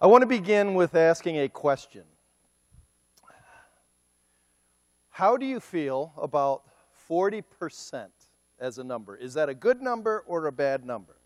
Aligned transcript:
I 0.00 0.06
want 0.06 0.22
to 0.22 0.26
begin 0.26 0.74
with 0.74 0.94
asking 0.94 1.40
a 1.40 1.48
question. 1.48 2.04
How 5.10 5.36
do 5.36 5.44
you 5.44 5.58
feel 5.58 6.12
about 6.16 6.62
40% 7.10 8.06
as 8.60 8.78
a 8.78 8.84
number? 8.84 9.16
Is 9.16 9.34
that 9.34 9.48
a 9.48 9.54
good 9.54 9.82
number 9.82 10.22
or 10.28 10.46
a 10.46 10.52
bad 10.52 10.84
number? 10.84 11.16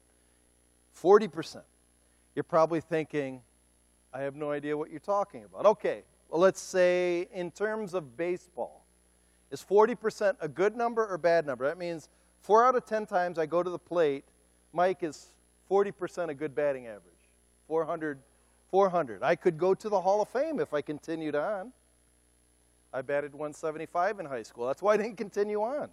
40%. 0.98 1.61
You're 2.35 2.45
probably 2.45 2.80
thinking, 2.80 3.43
I 4.15 4.22
have 4.22 4.37
no 4.37 4.51
idea 4.51 4.75
what 4.75 4.91
you're 4.91 5.01
talking 5.01 5.45
about. 5.45 5.67
Okay, 5.67 6.03
well, 6.31 6.41
let's 6.41 6.61
say 6.61 7.29
in 7.35 7.51
terms 7.51 7.93
of 7.93 8.17
baseball, 8.17 8.87
is 9.51 9.63
40% 9.63 10.37
a 10.41 10.49
good 10.49 10.75
number 10.75 11.07
or 11.07 11.19
bad 11.19 11.45
number? 11.45 11.67
That 11.67 11.77
means 11.77 12.09
four 12.41 12.65
out 12.65 12.75
of 12.75 12.87
10 12.87 13.04
times 13.04 13.39
I 13.39 13.45
go 13.45 13.63
to 13.63 13.69
the 13.69 13.79
plate, 13.79 14.25
Mike 14.73 15.03
is 15.03 15.35
40% 15.71 16.30
a 16.30 16.34
good 16.34 16.55
batting 16.55 16.87
average. 16.87 17.12
400 17.69 18.19
400. 18.73 19.23
I 19.23 19.37
could 19.37 19.59
go 19.59 19.75
to 19.75 19.89
the 19.89 20.01
Hall 20.01 20.23
of 20.23 20.29
Fame 20.31 20.59
if 20.59 20.75
I 20.75 20.80
continued 20.80 21.37
on. 21.37 21.73
I 22.93 23.03
batted 23.03 23.33
175 23.33 24.19
in 24.19 24.27
high 24.27 24.43
school. 24.43 24.67
That's 24.67 24.83
why 24.83 24.95
I 24.95 24.97
didn't 24.97 25.17
continue 25.17 25.63
on. 25.63 25.91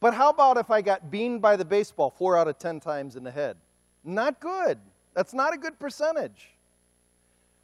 But 0.00 0.14
how 0.14 0.30
about 0.30 0.56
if 0.56 0.70
I 0.70 0.80
got 0.80 1.10
beaned 1.10 1.42
by 1.42 1.56
the 1.56 1.64
baseball 1.64 2.10
four 2.10 2.36
out 2.36 2.48
of 2.48 2.58
10 2.58 2.80
times 2.80 3.16
in 3.16 3.22
the 3.22 3.30
head? 3.30 3.56
Not 4.02 4.40
good. 4.40 4.78
That's 5.14 5.34
not 5.34 5.54
a 5.54 5.58
good 5.58 5.78
percentage. 5.78 6.48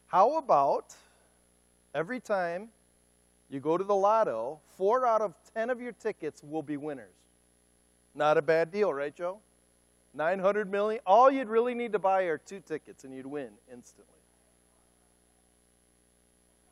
How 0.06 0.36
about 0.36 0.94
every 1.94 2.20
time 2.20 2.68
you 3.48 3.60
go 3.60 3.78
to 3.78 3.84
the 3.84 3.94
lotto, 3.94 4.60
four 4.76 5.06
out 5.06 5.22
of 5.22 5.34
10 5.54 5.70
of 5.70 5.80
your 5.80 5.92
tickets 5.92 6.42
will 6.42 6.62
be 6.62 6.76
winners? 6.76 7.14
Not 8.14 8.36
a 8.36 8.42
bad 8.42 8.70
deal, 8.70 8.92
right, 8.92 9.14
Joe? 9.14 9.38
900 10.14 10.70
million. 10.70 11.00
All 11.06 11.30
you'd 11.30 11.48
really 11.48 11.74
need 11.74 11.92
to 11.92 11.98
buy 11.98 12.22
are 12.22 12.38
two 12.38 12.60
tickets 12.60 13.04
and 13.04 13.14
you'd 13.14 13.26
win 13.26 13.50
instantly. 13.72 14.14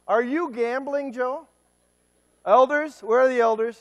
Are 0.07 0.23
you 0.23 0.51
gambling, 0.51 1.12
Joe? 1.12 1.47
Elders? 2.45 3.01
Where 3.01 3.21
are 3.21 3.29
the 3.29 3.41
elders? 3.41 3.81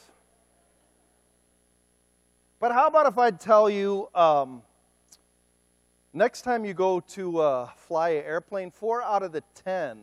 But 2.60 2.72
how 2.72 2.88
about 2.88 3.08
if 3.08 3.18
I 3.18 3.32
tell 3.32 3.70
you 3.70 4.08
um, 4.14 4.62
next 6.14 6.44
time 6.44 6.64
you 6.64 6.74
go 6.74 7.00
to 7.00 7.40
uh, 7.40 7.70
fly 7.76 8.10
an 8.10 8.26
airplane, 8.26 8.70
four 8.70 9.02
out 9.02 9.24
of 9.24 9.32
the 9.32 9.44
ten 9.56 10.00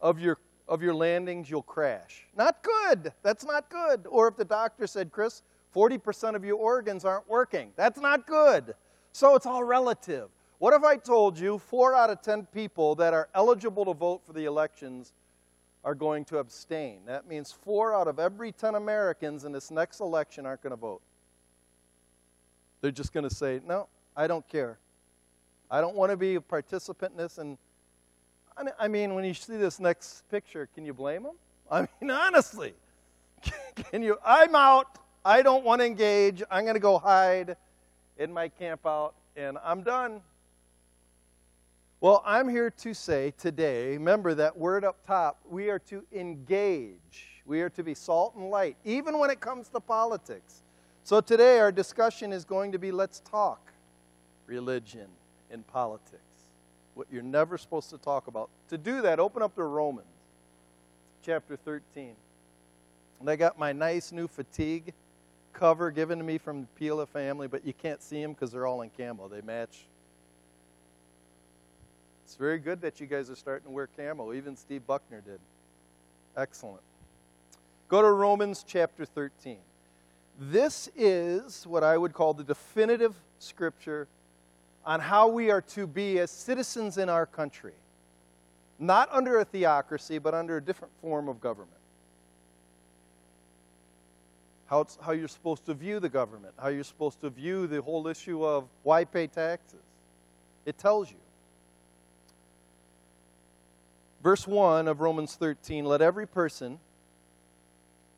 of 0.00 0.18
your 0.18 0.38
of 0.70 0.82
your 0.82 0.94
landings 0.94 1.50
you'll 1.50 1.62
crash. 1.62 2.28
Not 2.36 2.62
good. 2.62 3.12
That's 3.22 3.44
not 3.44 3.68
good. 3.68 4.06
Or 4.08 4.28
if 4.28 4.36
the 4.36 4.44
doctor 4.44 4.86
said, 4.86 5.10
Chris, 5.10 5.42
40% 5.74 6.34
of 6.34 6.44
your 6.44 6.56
organs 6.56 7.04
aren't 7.04 7.28
working. 7.28 7.72
That's 7.76 8.00
not 8.00 8.26
good. 8.26 8.74
So 9.12 9.34
it's 9.34 9.46
all 9.46 9.64
relative. 9.64 10.28
What 10.58 10.74
if 10.74 10.82
I 10.84 10.96
told 10.96 11.38
you 11.38 11.58
four 11.58 11.94
out 11.94 12.10
of 12.10 12.20
10 12.22 12.46
people 12.46 12.94
that 12.96 13.14
are 13.14 13.28
eligible 13.34 13.84
to 13.86 13.94
vote 13.94 14.22
for 14.26 14.32
the 14.32 14.44
elections 14.44 15.12
are 15.84 15.94
going 15.94 16.24
to 16.26 16.38
abstain? 16.38 17.00
That 17.06 17.26
means 17.26 17.50
four 17.50 17.94
out 17.94 18.08
of 18.08 18.18
every 18.18 18.52
10 18.52 18.74
Americans 18.74 19.44
in 19.44 19.52
this 19.52 19.70
next 19.70 20.00
election 20.00 20.44
aren't 20.44 20.62
going 20.62 20.72
to 20.72 20.76
vote. 20.76 21.02
They're 22.80 22.90
just 22.90 23.12
going 23.12 23.28
to 23.28 23.34
say, 23.34 23.60
no, 23.66 23.88
I 24.16 24.26
don't 24.26 24.46
care. 24.48 24.78
I 25.70 25.80
don't 25.80 25.94
want 25.94 26.10
to 26.10 26.16
be 26.16 26.34
a 26.34 26.40
participant 26.40 27.12
in 27.12 27.18
this. 27.18 27.38
And 27.38 27.56
I 28.78 28.88
mean, 28.88 29.14
when 29.14 29.24
you 29.24 29.34
see 29.34 29.56
this 29.56 29.80
next 29.80 30.28
picture, 30.30 30.68
can 30.74 30.84
you 30.84 30.92
blame 30.92 31.22
them? 31.22 31.36
I 31.70 31.88
mean, 32.00 32.10
honestly, 32.10 32.74
can 33.90 34.02
you? 34.02 34.18
I'm 34.24 34.54
out. 34.54 34.98
I 35.24 35.42
don't 35.42 35.64
want 35.64 35.80
to 35.80 35.86
engage. 35.86 36.42
I'm 36.50 36.64
going 36.64 36.74
to 36.74 36.80
go 36.80 36.98
hide 36.98 37.56
in 38.16 38.32
my 38.32 38.48
camp 38.48 38.86
out, 38.86 39.14
and 39.36 39.58
I'm 39.62 39.82
done. 39.82 40.22
Well, 42.00 42.22
I'm 42.24 42.48
here 42.48 42.70
to 42.70 42.94
say 42.94 43.34
today, 43.36 43.88
remember 43.90 44.34
that 44.34 44.56
word 44.56 44.82
up 44.82 45.06
top, 45.06 45.38
we 45.48 45.68
are 45.68 45.78
to 45.80 46.02
engage. 46.12 47.42
We 47.44 47.60
are 47.60 47.68
to 47.70 47.82
be 47.82 47.94
salt 47.94 48.34
and 48.34 48.50
light, 48.50 48.76
even 48.84 49.18
when 49.18 49.28
it 49.28 49.40
comes 49.40 49.68
to 49.70 49.80
politics. 49.80 50.62
So 51.04 51.20
today, 51.20 51.58
our 51.58 51.72
discussion 51.72 52.32
is 52.32 52.46
going 52.46 52.72
to 52.72 52.78
be 52.78 52.90
let's 52.90 53.20
talk 53.20 53.72
religion 54.46 55.08
and 55.50 55.66
politics. 55.66 56.22
What 56.94 57.08
you're 57.12 57.22
never 57.22 57.58
supposed 57.58 57.90
to 57.90 57.98
talk 57.98 58.26
about. 58.26 58.48
To 58.68 58.78
do 58.78 59.02
that, 59.02 59.20
open 59.20 59.42
up 59.42 59.54
to 59.56 59.64
Romans 59.64 60.06
chapter 61.22 61.56
13. 61.56 62.14
And 63.20 63.28
I 63.28 63.36
got 63.36 63.58
my 63.58 63.72
nice 63.72 64.12
new 64.12 64.26
fatigue 64.26 64.94
cover 65.52 65.90
given 65.90 66.18
to 66.18 66.24
me 66.24 66.38
from 66.38 66.62
the 66.62 66.66
Pila 66.78 67.06
family, 67.06 67.48
but 67.48 67.66
you 67.66 67.72
can't 67.72 68.02
see 68.02 68.20
them 68.22 68.32
because 68.32 68.52
they're 68.52 68.66
all 68.66 68.82
in 68.82 68.90
camo. 68.96 69.28
They 69.28 69.40
match. 69.40 69.84
It's 72.24 72.36
very 72.36 72.58
good 72.58 72.80
that 72.82 73.00
you 73.00 73.06
guys 73.06 73.28
are 73.30 73.36
starting 73.36 73.64
to 73.66 73.70
wear 73.70 73.88
camo. 73.96 74.32
Even 74.32 74.56
Steve 74.56 74.86
Buckner 74.86 75.20
did. 75.20 75.40
Excellent. 76.36 76.82
Go 77.88 78.02
to 78.02 78.10
Romans 78.10 78.64
chapter 78.66 79.04
13. 79.04 79.56
This 80.38 80.88
is 80.96 81.66
what 81.66 81.82
I 81.82 81.98
would 81.98 82.12
call 82.12 82.32
the 82.32 82.44
definitive 82.44 83.14
scripture 83.40 84.06
on 84.86 85.00
how 85.00 85.28
we 85.28 85.50
are 85.50 85.60
to 85.62 85.86
be 85.86 86.18
as 86.20 86.30
citizens 86.30 86.98
in 86.98 87.08
our 87.08 87.26
country. 87.26 87.74
Not 88.78 89.08
under 89.12 89.40
a 89.40 89.44
theocracy, 89.44 90.18
but 90.18 90.32
under 90.32 90.56
a 90.56 90.62
different 90.62 90.92
form 91.02 91.28
of 91.28 91.40
government 91.40 91.79
how, 94.70 94.86
how 95.00 95.10
you're 95.10 95.26
supposed 95.26 95.66
to 95.66 95.74
view 95.74 95.98
the 95.98 96.08
government, 96.08 96.54
how 96.56 96.68
you're 96.68 96.84
supposed 96.84 97.20
to 97.22 97.28
view 97.28 97.66
the 97.66 97.82
whole 97.82 98.06
issue 98.06 98.46
of 98.46 98.68
why 98.84 99.04
pay 99.04 99.26
taxes. 99.26 99.80
It 100.64 100.78
tells 100.78 101.10
you. 101.10 101.16
Verse 104.22 104.46
1 104.46 104.86
of 104.86 105.00
Romans 105.00 105.34
13 105.34 105.84
let 105.84 106.00
every 106.00 106.26
person 106.26 106.78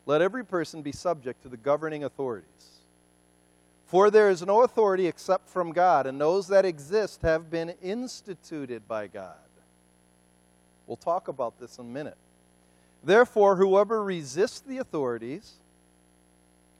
let 0.05 0.21
every 0.21 0.45
person 0.45 0.81
be 0.81 0.91
subject 0.91 1.41
to 1.43 1.49
the 1.49 1.57
governing 1.57 2.03
authorities. 2.03 2.81
For 3.87 4.11
there 4.11 4.29
is 4.29 4.45
no 4.45 4.63
authority 4.63 5.07
except 5.07 5.47
from 5.47 5.71
God, 5.71 6.05
and 6.05 6.19
those 6.19 6.49
that 6.49 6.65
exist 6.65 7.21
have 7.21 7.49
been 7.49 7.73
instituted 7.81 8.85
by 8.85 9.07
God. 9.07 9.35
We'll 10.87 10.97
talk 10.97 11.29
about 11.29 11.57
this 11.57 11.77
in 11.77 11.85
a 11.85 11.87
minute. 11.87 12.17
Therefore, 13.01 13.55
whoever 13.55 14.03
resists 14.03 14.59
the 14.59 14.79
authorities 14.79 15.53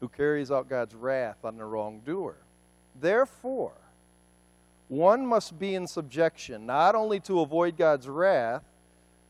who 0.00 0.08
carries 0.08 0.50
out 0.50 0.68
God's 0.68 0.94
wrath 0.94 1.38
on 1.44 1.56
the 1.56 1.64
wrongdoer. 1.64 2.36
Therefore, 3.00 3.72
one 4.88 5.26
must 5.26 5.58
be 5.58 5.74
in 5.74 5.86
subjection, 5.86 6.66
not 6.66 6.94
only 6.94 7.20
to 7.20 7.40
avoid 7.40 7.76
God's 7.76 8.08
wrath, 8.08 8.62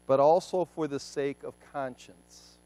but 0.07 0.21
also 0.21 0.65
for 0.65 0.87
the 0.87 1.01
sake 1.01 1.43
of 1.43 1.55
conscience. 1.73 2.57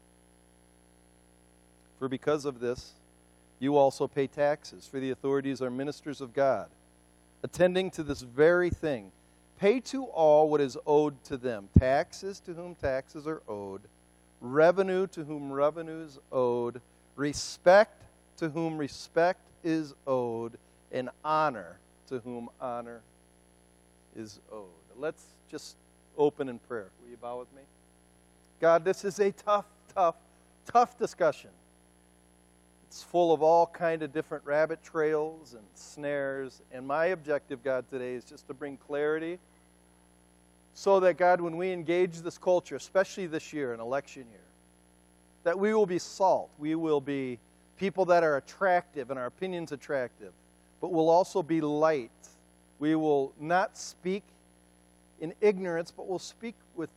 For 1.99 2.07
because 2.07 2.45
of 2.45 2.59
this, 2.59 2.93
you 3.59 3.77
also 3.77 4.07
pay 4.07 4.27
taxes, 4.27 4.87
for 4.87 4.99
the 4.99 5.11
authorities 5.11 5.61
are 5.61 5.69
ministers 5.69 6.19
of 6.19 6.33
God, 6.33 6.67
attending 7.43 7.91
to 7.91 8.03
this 8.03 8.21
very 8.21 8.69
thing. 8.69 9.11
Pay 9.59 9.79
to 9.81 10.05
all 10.05 10.49
what 10.49 10.61
is 10.61 10.77
owed 10.87 11.23
to 11.25 11.37
them 11.37 11.69
taxes 11.77 12.39
to 12.41 12.53
whom 12.53 12.73
taxes 12.73 13.27
are 13.27 13.43
owed, 13.47 13.81
revenue 14.41 15.05
to 15.07 15.23
whom 15.23 15.51
revenue 15.51 16.03
is 16.03 16.17
owed 16.31 16.81
respect 17.21 18.01
to 18.37 18.49
whom 18.49 18.79
respect 18.79 19.39
is 19.63 19.93
owed, 20.07 20.57
and 20.91 21.09
honor 21.23 21.77
to 22.07 22.17
whom 22.19 22.49
honor 22.59 23.01
is 24.15 24.39
owed. 24.51 24.65
Let's 24.97 25.23
just 25.49 25.75
open 26.17 26.49
in 26.49 26.57
prayer. 26.57 26.89
Will 27.01 27.11
you 27.11 27.17
bow 27.17 27.37
with 27.37 27.53
me? 27.55 27.61
God, 28.59 28.83
this 28.83 29.05
is 29.05 29.19
a 29.19 29.31
tough, 29.31 29.65
tough, 29.93 30.15
tough 30.65 30.97
discussion. 30.97 31.51
It's 32.87 33.03
full 33.03 33.31
of 33.31 33.43
all 33.43 33.67
kind 33.67 34.01
of 34.01 34.11
different 34.11 34.43
rabbit 34.43 34.83
trails 34.83 35.53
and 35.53 35.63
snares, 35.75 36.61
and 36.71 36.87
my 36.87 37.05
objective, 37.07 37.63
God, 37.63 37.85
today 37.91 38.15
is 38.15 38.23
just 38.25 38.47
to 38.47 38.55
bring 38.55 38.77
clarity 38.77 39.37
so 40.73 40.99
that, 41.01 41.17
God, 41.17 41.39
when 41.39 41.55
we 41.55 41.71
engage 41.71 42.17
this 42.21 42.39
culture, 42.39 42.75
especially 42.75 43.27
this 43.27 43.53
year, 43.53 43.73
an 43.73 43.79
election 43.79 44.25
year, 44.31 44.39
that 45.43 45.57
we 45.57 45.73
will 45.73 45.85
be 45.85 45.99
salt. 45.99 46.49
We 46.57 46.75
will 46.75 47.01
be 47.01 47.39
people 47.77 48.05
that 48.05 48.23
are 48.23 48.37
attractive 48.37 49.09
and 49.09 49.19
our 49.19 49.25
opinions 49.25 49.71
attractive, 49.71 50.33
but 50.79 50.91
we'll 50.91 51.09
also 51.09 51.41
be 51.41 51.61
light. 51.61 52.11
We 52.79 52.95
will 52.95 53.33
not 53.39 53.77
speak 53.77 54.23
in 55.19 55.33
ignorance, 55.41 55.91
but 55.91 56.07
we'll 56.07 56.19
speak 56.19 56.55
with 56.75 56.89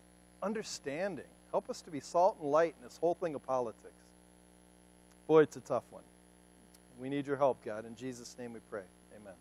understanding. 0.42 1.24
Help 1.50 1.70
us 1.70 1.80
to 1.82 1.90
be 1.90 2.00
salt 2.00 2.36
and 2.40 2.50
light 2.50 2.74
in 2.78 2.84
this 2.84 2.98
whole 2.98 3.14
thing 3.14 3.34
of 3.34 3.46
politics. 3.46 3.92
Boy, 5.26 5.42
it's 5.42 5.56
a 5.56 5.60
tough 5.60 5.84
one. 5.90 6.02
We 7.00 7.08
need 7.08 7.26
your 7.26 7.36
help, 7.36 7.64
God. 7.64 7.84
In 7.86 7.96
Jesus' 7.96 8.36
name 8.38 8.52
we 8.52 8.60
pray. 8.70 8.82
Amen. 9.20 9.34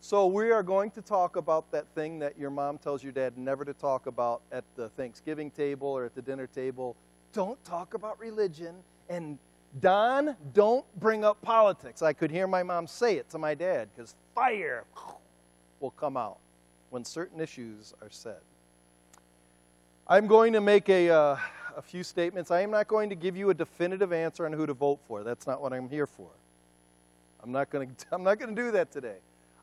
So, 0.00 0.26
we 0.26 0.50
are 0.50 0.62
going 0.62 0.90
to 0.92 1.02
talk 1.02 1.36
about 1.36 1.70
that 1.72 1.86
thing 1.94 2.18
that 2.20 2.38
your 2.38 2.50
mom 2.50 2.78
tells 2.78 3.02
your 3.02 3.12
dad 3.12 3.36
never 3.36 3.64
to 3.64 3.74
talk 3.74 4.06
about 4.06 4.42
at 4.52 4.64
the 4.76 4.88
Thanksgiving 4.90 5.50
table 5.50 5.88
or 5.88 6.04
at 6.04 6.14
the 6.14 6.22
dinner 6.22 6.46
table. 6.46 6.96
Don't 7.32 7.62
talk 7.64 7.94
about 7.94 8.18
religion. 8.18 8.74
And, 9.08 9.38
Don, 9.80 10.36
don't 10.54 10.84
bring 10.98 11.24
up 11.24 11.40
politics. 11.42 12.02
I 12.02 12.12
could 12.12 12.30
hear 12.30 12.46
my 12.46 12.62
mom 12.62 12.86
say 12.86 13.16
it 13.16 13.30
to 13.30 13.38
my 13.38 13.54
dad 13.54 13.88
because 13.94 14.14
fire 14.34 14.84
will 15.80 15.90
come 15.90 16.16
out 16.16 16.38
when 16.90 17.04
certain 17.04 17.40
issues 17.40 17.94
are 18.02 18.10
said. 18.10 18.40
I'm 20.06 20.26
going 20.26 20.54
to 20.54 20.60
make 20.60 20.88
a, 20.88 21.10
uh, 21.10 21.36
a 21.76 21.82
few 21.82 22.02
statements. 22.02 22.50
I 22.50 22.62
am 22.62 22.70
not 22.70 22.88
going 22.88 23.10
to 23.10 23.14
give 23.14 23.36
you 23.36 23.50
a 23.50 23.54
definitive 23.54 24.12
answer 24.12 24.46
on 24.46 24.52
who 24.52 24.66
to 24.66 24.72
vote 24.72 25.00
for. 25.06 25.22
That's 25.22 25.46
not 25.46 25.60
what 25.60 25.72
I'm 25.72 25.88
here 25.88 26.06
for. 26.06 26.30
I'm 27.42 27.52
not 27.52 27.70
going 27.70 27.94
to, 27.98 28.06
I'm 28.12 28.22
not 28.22 28.38
going 28.38 28.54
to 28.54 28.62
do 28.62 28.70
that 28.72 28.90
today. 28.90 29.18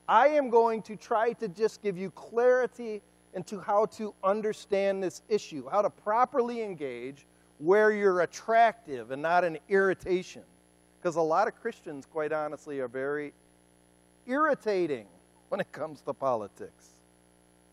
I 0.07 0.27
am 0.27 0.49
going 0.49 0.83
to 0.83 0.95
try 0.95 1.33
to 1.33 1.47
just 1.47 1.81
give 1.81 1.97
you 1.97 2.11
clarity 2.11 3.01
into 3.33 3.59
how 3.59 3.87
to 3.87 4.13
understand 4.23 5.03
this 5.03 5.23
issue, 5.29 5.67
how 5.69 5.81
to 5.81 5.89
properly 5.89 6.61
engage 6.61 7.25
where 7.59 7.91
you're 7.91 8.21
attractive 8.21 9.11
and 9.11 9.21
not 9.21 9.43
an 9.43 9.57
irritation. 9.69 10.43
Because 10.99 11.15
a 11.15 11.21
lot 11.21 11.47
of 11.47 11.55
Christians, 11.55 12.05
quite 12.05 12.31
honestly, 12.31 12.79
are 12.79 12.87
very 12.87 13.33
irritating 14.25 15.05
when 15.49 15.59
it 15.59 15.71
comes 15.71 16.01
to 16.01 16.13
politics 16.13 16.89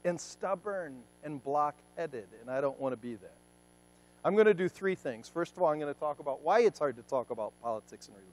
and 0.05 0.21
stubborn 0.21 0.97
and 1.25 1.43
blockheaded, 1.43 2.27
and 2.41 2.51
I 2.51 2.61
don't 2.61 2.79
want 2.79 2.93
to 2.93 2.97
be 2.97 3.15
that. 3.15 3.37
I'm 4.25 4.35
going 4.35 4.47
to 4.47 4.55
do 4.55 4.69
three 4.69 4.95
things. 4.95 5.29
First 5.29 5.57
of 5.57 5.63
all, 5.63 5.71
I'm 5.71 5.81
going 5.81 5.93
to 5.93 5.99
talk 5.99 6.21
about 6.21 6.43
why 6.43 6.61
it's 6.61 6.79
hard 6.79 6.97
to 6.97 7.03
talk 7.03 7.31
about 7.31 7.53
politics 7.63 8.07
and 8.07 8.17
religion. 8.17 8.33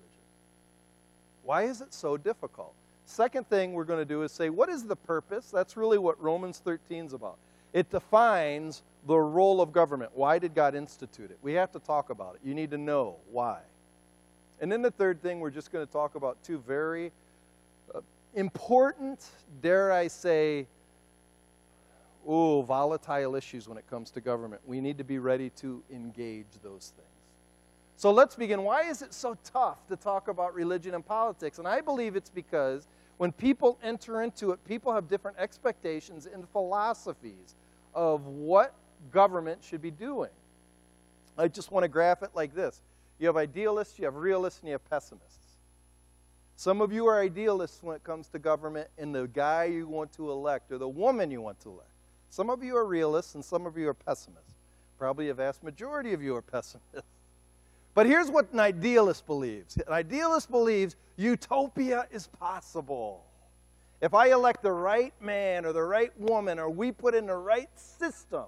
Why 1.43 1.63
is 1.63 1.81
it 1.81 1.93
so 1.93 2.17
difficult? 2.17 2.73
Second 3.05 3.49
thing 3.49 3.73
we're 3.73 3.85
going 3.85 3.99
to 3.99 4.05
do 4.05 4.21
is 4.21 4.31
say, 4.31 4.49
what 4.49 4.69
is 4.69 4.83
the 4.83 4.95
purpose? 4.95 5.49
That's 5.49 5.75
really 5.75 5.97
what 5.97 6.21
Romans 6.21 6.61
13 6.63 7.05
is 7.05 7.13
about. 7.13 7.37
It 7.73 7.89
defines 7.89 8.83
the 9.07 9.17
role 9.17 9.61
of 9.61 9.71
government. 9.71 10.11
Why 10.13 10.39
did 10.39 10.53
God 10.53 10.75
institute 10.75 11.31
it? 11.31 11.37
We 11.41 11.53
have 11.53 11.71
to 11.71 11.79
talk 11.79 12.09
about 12.09 12.35
it. 12.35 12.41
You 12.47 12.53
need 12.53 12.71
to 12.71 12.77
know 12.77 13.17
why. 13.31 13.59
And 14.61 14.71
then 14.71 14.81
the 14.81 14.91
third 14.91 15.21
thing, 15.21 15.39
we're 15.39 15.51
just 15.51 15.71
going 15.71 15.85
to 15.85 15.91
talk 15.91 16.15
about 16.15 16.37
two 16.43 16.59
very 16.59 17.11
uh, 17.95 18.01
important, 18.35 19.25
dare 19.61 19.91
I 19.91 20.07
say, 20.07 20.67
ooh, 22.29 22.61
volatile 22.63 23.35
issues 23.35 23.69
when 23.69 23.77
it 23.77 23.89
comes 23.89 24.11
to 24.11 24.21
government. 24.21 24.61
We 24.65 24.81
need 24.81 24.97
to 24.97 25.03
be 25.03 25.17
ready 25.17 25.49
to 25.51 25.81
engage 25.91 26.47
those 26.61 26.91
things. 26.95 27.07
So 27.95 28.11
let's 28.11 28.35
begin. 28.35 28.63
Why 28.63 28.83
is 28.83 29.01
it 29.01 29.13
so 29.13 29.37
tough 29.43 29.85
to 29.87 29.95
talk 29.95 30.27
about 30.27 30.53
religion 30.53 30.93
and 30.93 31.05
politics? 31.05 31.57
And 31.57 31.67
I 31.67 31.81
believe 31.81 32.15
it's 32.15 32.29
because 32.29 32.87
when 33.17 33.31
people 33.33 33.77
enter 33.83 34.21
into 34.21 34.51
it, 34.51 34.63
people 34.65 34.93
have 34.93 35.09
different 35.09 35.37
expectations 35.37 36.25
and 36.25 36.47
philosophies 36.49 37.55
of 37.93 38.25
what 38.25 38.73
government 39.11 39.63
should 39.63 39.81
be 39.81 39.91
doing. 39.91 40.29
I 41.37 41.47
just 41.47 41.71
want 41.71 41.83
to 41.83 41.87
graph 41.87 42.21
it 42.23 42.31
like 42.33 42.53
this 42.53 42.81
you 43.19 43.27
have 43.27 43.37
idealists, 43.37 43.99
you 43.99 44.05
have 44.05 44.15
realists, 44.15 44.61
and 44.61 44.69
you 44.69 44.73
have 44.73 44.89
pessimists. 44.89 45.57
Some 46.55 46.81
of 46.81 46.91
you 46.91 47.07
are 47.07 47.21
idealists 47.21 47.81
when 47.81 47.95
it 47.95 48.03
comes 48.03 48.27
to 48.29 48.39
government 48.39 48.89
and 48.97 49.15
the 49.15 49.27
guy 49.27 49.65
you 49.65 49.87
want 49.87 50.11
to 50.13 50.29
elect 50.29 50.71
or 50.71 50.77
the 50.77 50.89
woman 50.89 51.31
you 51.31 51.41
want 51.41 51.59
to 51.61 51.69
elect. 51.69 51.89
Some 52.29 52.49
of 52.49 52.63
you 52.63 52.75
are 52.75 52.85
realists 52.85 53.35
and 53.35 53.43
some 53.43 53.65
of 53.65 53.77
you 53.77 53.87
are 53.87 53.93
pessimists. 53.93 54.55
Probably 54.97 55.29
a 55.29 55.33
vast 55.33 55.63
majority 55.63 56.11
of 56.11 56.21
you 56.21 56.35
are 56.35 56.41
pessimists. 56.41 57.03
But 57.95 58.05
here's 58.05 58.29
what 58.29 58.51
an 58.53 58.59
idealist 58.59 59.25
believes 59.25 59.77
an 59.77 59.91
idealist 59.91 60.51
believes 60.51 60.95
utopia 61.17 62.07
is 62.11 62.27
possible. 62.27 63.25
If 64.01 64.13
I 64.13 64.31
elect 64.31 64.61
the 64.61 64.71
right 64.71 65.13
man 65.21 65.65
or 65.65 65.73
the 65.73 65.83
right 65.83 66.17
woman 66.19 66.59
or 66.59 66.69
we 66.69 66.91
put 66.91 67.15
in 67.15 67.25
the 67.25 67.35
right 67.35 67.69
system, 67.75 68.45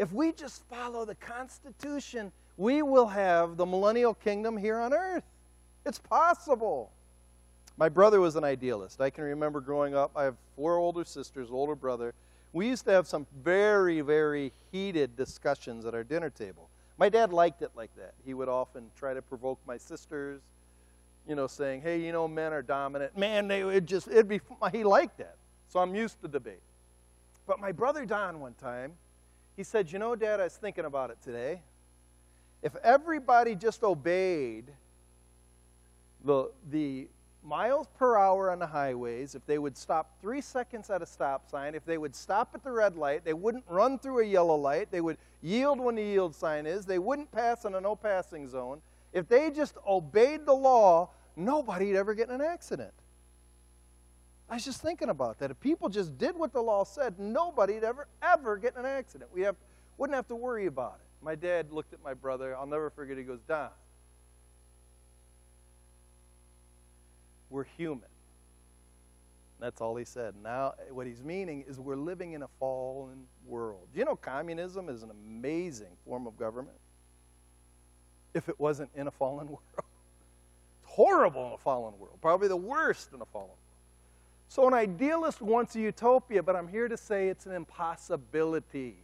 if 0.00 0.10
we 0.14 0.32
just 0.32 0.64
follow 0.70 1.04
the 1.04 1.14
Constitution, 1.16 2.32
we 2.56 2.80
will 2.80 3.06
have 3.06 3.58
the 3.58 3.66
millennial 3.66 4.14
kingdom 4.14 4.56
here 4.56 4.78
on 4.78 4.94
earth. 4.94 5.24
It's 5.84 5.98
possible. 5.98 6.90
My 7.76 7.90
brother 7.90 8.18
was 8.18 8.34
an 8.34 8.42
idealist. 8.42 9.02
I 9.02 9.10
can 9.10 9.24
remember 9.24 9.60
growing 9.60 9.94
up, 9.94 10.10
I 10.16 10.24
have 10.24 10.36
four 10.56 10.78
older 10.78 11.04
sisters, 11.04 11.48
older 11.50 11.74
brother. 11.74 12.14
We 12.54 12.66
used 12.66 12.86
to 12.86 12.92
have 12.92 13.06
some 13.06 13.26
very, 13.44 14.00
very 14.00 14.52
heated 14.72 15.18
discussions 15.18 15.84
at 15.84 15.94
our 15.94 16.02
dinner 16.02 16.30
table. 16.30 16.70
My 16.96 17.10
dad 17.10 17.30
liked 17.30 17.60
it 17.60 17.72
like 17.76 17.94
that. 17.96 18.14
He 18.24 18.32
would 18.32 18.48
often 18.48 18.86
try 18.98 19.12
to 19.12 19.20
provoke 19.20 19.58
my 19.66 19.76
sisters, 19.76 20.40
you 21.28 21.34
know, 21.34 21.46
saying, 21.46 21.82
hey, 21.82 22.00
you 22.00 22.12
know, 22.12 22.26
men 22.26 22.54
are 22.54 22.62
dominant. 22.62 23.18
Man, 23.18 23.48
they 23.48 23.64
would 23.64 23.86
just, 23.86 24.08
it'd 24.08 24.28
be, 24.28 24.40
he 24.72 24.82
liked 24.82 25.18
that. 25.18 25.36
So 25.68 25.78
I'm 25.78 25.94
used 25.94 26.22
to 26.22 26.28
debate. 26.28 26.62
But 27.46 27.60
my 27.60 27.72
brother 27.72 28.06
Don, 28.06 28.40
one 28.40 28.54
time, 28.54 28.92
he 29.60 29.64
said, 29.64 29.92
you 29.92 29.98
know, 29.98 30.16
Dad, 30.16 30.40
I 30.40 30.44
was 30.44 30.56
thinking 30.56 30.86
about 30.86 31.10
it 31.10 31.18
today. 31.22 31.60
If 32.62 32.74
everybody 32.76 33.54
just 33.54 33.82
obeyed 33.82 34.64
the, 36.24 36.50
the 36.70 37.08
miles 37.44 37.86
per 37.98 38.16
hour 38.16 38.50
on 38.50 38.58
the 38.58 38.66
highways, 38.66 39.34
if 39.34 39.44
they 39.44 39.58
would 39.58 39.76
stop 39.76 40.18
three 40.22 40.40
seconds 40.40 40.88
at 40.88 41.02
a 41.02 41.06
stop 41.06 41.50
sign, 41.50 41.74
if 41.74 41.84
they 41.84 41.98
would 41.98 42.16
stop 42.16 42.52
at 42.54 42.64
the 42.64 42.72
red 42.72 42.96
light, 42.96 43.22
they 43.22 43.34
wouldn't 43.34 43.64
run 43.68 43.98
through 43.98 44.20
a 44.20 44.24
yellow 44.24 44.56
light, 44.56 44.90
they 44.90 45.02
would 45.02 45.18
yield 45.42 45.78
when 45.78 45.94
the 45.94 46.02
yield 46.02 46.34
sign 46.34 46.64
is, 46.64 46.86
they 46.86 46.98
wouldn't 46.98 47.30
pass 47.30 47.66
in 47.66 47.74
a 47.74 47.80
no 47.82 47.94
passing 47.94 48.48
zone. 48.48 48.80
If 49.12 49.28
they 49.28 49.50
just 49.50 49.76
obeyed 49.86 50.46
the 50.46 50.54
law, 50.54 51.10
nobody'd 51.36 51.96
ever 51.96 52.14
get 52.14 52.30
in 52.30 52.36
an 52.36 52.40
accident. 52.40 52.94
I 54.50 54.54
was 54.54 54.64
just 54.64 54.82
thinking 54.82 55.10
about 55.10 55.38
that. 55.38 55.52
If 55.52 55.60
people 55.60 55.88
just 55.88 56.18
did 56.18 56.36
what 56.36 56.52
the 56.52 56.60
law 56.60 56.82
said, 56.82 57.20
nobody'd 57.20 57.84
ever, 57.84 58.08
ever 58.20 58.56
get 58.56 58.74
in 58.74 58.80
an 58.80 58.86
accident. 58.86 59.30
We 59.32 59.42
have, 59.42 59.54
wouldn't 59.96 60.16
have 60.16 60.26
to 60.26 60.34
worry 60.34 60.66
about 60.66 60.98
it. 61.00 61.24
My 61.24 61.36
dad 61.36 61.70
looked 61.70 61.92
at 61.92 62.02
my 62.02 62.14
brother. 62.14 62.56
I'll 62.56 62.66
never 62.66 62.90
forget. 62.90 63.16
He 63.16 63.22
goes, 63.22 63.38
Don, 63.46 63.70
we're 67.48 67.64
human. 67.76 68.08
That's 69.60 69.80
all 69.80 69.94
he 69.94 70.04
said. 70.04 70.34
Now, 70.42 70.74
what 70.90 71.06
he's 71.06 71.22
meaning 71.22 71.64
is 71.68 71.78
we're 71.78 71.94
living 71.94 72.32
in 72.32 72.42
a 72.42 72.48
fallen 72.58 73.26
world. 73.46 73.86
You 73.94 74.04
know 74.04 74.16
communism 74.16 74.88
is 74.88 75.04
an 75.04 75.10
amazing 75.10 75.96
form 76.04 76.26
of 76.26 76.36
government? 76.36 76.78
If 78.34 78.48
it 78.48 78.58
wasn't 78.58 78.90
in 78.96 79.06
a 79.06 79.10
fallen 79.12 79.46
world, 79.48 79.60
it's 79.76 79.86
horrible 80.86 81.46
in 81.48 81.52
a 81.52 81.58
fallen 81.58 81.96
world, 81.98 82.18
probably 82.20 82.48
the 82.48 82.56
worst 82.56 83.12
in 83.12 83.20
a 83.20 83.26
fallen 83.26 83.48
world. 83.48 83.59
So, 84.50 84.66
an 84.66 84.74
idealist 84.74 85.40
wants 85.40 85.76
a 85.76 85.80
utopia, 85.80 86.42
but 86.42 86.56
I'm 86.56 86.66
here 86.66 86.88
to 86.88 86.96
say 86.96 87.28
it's 87.28 87.46
an 87.46 87.52
impossibility. 87.52 88.96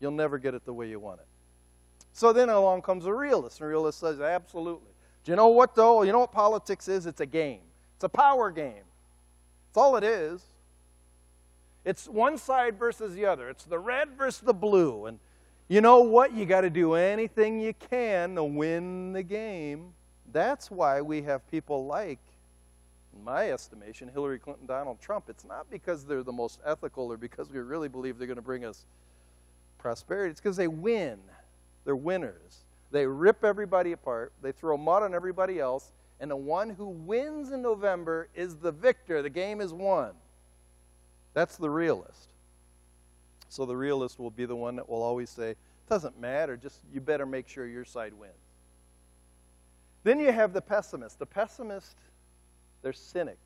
You'll 0.00 0.12
never 0.12 0.38
get 0.38 0.54
it 0.54 0.64
the 0.64 0.72
way 0.72 0.88
you 0.88 0.98
want 0.98 1.20
it. 1.20 1.26
So 2.14 2.32
then 2.32 2.48
along 2.48 2.80
comes 2.80 3.04
a 3.04 3.12
realist, 3.12 3.60
and 3.60 3.66
a 3.66 3.68
realist 3.68 4.00
says, 4.00 4.22
absolutely. 4.22 4.88
Do 5.24 5.32
you 5.32 5.36
know 5.36 5.48
what, 5.48 5.74
though? 5.74 6.02
You 6.02 6.12
know 6.12 6.20
what 6.20 6.32
politics 6.32 6.88
is? 6.88 7.04
It's 7.04 7.20
a 7.20 7.26
game, 7.26 7.60
it's 7.96 8.04
a 8.04 8.08
power 8.08 8.50
game. 8.50 8.84
That's 9.68 9.76
all 9.76 9.96
it 9.96 10.04
is. 10.04 10.42
It's 11.84 12.08
one 12.08 12.38
side 12.38 12.78
versus 12.78 13.14
the 13.14 13.26
other, 13.26 13.50
it's 13.50 13.64
the 13.64 13.78
red 13.78 14.16
versus 14.16 14.40
the 14.40 14.54
blue. 14.54 15.04
And 15.04 15.18
you 15.68 15.82
know 15.82 16.00
what? 16.00 16.32
You 16.32 16.46
got 16.46 16.62
to 16.62 16.70
do 16.70 16.94
anything 16.94 17.60
you 17.60 17.74
can 17.74 18.36
to 18.36 18.44
win 18.44 19.12
the 19.12 19.22
game. 19.22 19.92
That's 20.32 20.70
why 20.70 21.02
we 21.02 21.20
have 21.20 21.46
people 21.50 21.84
like, 21.84 22.18
in 23.14 23.24
my 23.24 23.50
estimation, 23.50 24.08
Hillary 24.08 24.38
Clinton, 24.38 24.66
Donald 24.66 25.00
Trump. 25.00 25.26
It's 25.28 25.44
not 25.44 25.70
because 25.70 26.04
they're 26.04 26.22
the 26.22 26.32
most 26.32 26.60
ethical 26.64 27.12
or 27.12 27.16
because 27.16 27.50
we 27.50 27.58
really 27.58 27.88
believe 27.88 28.18
they're 28.18 28.26
going 28.26 28.36
to 28.36 28.42
bring 28.42 28.64
us 28.64 28.84
prosperity. 29.78 30.30
It's 30.30 30.40
because 30.40 30.56
they 30.56 30.68
win. 30.68 31.18
They're 31.84 31.96
winners. 31.96 32.64
They 32.92 33.06
rip 33.06 33.42
everybody 33.42 33.92
apart, 33.92 34.32
they 34.42 34.52
throw 34.52 34.76
mud 34.76 35.02
on 35.02 35.14
everybody 35.14 35.58
else, 35.58 35.92
and 36.20 36.30
the 36.30 36.36
one 36.36 36.68
who 36.70 36.86
wins 36.86 37.50
in 37.50 37.62
November 37.62 38.28
is 38.34 38.56
the 38.56 38.70
victor. 38.70 39.22
The 39.22 39.30
game 39.30 39.62
is 39.62 39.72
won. 39.72 40.12
That's 41.32 41.56
the 41.56 41.70
realist. 41.70 42.28
So 43.48 43.64
the 43.64 43.76
realist 43.76 44.18
will 44.18 44.30
be 44.30 44.44
the 44.44 44.54
one 44.54 44.76
that 44.76 44.88
will 44.88 45.02
always 45.02 45.30
say, 45.30 45.50
"It 45.52 45.58
doesn't 45.88 46.20
matter, 46.20 46.56
just 46.56 46.80
you 46.92 47.00
better 47.00 47.24
make 47.24 47.48
sure 47.48 47.66
your 47.66 47.86
side 47.86 48.12
wins. 48.12 48.34
Then 50.04 50.20
you 50.20 50.32
have 50.32 50.52
the 50.52 50.60
pessimist. 50.60 51.18
The 51.18 51.26
pessimist, 51.26 51.96
they're 52.82 52.92
cynics. 52.92 53.38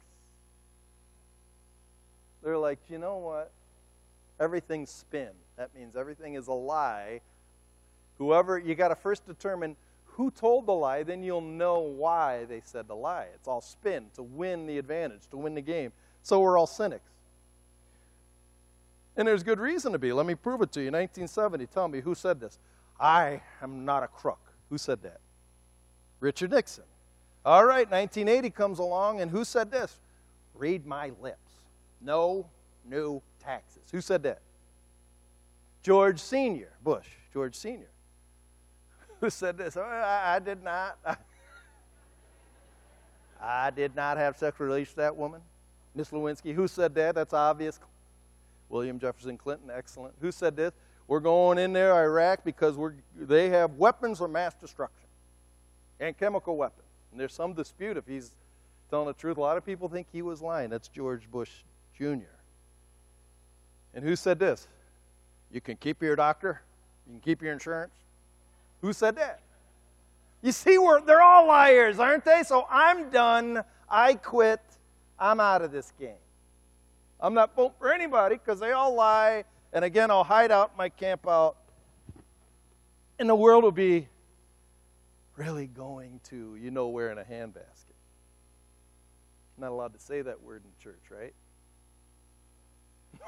They're 2.43 2.59
like, 2.59 2.78
you 2.88 2.99
know 2.99 3.16
what? 3.16 3.50
Everything's 4.38 4.90
spin. 4.90 5.31
That 5.57 5.75
means 5.75 5.97
everything 5.97 6.35
is 6.35 6.49
a 6.49 6.52
lie 6.52 7.21
Whoever, 8.19 8.59
you 8.59 8.75
got 8.75 8.88
to 8.88 8.97
first 8.97 9.26
determine 9.26 9.76
who 10.05 10.31
told 10.31 10.66
the 10.66 10.73
lie, 10.73 11.02
then 11.02 11.23
you'll 11.23 11.43
know 11.43 11.81
why 11.81 12.45
they 12.47 12.62
said 12.64 12.88
the 12.88 12.97
lie. 12.97 13.26
It's 13.35 13.47
all 13.47 13.61
spin 13.61 14.07
to 14.14 14.23
win 14.23 14.66
the 14.66 14.78
advantage, 14.78 15.23
to 15.31 15.37
win 15.37 15.55
the 15.55 15.61
game. 15.61 15.93
So 16.23 16.40
we're 16.40 16.59
all 16.59 16.66
cynics. 16.66 17.11
And 19.16 19.28
there's 19.28 19.43
good 19.43 19.61
reason 19.61 19.93
to 19.93 19.99
be. 19.99 20.12
Let 20.12 20.26
me 20.26 20.35
prove 20.35 20.62
it 20.62 20.73
to 20.73 20.81
you. 20.81 20.87
1970, 20.87 21.66
tell 21.66 21.88
me 21.88 22.00
who 22.00 22.14
said 22.14 22.40
this. 22.40 22.59
I 22.99 23.43
am 23.62 23.85
not 23.85 24.02
a 24.02 24.09
crook. 24.09 24.40
Who 24.71 24.78
said 24.78 25.02
that? 25.02 25.21
Richard 26.21 26.50
Nixon. 26.50 26.85
All 27.47 27.65
right, 27.65 27.88
1980 27.88 28.50
comes 28.50 28.81
along, 28.81 29.21
and 29.21 29.31
who 29.31 29.45
said 29.45 29.71
this? 29.71 30.00
Read 30.53 30.85
my 30.85 31.12
lips. 31.23 31.38
No 32.00 32.47
new 32.85 33.23
taxes. 33.38 33.85
Who 33.93 34.00
said 34.00 34.25
that? 34.25 34.41
George 35.85 36.19
Sr., 36.19 36.73
Bush, 36.83 37.07
George 37.33 37.55
Sr. 37.55 37.87
Who 39.21 39.31
said 39.31 39.57
this? 39.57 39.76
Oh, 39.76 39.83
I, 39.83 40.35
I 40.35 40.38
did 40.41 40.65
not. 40.65 40.99
I 43.41 43.71
did 43.71 43.95
not 43.95 44.17
have 44.17 44.37
sexual 44.37 44.67
relations 44.67 44.97
with 44.97 45.05
that 45.05 45.17
woman. 45.17 45.41
Miss 45.95 46.11
Lewinsky. 46.11 46.53
Who 46.53 46.67
said 46.67 46.97
that? 46.97 47.15
That's 47.15 47.33
obvious. 47.33 47.79
William 48.69 48.99
Jefferson 48.99 49.38
Clinton, 49.38 49.71
excellent. 49.73 50.17
Who 50.21 50.33
said 50.33 50.57
this? 50.57 50.73
We're 51.07 51.21
going 51.21 51.59
in 51.59 51.73
there, 51.73 51.95
Iraq, 51.95 52.43
because 52.43 52.76
they 53.17 53.50
have 53.50 53.75
weapons 53.75 54.21
of 54.21 54.31
mass 54.31 54.55
destruction 54.55 55.07
and 56.00 56.19
chemical 56.19 56.57
weapons. 56.57 56.86
And 57.11 57.21
there's 57.21 57.33
some 57.33 57.53
dispute 57.53 57.97
if 57.97 58.07
he's 58.07 58.33
telling 58.91 59.07
the 59.07 59.15
truth. 59.15 59.37
A 59.37 59.41
lot 59.41 59.57
of 59.57 59.65
people 59.65 59.89
think 59.89 60.07
he 60.13 60.23
was 60.23 60.43
lying. 60.43 60.71
That's 60.71 60.89
George 60.89 61.31
Bush 61.31 61.51
Jr. 61.97 62.35
And 63.95 64.05
who 64.05 64.17
said 64.17 64.39
this? 64.39 64.69
You 65.51 65.61
can 65.61 65.77
keep 65.77 66.03
your 66.03 66.17
doctor, 66.17 66.61
you 67.07 67.15
can 67.15 67.21
keep 67.21 67.43
your 67.43 67.53
insurance. 67.53 67.95
Who 68.83 68.93
said 68.93 69.17
that? 69.17 69.41
You 70.43 70.53
see, 70.53 70.79
we're, 70.79 71.01
they're 71.01 71.23
all 71.23 71.47
liars, 71.47 71.99
aren't 71.99 72.25
they? 72.25 72.43
So 72.45 72.67
I'm 72.71 73.11
done. 73.11 73.65
I 73.89 74.15
quit. 74.15 74.61
I'm 75.19 75.41
out 75.41 75.63
of 75.63 75.73
this 75.73 75.93
game. 75.99 76.21
I'm 77.21 77.33
not 77.33 77.57
voting 77.57 77.75
for 77.79 77.93
anybody 77.93 78.37
because 78.37 78.61
they 78.61 78.73
all 78.73 78.95
lie. 78.95 79.45
And 79.73 79.85
again, 79.85 80.11
I'll 80.11 80.25
hide 80.25 80.53
out 80.53 80.77
my 80.77 80.89
camp 80.89 81.27
out. 81.27 81.57
And 83.19 83.29
the 83.29 83.35
world 83.35 83.65
will 83.65 83.73
be 83.73 84.09
really 85.37 85.66
going 85.66 86.21
to, 86.31 86.57
you 86.57 86.71
know, 86.71 86.88
where 86.88 87.11
in 87.11 87.19
a 87.19 87.25
handbasket. 87.25 87.95
Not 89.59 89.71
allowed 89.71 89.95
to 89.95 90.00
say 90.00 90.23
that 90.23 90.43
word 90.43 90.62
in 90.64 90.71
church, 90.83 91.02
right? 91.11 91.35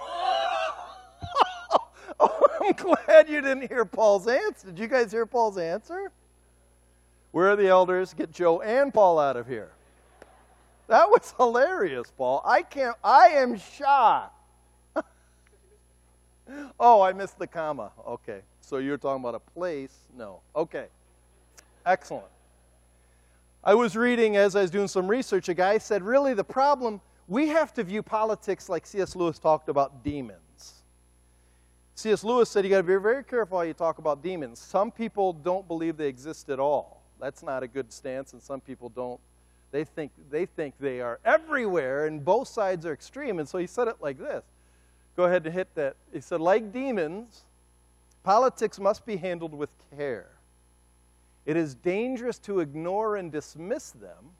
oh, 2.20 2.58
I'm 2.60 2.72
glad 2.72 3.28
you 3.28 3.40
didn't 3.40 3.68
hear 3.68 3.84
Paul's 3.84 4.26
answer. 4.26 4.68
Did 4.68 4.78
you 4.78 4.88
guys 4.88 5.12
hear 5.12 5.26
Paul's 5.26 5.58
answer? 5.58 6.10
Where 7.30 7.50
are 7.50 7.56
the 7.56 7.68
elders? 7.68 8.14
Get 8.14 8.32
Joe 8.32 8.60
and 8.60 8.92
Paul 8.92 9.18
out 9.18 9.36
of 9.36 9.46
here. 9.46 9.70
That 10.88 11.10
was 11.10 11.34
hilarious, 11.36 12.10
Paul. 12.16 12.42
I 12.44 12.62
can't, 12.62 12.96
I 13.04 13.28
am 13.28 13.58
shocked. 13.58 14.34
oh, 16.80 17.02
I 17.02 17.12
missed 17.12 17.38
the 17.38 17.46
comma. 17.46 17.92
Okay. 18.06 18.40
So 18.60 18.78
you're 18.78 18.96
talking 18.96 19.22
about 19.22 19.34
a 19.34 19.40
place? 19.52 19.94
No. 20.16 20.40
Okay. 20.56 20.86
Excellent. 21.88 22.26
I 23.64 23.74
was 23.74 23.96
reading 23.96 24.36
as 24.36 24.54
I 24.54 24.60
was 24.60 24.70
doing 24.70 24.88
some 24.88 25.08
research, 25.08 25.48
a 25.48 25.54
guy 25.54 25.78
said, 25.78 26.02
really, 26.02 26.34
the 26.34 26.44
problem, 26.44 27.00
we 27.26 27.48
have 27.48 27.72
to 27.74 27.82
view 27.82 28.02
politics 28.02 28.68
like 28.68 28.86
C.S. 28.86 29.16
Lewis 29.16 29.38
talked 29.38 29.70
about 29.70 30.04
demons. 30.04 30.82
C.S. 31.94 32.22
Lewis 32.24 32.50
said 32.50 32.64
you 32.64 32.70
got 32.70 32.76
to 32.76 32.82
be 32.82 32.94
very 32.96 33.24
careful 33.24 33.56
how 33.56 33.64
you 33.64 33.72
talk 33.72 33.96
about 33.96 34.22
demons. 34.22 34.58
Some 34.58 34.90
people 34.90 35.32
don't 35.32 35.66
believe 35.66 35.96
they 35.96 36.08
exist 36.08 36.50
at 36.50 36.60
all. 36.60 37.02
That's 37.18 37.42
not 37.42 37.62
a 37.62 37.66
good 37.66 37.90
stance, 37.90 38.34
and 38.34 38.42
some 38.42 38.60
people 38.60 38.90
don't 38.90 39.18
they 39.70 39.84
think, 39.84 40.12
they 40.30 40.44
think 40.46 40.74
they 40.78 41.00
are 41.00 41.20
everywhere, 41.24 42.06
and 42.06 42.24
both 42.24 42.48
sides 42.48 42.84
are 42.86 42.92
extreme. 42.92 43.38
And 43.38 43.48
so 43.48 43.58
he 43.58 43.66
said 43.66 43.88
it 43.88 43.96
like 44.00 44.18
this. 44.18 44.44
Go 45.16 45.24
ahead 45.24 45.44
and 45.46 45.54
hit 45.54 45.74
that. 45.74 45.96
He 46.12 46.20
said, 46.20 46.40
like 46.40 46.70
demons, 46.70 47.44
politics 48.22 48.78
must 48.78 49.04
be 49.04 49.16
handled 49.16 49.54
with 49.54 49.70
care. 49.96 50.37
It 51.48 51.56
is 51.56 51.74
dangerous 51.74 52.38
to 52.40 52.60
ignore 52.60 53.16
and 53.16 53.32
dismiss 53.32 53.92
them. 53.92 54.32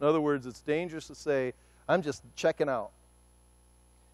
In 0.00 0.06
other 0.08 0.20
words, 0.20 0.44
it's 0.44 0.60
dangerous 0.60 1.06
to 1.06 1.14
say, 1.14 1.54
I'm 1.88 2.02
just 2.02 2.24
checking 2.34 2.68
out. 2.68 2.90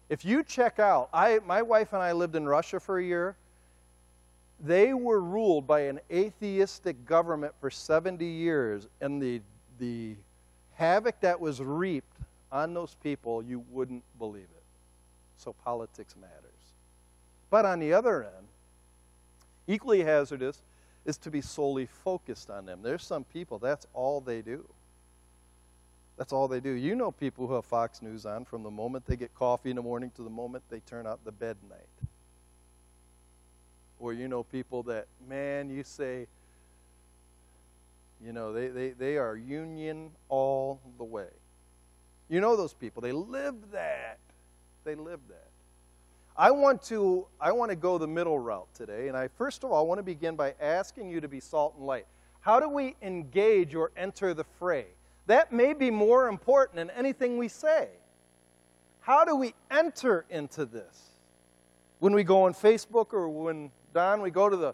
If 0.09 0.23
you 0.23 0.43
check 0.43 0.77
out, 0.77 1.09
I, 1.11 1.39
my 1.47 1.63
wife 1.63 1.91
and 1.91 2.03
I 2.03 2.11
lived 2.11 2.35
in 2.35 2.47
Russia 2.47 2.79
for 2.79 2.99
a 2.99 3.03
year. 3.03 3.35
They 4.59 4.93
were 4.93 5.19
ruled 5.19 5.65
by 5.65 5.81
an 5.81 6.01
atheistic 6.11 7.03
government 7.03 7.55
for 7.59 7.71
70 7.71 8.23
years, 8.23 8.87
and 9.01 9.19
the, 9.19 9.41
the 9.79 10.15
havoc 10.75 11.19
that 11.21 11.39
was 11.39 11.59
reaped 11.59 12.15
on 12.51 12.75
those 12.75 12.95
people, 13.01 13.41
you 13.41 13.65
wouldn't 13.71 14.03
believe 14.19 14.43
it. 14.43 14.63
So 15.37 15.55
politics 15.65 16.13
matters. 16.15 16.73
But 17.49 17.65
on 17.65 17.79
the 17.79 17.91
other 17.91 18.21
end, 18.21 18.47
equally 19.65 20.03
hazardous 20.03 20.61
is 21.09 21.17
to 21.17 21.31
be 21.31 21.41
solely 21.41 21.87
focused 21.87 22.49
on 22.49 22.65
them. 22.65 22.79
There's 22.81 23.03
some 23.03 23.25
people, 23.25 23.59
that's 23.59 23.85
all 23.93 24.21
they 24.21 24.41
do. 24.41 24.63
That's 26.17 26.31
all 26.31 26.47
they 26.47 26.59
do. 26.59 26.71
You 26.71 26.95
know 26.95 27.11
people 27.11 27.47
who 27.47 27.55
have 27.55 27.65
Fox 27.65 28.01
News 28.01 28.25
on 28.25 28.45
from 28.45 28.63
the 28.63 28.71
moment 28.71 29.05
they 29.05 29.15
get 29.15 29.33
coffee 29.33 29.71
in 29.71 29.75
the 29.75 29.81
morning 29.81 30.11
to 30.15 30.21
the 30.21 30.29
moment 30.29 30.63
they 30.69 30.79
turn 30.81 31.07
out 31.07 31.23
the 31.25 31.31
bed 31.31 31.57
night. 31.69 31.79
Or 33.99 34.13
you 34.13 34.27
know 34.27 34.43
people 34.43 34.83
that, 34.83 35.07
man, 35.27 35.69
you 35.69 35.83
say, 35.83 36.27
you 38.23 38.31
know, 38.31 38.53
they, 38.53 38.67
they, 38.67 38.89
they 38.89 39.17
are 39.17 39.35
union 39.35 40.11
all 40.27 40.79
the 40.97 41.03
way. 41.03 41.29
You 42.29 42.41
know 42.41 42.55
those 42.55 42.73
people. 42.73 43.01
They 43.01 43.13
live 43.13 43.55
that. 43.71 44.19
They 44.83 44.95
live 44.95 45.19
that. 45.29 45.48
I 46.39 46.51
want 46.51 46.81
to 46.83 47.27
I 47.41 47.51
want 47.51 47.69
to 47.69 47.75
go 47.75 47.97
the 47.97 48.07
middle 48.07 48.39
route 48.39 48.73
today, 48.73 49.09
and 49.09 49.17
I 49.17 49.27
first 49.27 49.65
of 49.65 49.73
all 49.73 49.85
want 49.85 49.99
to 49.99 50.03
begin 50.03 50.37
by 50.37 50.55
asking 50.61 51.09
you 51.09 51.19
to 51.19 51.27
be 51.27 51.41
salt 51.41 51.75
and 51.75 51.85
light. 51.85 52.05
How 52.39 52.61
do 52.61 52.69
we 52.69 52.95
engage 53.01 53.75
or 53.75 53.91
enter 53.97 54.33
the 54.33 54.45
fray? 54.57 54.85
That 55.27 55.51
may 55.51 55.73
be 55.73 55.91
more 55.91 56.29
important 56.29 56.77
than 56.77 56.91
anything 56.91 57.37
we 57.37 57.49
say. 57.49 57.89
How 59.01 59.25
do 59.25 59.35
we 59.35 59.53
enter 59.69 60.25
into 60.29 60.65
this? 60.65 61.09
When 61.99 62.13
we 62.13 62.23
go 62.23 62.43
on 62.43 62.53
Facebook 62.53 63.11
or 63.11 63.27
when 63.27 63.69
Don 63.93 64.21
we 64.21 64.31
go 64.31 64.47
to 64.47 64.55
the 64.55 64.73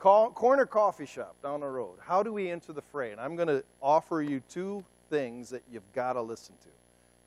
corner 0.00 0.66
coffee 0.66 1.06
shop 1.06 1.36
down 1.44 1.60
the 1.60 1.68
road. 1.68 1.98
How 2.00 2.24
do 2.24 2.32
we 2.32 2.50
enter 2.50 2.72
the 2.72 2.82
fray? 2.82 3.12
And 3.12 3.20
I'm 3.20 3.36
going 3.36 3.48
to 3.48 3.62
offer 3.80 4.20
you 4.20 4.42
two 4.48 4.84
things 5.10 5.50
that 5.50 5.62
you've 5.70 5.92
got 5.92 6.14
to 6.14 6.22
listen 6.22 6.56
to. 6.62 6.68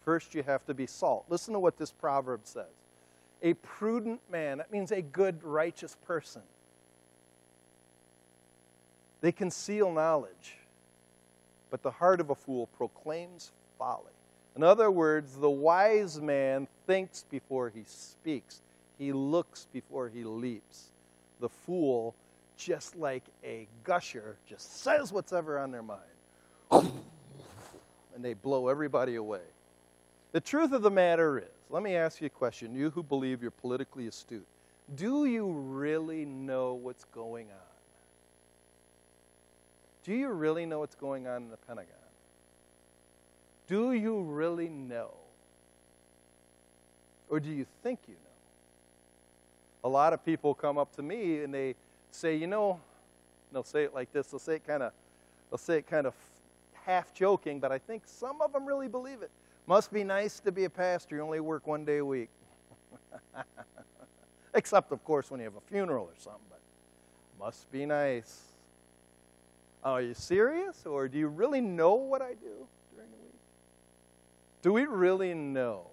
First, 0.03 0.35
you 0.35 0.43
have 0.43 0.65
to 0.65 0.73
be 0.73 0.87
salt. 0.87 1.25
Listen 1.29 1.53
to 1.53 1.59
what 1.59 1.77
this 1.77 1.91
proverb 1.91 2.41
says. 2.43 2.65
A 3.41 3.53
prudent 3.55 4.21
man, 4.31 4.60
that 4.60 4.71
means 4.71 4.91
a 4.91 5.01
good, 5.01 5.43
righteous 5.43 5.95
person. 6.05 6.41
They 9.21 9.31
conceal 9.31 9.91
knowledge, 9.91 10.57
but 11.69 11.83
the 11.83 11.91
heart 11.91 12.19
of 12.19 12.29
a 12.29 12.36
fool 12.36 12.67
proclaims 12.77 13.51
folly. 13.77 14.12
In 14.55 14.63
other 14.63 14.91
words, 14.91 15.36
the 15.36 15.50
wise 15.50 16.19
man 16.19 16.67
thinks 16.86 17.24
before 17.29 17.69
he 17.69 17.83
speaks, 17.86 18.62
he 18.98 19.13
looks 19.13 19.67
before 19.71 20.10
he 20.10 20.24
leaps. 20.24 20.91
The 21.39 21.50
fool 21.50 22.15
just 22.57 22.95
like 22.95 23.24
a 23.43 23.67
gusher, 23.83 24.38
just 24.48 24.81
says 24.83 25.12
what's 25.12 25.33
ever 25.33 25.57
on 25.57 25.71
their 25.71 25.81
mind. 25.81 26.01
and 26.71 28.24
they 28.24 28.33
blow 28.33 28.67
everybody 28.67 29.15
away. 29.15 29.41
The 30.31 30.41
truth 30.41 30.71
of 30.71 30.81
the 30.81 30.91
matter 30.91 31.39
is, 31.39 31.45
let 31.71 31.83
me 31.83 31.95
ask 31.95 32.19
you 32.19 32.27
a 32.27 32.29
question, 32.29 32.75
you 32.75 32.89
who 32.89 33.01
believe 33.01 33.41
you're 33.41 33.49
politically 33.49 34.07
astute. 34.07 34.45
Do 34.95 35.25
you 35.25 35.49
really 35.49 36.25
know 36.25 36.73
what's 36.73 37.05
going 37.05 37.47
on? 37.47 37.71
Do 40.03 40.13
you 40.13 40.29
really 40.29 40.65
know 40.65 40.79
what's 40.79 40.95
going 40.95 41.27
on 41.27 41.43
in 41.43 41.49
the 41.49 41.57
Pentagon? 41.57 41.93
Do 43.67 43.93
you 43.93 44.21
really 44.21 44.67
know? 44.67 45.11
Or 47.29 47.39
do 47.39 47.49
you 47.49 47.65
think 47.83 47.99
you 48.07 48.15
know? 48.15 48.19
A 49.85 49.89
lot 49.89 50.11
of 50.11 50.25
people 50.25 50.53
come 50.53 50.77
up 50.77 50.93
to 50.97 51.01
me 51.01 51.41
and 51.43 51.53
they 51.53 51.75
say, 52.11 52.35
you 52.35 52.47
know, 52.47 52.81
they'll 53.53 53.63
say 53.63 53.83
it 53.83 53.93
like 53.93 54.11
this. 54.11 54.27
They'll 54.27 54.39
say 54.39 54.55
it 54.55 54.67
kind 54.67 54.83
of, 54.83 54.91
they'll 55.49 55.57
say 55.57 55.77
it 55.77 55.87
kind 55.87 56.05
of 56.05 56.13
half 56.85 57.13
joking, 57.13 57.59
but 57.59 57.71
I 57.71 57.77
think 57.77 58.03
some 58.05 58.41
of 58.41 58.51
them 58.51 58.65
really 58.65 58.89
believe 58.89 59.21
it. 59.21 59.31
Must 59.71 59.93
be 59.93 60.03
nice 60.03 60.41
to 60.41 60.51
be 60.51 60.65
a 60.65 60.69
pastor. 60.69 61.15
You 61.15 61.21
only 61.21 61.39
work 61.39 61.65
one 61.65 61.85
day 61.85 61.99
a 61.99 62.05
week. 62.05 62.27
Except, 64.53 64.91
of 64.91 65.01
course, 65.05 65.31
when 65.31 65.39
you 65.39 65.45
have 65.45 65.55
a 65.55 65.61
funeral 65.61 66.03
or 66.03 66.17
something. 66.17 66.41
But 66.49 66.59
must 67.39 67.71
be 67.71 67.85
nice. 67.85 68.41
Are 69.81 70.01
you 70.01 70.13
serious? 70.13 70.85
Or 70.85 71.07
do 71.07 71.17
you 71.17 71.29
really 71.29 71.61
know 71.61 71.93
what 71.93 72.21
I 72.21 72.31
do 72.31 72.67
during 72.93 73.11
the 73.11 73.17
week? 73.23 73.39
Do 74.61 74.73
we 74.73 74.83
really 74.83 75.33
know? 75.33 75.83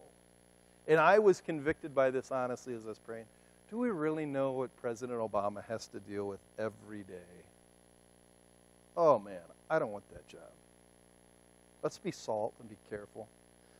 And 0.88 0.98
I 0.98 1.20
was 1.20 1.40
convicted 1.40 1.94
by 1.94 2.10
this 2.10 2.32
honestly 2.32 2.74
as 2.74 2.84
I 2.84 2.88
was 2.88 2.98
praying. 2.98 3.26
Do 3.70 3.78
we 3.78 3.90
really 3.90 4.26
know 4.26 4.50
what 4.50 4.76
President 4.82 5.20
Obama 5.20 5.64
has 5.68 5.86
to 5.86 6.00
deal 6.00 6.26
with 6.26 6.40
every 6.58 7.04
day? 7.04 7.44
Oh 8.96 9.20
man, 9.20 9.38
I 9.70 9.78
don't 9.78 9.92
want 9.92 10.12
that 10.12 10.26
job. 10.26 10.50
Let's 11.84 11.98
be 11.98 12.10
salt 12.10 12.54
and 12.58 12.68
be 12.68 12.76
careful. 12.90 13.28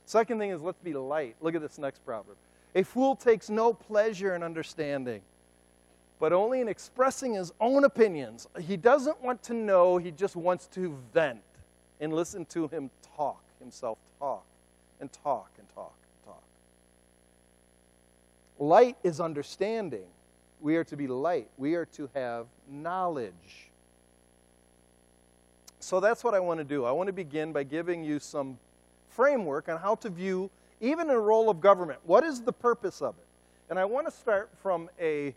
Second 0.09 0.39
thing 0.39 0.49
is 0.49 0.63
let's 0.63 0.81
be 0.81 0.95
light. 0.95 1.37
Look 1.43 1.55
at 1.55 1.61
this 1.61 1.77
next 1.77 2.03
proverb. 2.03 2.39
A 2.75 2.83
fool 2.83 3.15
takes 3.15 3.51
no 3.51 3.75
pleasure 3.75 4.35
in 4.35 4.43
understanding, 4.43 5.21
but 6.19 6.33
only 6.33 6.63
in 6.63 6.69
expressing 6.69 7.35
his 7.35 7.53
own 7.61 7.85
opinions. 7.85 8.49
He 8.59 8.79
doesn't 8.79 9.23
want 9.23 9.43
to 9.43 9.53
know, 9.53 9.99
he 9.99 10.11
just 10.11 10.35
wants 10.35 10.67
to 10.69 10.97
vent 11.13 11.43
and 12.01 12.15
listen 12.15 12.47
to 12.47 12.69
him 12.69 12.89
talk, 13.19 13.43
himself 13.61 13.99
talk, 14.19 14.47
and 14.99 15.13
talk, 15.13 15.51
and 15.59 15.69
talk, 15.75 15.93
and 16.09 16.25
talk. 16.25 16.43
Light 18.59 18.97
is 19.03 19.21
understanding. 19.21 20.07
We 20.63 20.77
are 20.77 20.85
to 20.85 20.97
be 20.97 21.07
light, 21.07 21.51
we 21.59 21.75
are 21.75 21.85
to 21.85 22.09
have 22.15 22.47
knowledge. 22.67 23.69
So 25.81 26.01
that's 26.01 26.25
what 26.25 26.33
I 26.33 26.41
want 26.41 26.61
to 26.61 26.65
do. 26.65 26.87
I 26.87 26.93
want 26.93 27.09
to 27.09 27.13
begin 27.13 27.53
by 27.53 27.65
giving 27.65 28.03
you 28.03 28.19
some 28.19 28.59
framework 29.19 29.69
on 29.69 29.77
how 29.81 29.97
to 29.97 30.09
view 30.09 30.49
even 30.81 31.11
a 31.11 31.19
role 31.19 31.51
of 31.51 31.61
government. 31.61 31.99
What 32.05 32.23
is 32.23 32.41
the 32.41 32.53
purpose 32.53 33.03
of 33.03 33.17
it? 33.19 33.27
And 33.69 33.77
I 33.77 33.85
want 33.85 34.07
to 34.07 34.13
start 34.13 34.49
from 34.63 34.89
a 35.01 35.35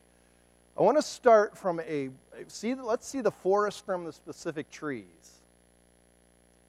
I 0.78 0.84
want 0.84 1.00
to 1.00 1.02
start 1.02 1.58
from 1.58 1.80
a 1.80 2.12
see 2.46 2.76
let's 2.76 3.08
see 3.08 3.22
the 3.22 3.32
forest 3.32 3.84
from 3.84 4.06
the 4.06 4.14
specific 4.14 4.70
trees. 4.70 5.42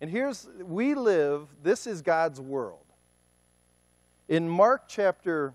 And 0.00 0.10
here's 0.10 0.48
we 0.64 0.94
live 0.94 1.48
this 1.62 1.86
is 1.86 2.00
God's 2.00 2.40
world. 2.40 2.78
In 4.30 4.48
Mark 4.48 4.84
chapter 4.88 5.52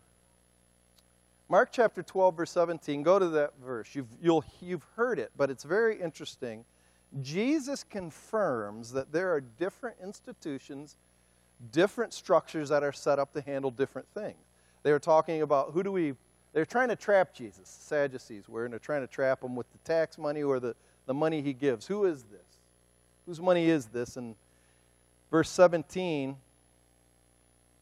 Mark 1.49 1.69
chapter 1.71 2.03
12 2.03 2.37
verse 2.37 2.51
17 2.51 3.01
go 3.01 3.17
to 3.17 3.29
that 3.29 3.53
verse. 3.65 3.95
You've 3.95 4.13
you'll 4.21 4.45
you've 4.61 4.85
heard 4.95 5.17
it, 5.17 5.31
but 5.35 5.49
it's 5.49 5.63
very 5.63 5.99
interesting. 5.99 6.65
Jesus 7.23 7.83
confirms 7.83 8.91
that 8.91 9.11
there 9.11 9.33
are 9.33 9.41
different 9.41 9.95
institutions 10.03 10.97
different 11.71 12.13
structures 12.13 12.69
that 12.69 12.83
are 12.83 12.91
set 12.91 13.19
up 13.19 13.33
to 13.33 13.41
handle 13.41 13.71
different 13.71 14.07
things. 14.13 14.37
They 14.83 14.91
were 14.91 14.99
talking 14.99 15.41
about 15.41 15.71
who 15.71 15.83
do 15.83 15.91
we, 15.91 16.13
they're 16.53 16.65
trying 16.65 16.89
to 16.89 16.95
trap 16.95 17.33
Jesus, 17.33 17.67
Sadducees 17.67 18.47
were, 18.47 18.65
and 18.65 18.71
they're 18.71 18.79
trying 18.79 19.01
to 19.01 19.07
trap 19.07 19.43
him 19.43 19.55
with 19.55 19.71
the 19.71 19.77
tax 19.79 20.17
money 20.17 20.43
or 20.43 20.59
the, 20.59 20.75
the 21.05 21.13
money 21.13 21.41
he 21.41 21.53
gives. 21.53 21.87
Who 21.87 22.05
is 22.05 22.23
this? 22.23 22.41
Whose 23.25 23.41
money 23.41 23.69
is 23.69 23.87
this? 23.87 24.17
And 24.17 24.35
verse 25.31 25.49
17, 25.49 26.37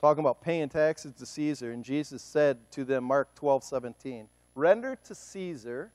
talking 0.02 0.24
about 0.24 0.42
paying 0.42 0.70
taxes 0.70 1.14
to 1.20 1.26
Caesar, 1.26 1.72
and 1.72 1.84
Jesus 1.84 2.22
said 2.22 2.58
to 2.72 2.84
them, 2.84 3.04
Mark 3.04 3.34
12, 3.36 3.64
17, 3.64 4.28
render 4.56 4.98
to 5.06 5.14
Caesar 5.14 5.92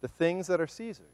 the 0.00 0.08
things 0.08 0.46
that 0.48 0.60
are 0.60 0.66
Caesar's 0.66 1.13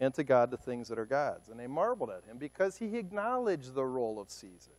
and 0.00 0.12
to 0.14 0.24
God 0.24 0.50
the 0.50 0.56
things 0.56 0.88
that 0.88 0.98
are 0.98 1.06
God's. 1.06 1.48
And 1.48 1.58
they 1.58 1.66
marveled 1.66 2.10
at 2.10 2.24
him 2.24 2.38
because 2.38 2.76
he 2.76 2.96
acknowledged 2.96 3.74
the 3.74 3.84
role 3.84 4.20
of 4.20 4.30
Caesar. 4.30 4.72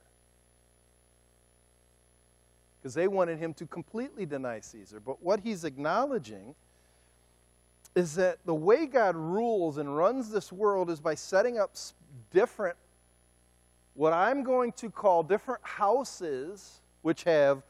Because 2.79 2.93
they 2.93 3.07
wanted 3.07 3.39
him 3.39 3.53
to 3.55 3.65
completely 3.65 4.25
deny 4.25 4.59
Caesar. 4.59 5.00
But 5.00 5.21
what 5.24 5.39
he's 5.39 5.63
acknowledging 5.63 6.53
is 7.95 8.13
that 8.15 8.38
the 8.45 8.53
way 8.53 8.86
God 8.86 9.15
rules 9.15 9.79
and 9.79 9.97
runs 9.97 10.29
this 10.29 10.51
world 10.51 10.91
is 10.91 11.00
by 11.00 11.15
setting 11.15 11.57
up 11.57 11.75
different, 12.31 12.77
what 13.95 14.13
I'm 14.13 14.43
going 14.43 14.71
to 14.74 14.91
call 14.91 15.24
different 15.24 15.62
houses, 15.63 16.81
which 17.01 17.24
have, 17.24 17.63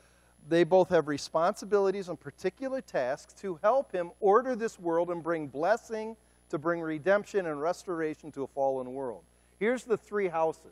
they 0.49 0.65
both 0.65 0.89
have 0.89 1.07
responsibilities 1.07 2.09
and 2.09 2.19
particular 2.19 2.81
tasks 2.81 3.33
to 3.41 3.57
help 3.63 3.93
him 3.93 4.11
order 4.19 4.53
this 4.53 4.77
world 4.77 5.09
and 5.09 5.23
bring 5.23 5.47
blessing 5.47 6.17
to 6.49 6.57
bring 6.57 6.81
redemption 6.81 7.45
and 7.45 7.61
restoration 7.61 8.31
to 8.33 8.43
a 8.43 8.47
fallen 8.47 8.93
world. 8.93 9.23
Here's 9.59 9.83
the 9.83 9.97
three 9.97 10.27
houses 10.27 10.71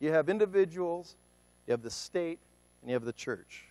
you 0.00 0.10
have 0.12 0.28
individuals, 0.28 1.16
you 1.66 1.72
have 1.72 1.82
the 1.82 1.90
state, 1.90 2.38
and 2.80 2.90
you 2.90 2.94
have 2.94 3.04
the 3.04 3.12
church. 3.12 3.66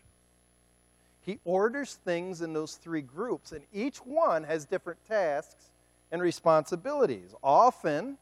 He 1.22 1.40
orders 1.44 1.96
things 2.06 2.42
in 2.42 2.54
those 2.54 2.76
three 2.76 3.02
groups, 3.02 3.52
and 3.52 3.62
each 3.74 3.98
one 3.98 4.44
has 4.44 4.66
different 4.66 5.00
tasks 5.08 5.72
and 6.12 6.22
responsibilities. 6.22 7.34
Often, 7.44 8.18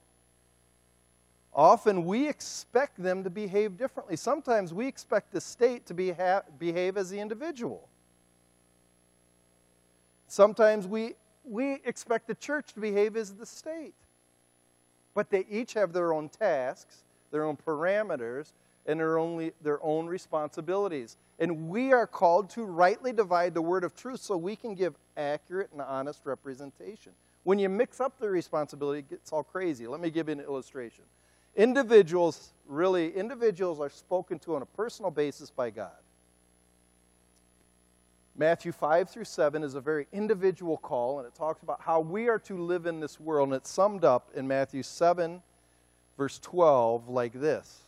often 1.54 2.06
we 2.06 2.28
expect 2.28 3.02
them 3.02 3.24
to 3.24 3.30
behave 3.30 3.78
differently. 3.78 4.16
Sometimes 4.16 4.74
we 4.74 4.88
expect 4.88 5.32
the 5.32 5.42
state 5.42 5.86
to 5.86 5.94
beha- 5.94 6.44
behave 6.60 6.98
as 6.98 7.10
the 7.10 7.20
individual. 7.20 7.88
Sometimes 10.28 10.88
we 10.88 11.16
we 11.48 11.80
expect 11.86 12.28
the 12.28 12.36
church 12.36 12.74
to 12.74 12.80
behave 12.80 13.16
as 13.16 13.34
the 13.34 13.46
state. 13.46 13.94
But 15.14 15.30
they 15.30 15.46
each 15.50 15.74
have 15.74 15.94
their 15.94 16.14
own 16.14 16.30
tasks, 16.30 17.04
their 17.32 17.44
own 17.44 17.58
parameters, 17.58 18.52
and 18.86 19.00
their, 19.00 19.18
only, 19.18 19.52
their 19.62 19.84
own 19.84 20.08
responsibilities. 20.08 21.18
And 21.40 21.70
we 21.70 21.92
are 21.92 22.08
called 22.08 22.50
to 22.52 22.64
rightly 22.64 23.12
divide 23.12 23.54
the 23.54 23.62
word 23.62 23.84
of 23.84 23.96
truth 23.96 24.22
so 24.22 24.38
we 24.38 24.56
can 24.56 24.76
give 24.76 24.96
accurate 25.18 25.70
and 25.72 25.82
honest 25.82 26.22
representation. 26.26 27.12
When 27.44 27.60
you 27.60 27.70
mix 27.70 28.00
up 28.00 28.20
the 28.20 28.30
responsibility, 28.30 29.00
it 29.00 29.10
gets 29.10 29.32
all 29.32 29.44
crazy. 29.44 29.88
Let 29.88 30.02
me 30.02 30.10
give 30.10 30.28
you 30.28 30.34
an 30.34 30.40
illustration. 30.40 31.04
Individuals, 31.56 32.54
really, 32.68 33.16
individuals 33.16 33.80
are 33.80 33.90
spoken 33.90 34.40
to 34.40 34.56
on 34.56 34.62
a 34.62 34.66
personal 34.66 35.12
basis 35.12 35.50
by 35.50 35.70
God. 35.70 35.96
Matthew 38.40 38.72
5 38.72 39.10
through 39.10 39.24
7 39.24 39.64
is 39.64 39.74
a 39.74 39.82
very 39.82 40.06
individual 40.14 40.78
call, 40.78 41.18
and 41.18 41.28
it 41.28 41.34
talks 41.34 41.64
about 41.64 41.82
how 41.82 42.00
we 42.00 42.30
are 42.30 42.38
to 42.40 42.64
live 42.64 42.86
in 42.86 43.00
this 43.00 43.20
world. 43.20 43.50
And 43.50 43.56
it's 43.56 43.70
summed 43.70 44.06
up 44.06 44.30
in 44.36 44.48
Matthew 44.48 44.84
7, 44.84 45.42
verse 46.18 46.38
12, 46.40 47.10
like 47.10 47.34
this 47.34 47.82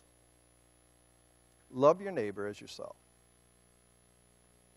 Love 1.71 2.01
your 2.01 2.12
neighbor 2.12 2.47
as 2.47 2.59
yourself. 2.59 2.95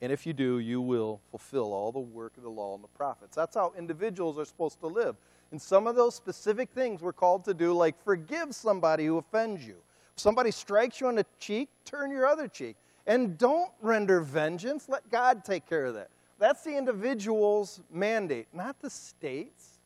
And 0.02 0.12
if 0.12 0.26
you 0.26 0.34
do, 0.34 0.58
you 0.58 0.80
will 0.80 1.20
fulfill 1.30 1.72
all 1.72 1.90
the 1.90 2.00
work 2.00 2.36
of 2.36 2.42
the 2.42 2.50
law 2.50 2.74
and 2.74 2.84
the 2.84 2.88
prophets. 2.88 3.34
That's 3.34 3.54
how 3.54 3.72
individuals 3.78 4.38
are 4.38 4.44
supposed 4.44 4.80
to 4.80 4.88
live. 4.88 5.16
And 5.52 5.62
some 5.62 5.86
of 5.86 5.96
those 5.96 6.14
specific 6.14 6.70
things 6.70 7.00
we're 7.00 7.12
called 7.12 7.44
to 7.46 7.54
do, 7.54 7.72
like 7.72 8.02
forgive 8.04 8.54
somebody 8.54 9.06
who 9.06 9.16
offends 9.16 9.64
you. 9.64 9.76
If 10.14 10.20
somebody 10.20 10.50
strikes 10.50 11.00
you 11.00 11.06
on 11.06 11.14
the 11.14 11.24
cheek, 11.38 11.70
turn 11.84 12.10
your 12.10 12.26
other 12.26 12.48
cheek. 12.48 12.76
And 13.06 13.36
don't 13.36 13.70
render 13.80 14.20
vengeance. 14.20 14.88
Let 14.88 15.10
God 15.10 15.44
take 15.44 15.68
care 15.68 15.86
of 15.86 15.94
that. 15.94 16.10
That's 16.38 16.62
the 16.62 16.76
individual's 16.76 17.80
mandate, 17.90 18.48
not 18.52 18.80
the 18.80 18.90
state's. 18.90 19.78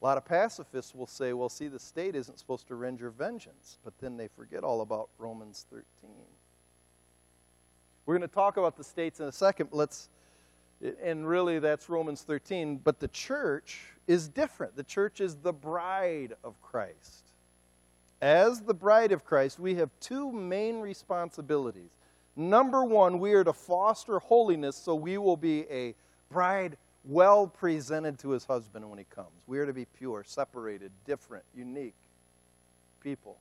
A 0.00 0.04
lot 0.04 0.18
of 0.18 0.24
pacifists 0.24 0.94
will 0.94 1.06
say, 1.06 1.32
well, 1.32 1.48
see, 1.48 1.68
the 1.68 1.78
state 1.78 2.14
isn't 2.14 2.38
supposed 2.38 2.68
to 2.68 2.74
render 2.74 3.10
vengeance, 3.10 3.78
but 3.84 3.94
then 4.00 4.16
they 4.16 4.28
forget 4.28 4.62
all 4.62 4.82
about 4.82 5.08
Romans 5.16 5.64
13. 5.70 5.84
We're 8.04 8.18
going 8.18 8.28
to 8.28 8.34
talk 8.34 8.58
about 8.58 8.76
the 8.76 8.84
states 8.84 9.20
in 9.20 9.26
a 9.26 9.32
second, 9.32 9.70
let's, 9.72 10.10
and 11.02 11.26
really 11.26 11.58
that's 11.58 11.88
Romans 11.88 12.20
13, 12.20 12.80
but 12.84 13.00
the 13.00 13.08
church 13.08 13.80
is 14.06 14.28
different. 14.28 14.76
The 14.76 14.84
church 14.84 15.22
is 15.22 15.36
the 15.36 15.52
bride 15.54 16.34
of 16.44 16.60
Christ. 16.60 17.23
As 18.24 18.62
the 18.62 18.72
bride 18.72 19.12
of 19.12 19.22
Christ, 19.22 19.58
we 19.58 19.74
have 19.74 19.90
two 20.00 20.32
main 20.32 20.80
responsibilities. 20.80 21.90
Number 22.34 22.82
one, 22.82 23.18
we 23.18 23.34
are 23.34 23.44
to 23.44 23.52
foster 23.52 24.18
holiness 24.18 24.76
so 24.76 24.94
we 24.94 25.18
will 25.18 25.36
be 25.36 25.66
a 25.70 25.94
bride 26.30 26.78
well 27.04 27.46
presented 27.46 28.18
to 28.20 28.30
his 28.30 28.46
husband 28.46 28.88
when 28.88 28.98
he 28.98 29.04
comes. 29.14 29.42
We 29.46 29.58
are 29.58 29.66
to 29.66 29.74
be 29.74 29.84
pure, 29.84 30.24
separated, 30.26 30.90
different, 31.04 31.44
unique 31.54 31.98
people. 33.02 33.36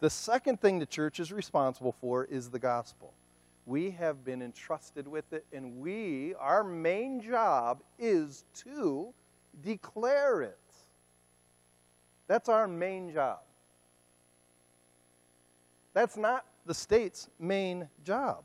The 0.00 0.10
second 0.10 0.60
thing 0.60 0.78
the 0.78 0.84
church 0.84 1.18
is 1.18 1.32
responsible 1.32 1.96
for 2.02 2.26
is 2.26 2.50
the 2.50 2.58
gospel. 2.58 3.14
We 3.64 3.92
have 3.92 4.26
been 4.26 4.42
entrusted 4.42 5.08
with 5.08 5.32
it, 5.32 5.46
and 5.54 5.80
we, 5.80 6.34
our 6.38 6.62
main 6.62 7.22
job 7.22 7.82
is 7.98 8.44
to 8.56 9.14
declare 9.62 10.42
it. 10.42 10.67
That's 12.28 12.48
our 12.48 12.68
main 12.68 13.12
job. 13.12 13.40
That's 15.94 16.16
not 16.16 16.44
the 16.66 16.74
state's 16.74 17.28
main 17.40 17.88
job. 18.04 18.44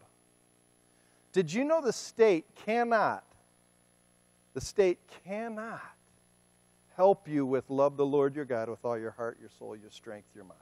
Did 1.33 1.53
you 1.53 1.65
know 1.65 1.81
the 1.81 1.93
state 1.93 2.45
cannot, 2.65 3.23
the 4.53 4.61
state 4.61 4.99
cannot 5.25 5.81
help 6.95 7.27
you 7.27 7.45
with 7.45 7.69
love 7.69 7.97
the 7.97 8.05
Lord 8.05 8.35
your 8.35 8.45
God 8.45 8.69
with 8.69 8.85
all 8.85 8.97
your 8.97 9.11
heart, 9.11 9.37
your 9.39 9.49
soul, 9.59 9.75
your 9.75 9.91
strength, 9.91 10.27
your 10.33 10.45
mind? 10.45 10.59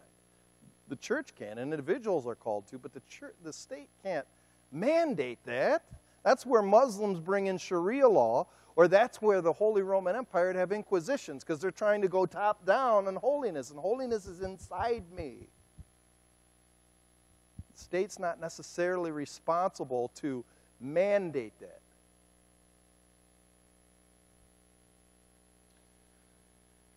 The 0.88 0.96
church 0.96 1.36
can, 1.36 1.58
and 1.60 1.72
individuals 1.72 2.26
are 2.26 2.36
called 2.36 2.68
to, 2.68 2.80
but 2.80 2.94
the, 2.94 3.02
church, 3.08 3.36
the 3.44 3.54
state 3.54 3.90
can't 4.04 4.26
mandate 4.72 5.40
that. 5.46 5.84
That's 6.24 6.46
where 6.46 6.62
Muslims 6.62 7.20
bring 7.20 7.48
in 7.48 7.58
Sharia 7.58 8.08
law, 8.08 8.48
or 8.76 8.88
that's 8.88 9.22
where 9.22 9.42
the 9.42 9.54
Holy 9.54 9.82
Roman 9.82 10.16
Empire 10.16 10.48
would 10.48 10.56
have 10.56 10.72
inquisitions 10.72 11.44
because 11.44 11.60
they're 11.60 11.72
trying 11.72 12.02
to 12.02 12.08
go 12.08 12.26
top 12.26 12.66
down 12.66 13.08
on 13.08 13.16
holiness, 13.16 13.72
and 13.72 13.80
holiness 13.80 14.28
is 14.28 14.42
inside 14.42 15.04
me. 15.16 15.48
The 17.74 17.80
state's 17.80 18.20
not 18.20 18.40
necessarily 18.40 19.12
responsible 19.12 20.12
to 20.16 20.44
mandate 20.80 21.54
that. 21.60 21.80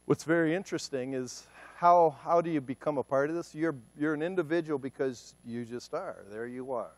What's 0.07 0.25
very 0.25 0.55
interesting 0.55 1.15
is 1.15 1.47
how, 1.77 2.17
how 2.23 2.43
do 2.43 2.51
you 2.51 2.61
become 2.61 2.99
a 2.99 3.03
part 3.03 3.31
of 3.31 3.37
this? 3.37 3.55
You're, 3.55 3.75
you're 3.99 4.13
an 4.13 4.23
individual 4.23 4.79
because 4.79 5.35
you 5.47 5.65
just 5.65 5.95
are. 5.95 6.25
There 6.31 6.47
you 6.47 6.73
are. 6.73 6.93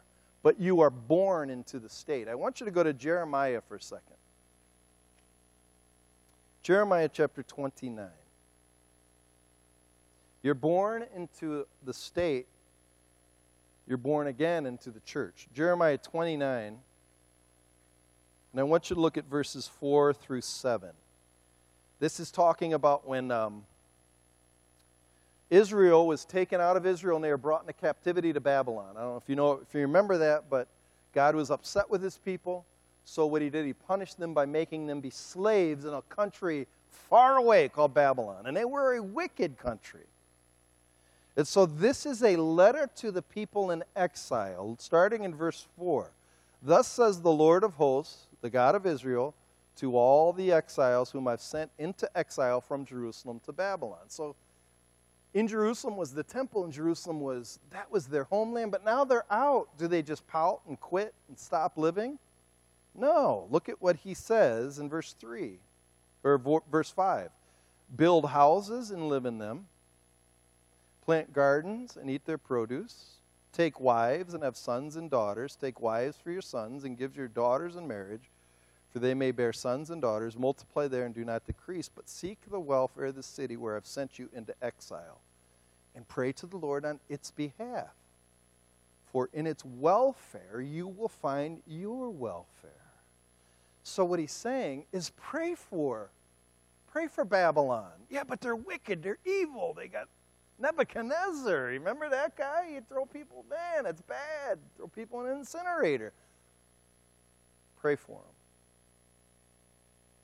But 0.47 0.61
you 0.61 0.81
are 0.81 0.91
born 0.91 1.51
into 1.51 1.81
the 1.81 1.89
state. 1.89 2.29
I 2.29 2.37
want 2.37 2.61
you 2.61 2.67
to 2.67 2.71
go 2.71 2.85
to 2.85 2.93
Jeremiah 2.93 3.61
for 3.61 3.75
a 3.75 3.83
second. 3.83 4.15
Jeremiah 6.63 7.11
chapter 7.13 7.43
29. 7.43 8.07
You're 10.45 10.55
born 10.55 11.05
into 11.17 11.67
the 11.85 11.93
state, 11.93 12.47
you're 13.89 13.99
born 13.99 14.29
again 14.29 14.67
into 14.67 14.93
the 14.93 15.01
church. 15.01 15.49
Jeremiah 15.53 15.99
29. 15.99 16.79
And 18.53 18.61
I 18.61 18.63
want 18.63 18.89
you 18.89 18.95
to 18.95 19.03
look 19.03 19.19
at 19.19 19.25
verses 19.25 19.67
4 19.67 20.15
through 20.15 20.43
7. 20.43 20.91
This 21.99 22.21
is 22.21 22.31
talking 22.31 22.73
about 22.73 23.05
when 23.05 23.33
um, 23.33 23.65
Israel 25.51 26.07
was 26.07 26.25
taken 26.25 26.61
out 26.61 26.77
of 26.77 26.87
Israel 26.87 27.17
and 27.17 27.25
they 27.25 27.31
were 27.31 27.37
brought 27.37 27.63
into 27.63 27.73
captivity 27.73 28.33
to 28.33 28.41
Babylon. 28.41 28.95
I 28.97 29.01
don't 29.01 29.13
know 29.13 29.17
if 29.17 29.29
you 29.29 29.37
know 29.37 29.53
if 29.53 29.75
you 29.75 29.81
remember 29.81 30.19
that, 30.19 30.51
but 30.51 30.69
God 31.13 31.35
was 31.35 31.51
upset 31.51 31.89
with 31.89 32.03
his 32.03 32.19
people. 32.19 32.65
So 33.05 33.27
what 33.27 33.41
he 33.41 33.51
did, 33.51 33.65
he 33.65 33.73
punished 33.73 34.19
them 34.19 34.35
by 34.35 34.47
making 34.47 34.87
them 34.87 35.01
be 35.01 35.11
slaves 35.11 35.85
in 35.85 35.95
a 35.95 36.03
country 36.03 36.67
far 36.91 37.37
away 37.37 37.69
called 37.69 37.95
Babylon. 37.95 38.47
And 38.47 38.57
they 38.57 38.65
were 38.65 38.95
a 38.95 39.03
wicked 39.03 39.57
country. 39.59 40.05
And 41.37 41.47
so 41.47 41.67
this 41.67 42.07
is 42.07 42.23
a 42.23 42.37
letter 42.37 42.89
to 42.97 43.13
the 43.13 43.23
people 43.23 43.71
in 43.71 43.85
exile, 43.95 44.77
starting 44.81 45.23
in 45.23 45.35
verse 45.35 45.67
4. 45.79 46.11
Thus 46.63 46.89
says 46.89 47.21
the 47.21 47.31
Lord 47.31 47.63
of 47.63 47.75
hosts, 47.75 48.27
the 48.41 48.51
God 48.51 48.75
of 48.75 48.87
Israel, 48.87 49.35
to 49.77 49.97
all 49.97 50.33
the 50.33 50.51
exiles 50.53 51.11
whom 51.11 51.29
I've 51.29 51.43
sent 51.43 51.71
into 51.79 52.09
exile 52.17 52.61
from 52.61 52.85
Jerusalem 52.85 53.41
to 53.45 53.53
Babylon. 53.53 54.09
So 54.09 54.35
in 55.37 55.47
Jerusalem 55.47 55.97
was 55.97 56.13
the 56.13 56.23
temple, 56.23 56.65
and 56.65 56.73
Jerusalem 56.73 57.21
was 57.21 57.59
that 57.71 57.91
was 57.91 58.07
their 58.07 58.25
homeland, 58.25 58.73
but 58.73 58.85
now 58.85 59.05
they're 59.05 59.31
out. 59.31 59.69
Do 59.79 59.87
they 59.87 60.03
just 60.03 60.27
pout 60.27 60.61
and 60.67 60.81
quit 60.81 61.15
and 61.29 61.39
stop 61.39 61.77
living? 61.77 62.19
No. 62.95 63.47
Look 63.51 63.69
at 63.69 63.81
what 63.81 63.97
he 63.97 64.15
says 64.15 64.79
in 64.79 64.89
verse 64.89 65.13
3 65.13 65.59
or 66.25 66.63
verse 66.71 66.91
5. 66.91 67.31
Build 67.95 68.31
houses 68.31 68.91
and 68.91 69.09
live 69.09 69.27
in 69.27 69.39
them. 69.39 69.67
Plant 71.05 71.33
gardens 71.33 71.97
and 71.97 72.11
eat 72.11 72.25
their 72.25 72.39
produce 72.39 73.17
Take 73.57 73.81
wives 73.81 74.35
and 74.35 74.45
have 74.45 74.55
sons 74.55 74.97
and 74.97 75.11
daughters. 75.11 75.57
Take 75.57 75.81
wives 75.81 76.19
for 76.23 76.31
your 76.31 76.43
sons 76.43 76.85
and 76.85 76.99
give 76.99 77.17
your 77.17 77.27
daughters 77.27 77.75
in 77.75 77.89
marriage, 77.89 78.31
for 78.91 78.99
they 78.99 79.15
may 79.15 79.31
bear 79.31 79.55
sons 79.55 79.89
and 79.89 80.03
daughters. 80.03 80.37
Multiply 80.37 80.89
there 80.89 81.07
and 81.07 81.15
do 81.15 81.25
not 81.25 81.47
decrease, 81.47 81.89
but 81.89 82.07
seek 82.07 82.39
the 82.51 82.61
welfare 82.61 83.07
of 83.07 83.15
the 83.15 83.23
city 83.23 83.57
where 83.57 83.75
I've 83.75 83.87
sent 83.87 84.19
you 84.19 84.29
into 84.35 84.55
exile, 84.61 85.23
and 85.97 86.07
pray 86.07 86.31
to 86.31 86.47
the 86.47 86.59
Lord 86.59 86.85
on 86.85 87.01
its 87.09 87.33
behalf. 87.33 87.89
For 89.07 89.31
in 89.33 89.47
its 89.47 89.65
welfare 89.65 90.61
you 90.61 90.87
will 90.87 91.09
find 91.09 91.63
your 91.67 92.11
welfare. 92.11 92.71
So 93.83 94.05
what 94.05 94.21
he's 94.21 94.33
saying 94.33 94.85
is 94.93 95.11
pray 95.17 95.55
for 95.55 96.11
pray 96.93 97.09
for 97.09 97.25
Babylon. 97.25 97.93
Yeah, 98.09 98.25
but 98.25 98.41
they're 98.41 98.57
wicked, 98.57 99.03
they're 99.03 99.19
evil. 99.27 99.75
They 99.77 99.89
got 99.89 100.09
Nebuchadnezzar, 100.59 101.65
remember 101.65 102.09
that 102.09 102.37
guy? 102.37 102.71
He'd 102.73 102.89
throw 102.89 103.05
people, 103.05 103.45
man, 103.51 103.85
that's 103.85 104.01
bad. 104.03 104.59
Throw 104.77 104.87
people 104.87 105.21
in 105.21 105.27
an 105.27 105.39
incinerator. 105.39 106.13
Pray 107.79 107.97
for 107.97 108.13
them. 108.13 108.35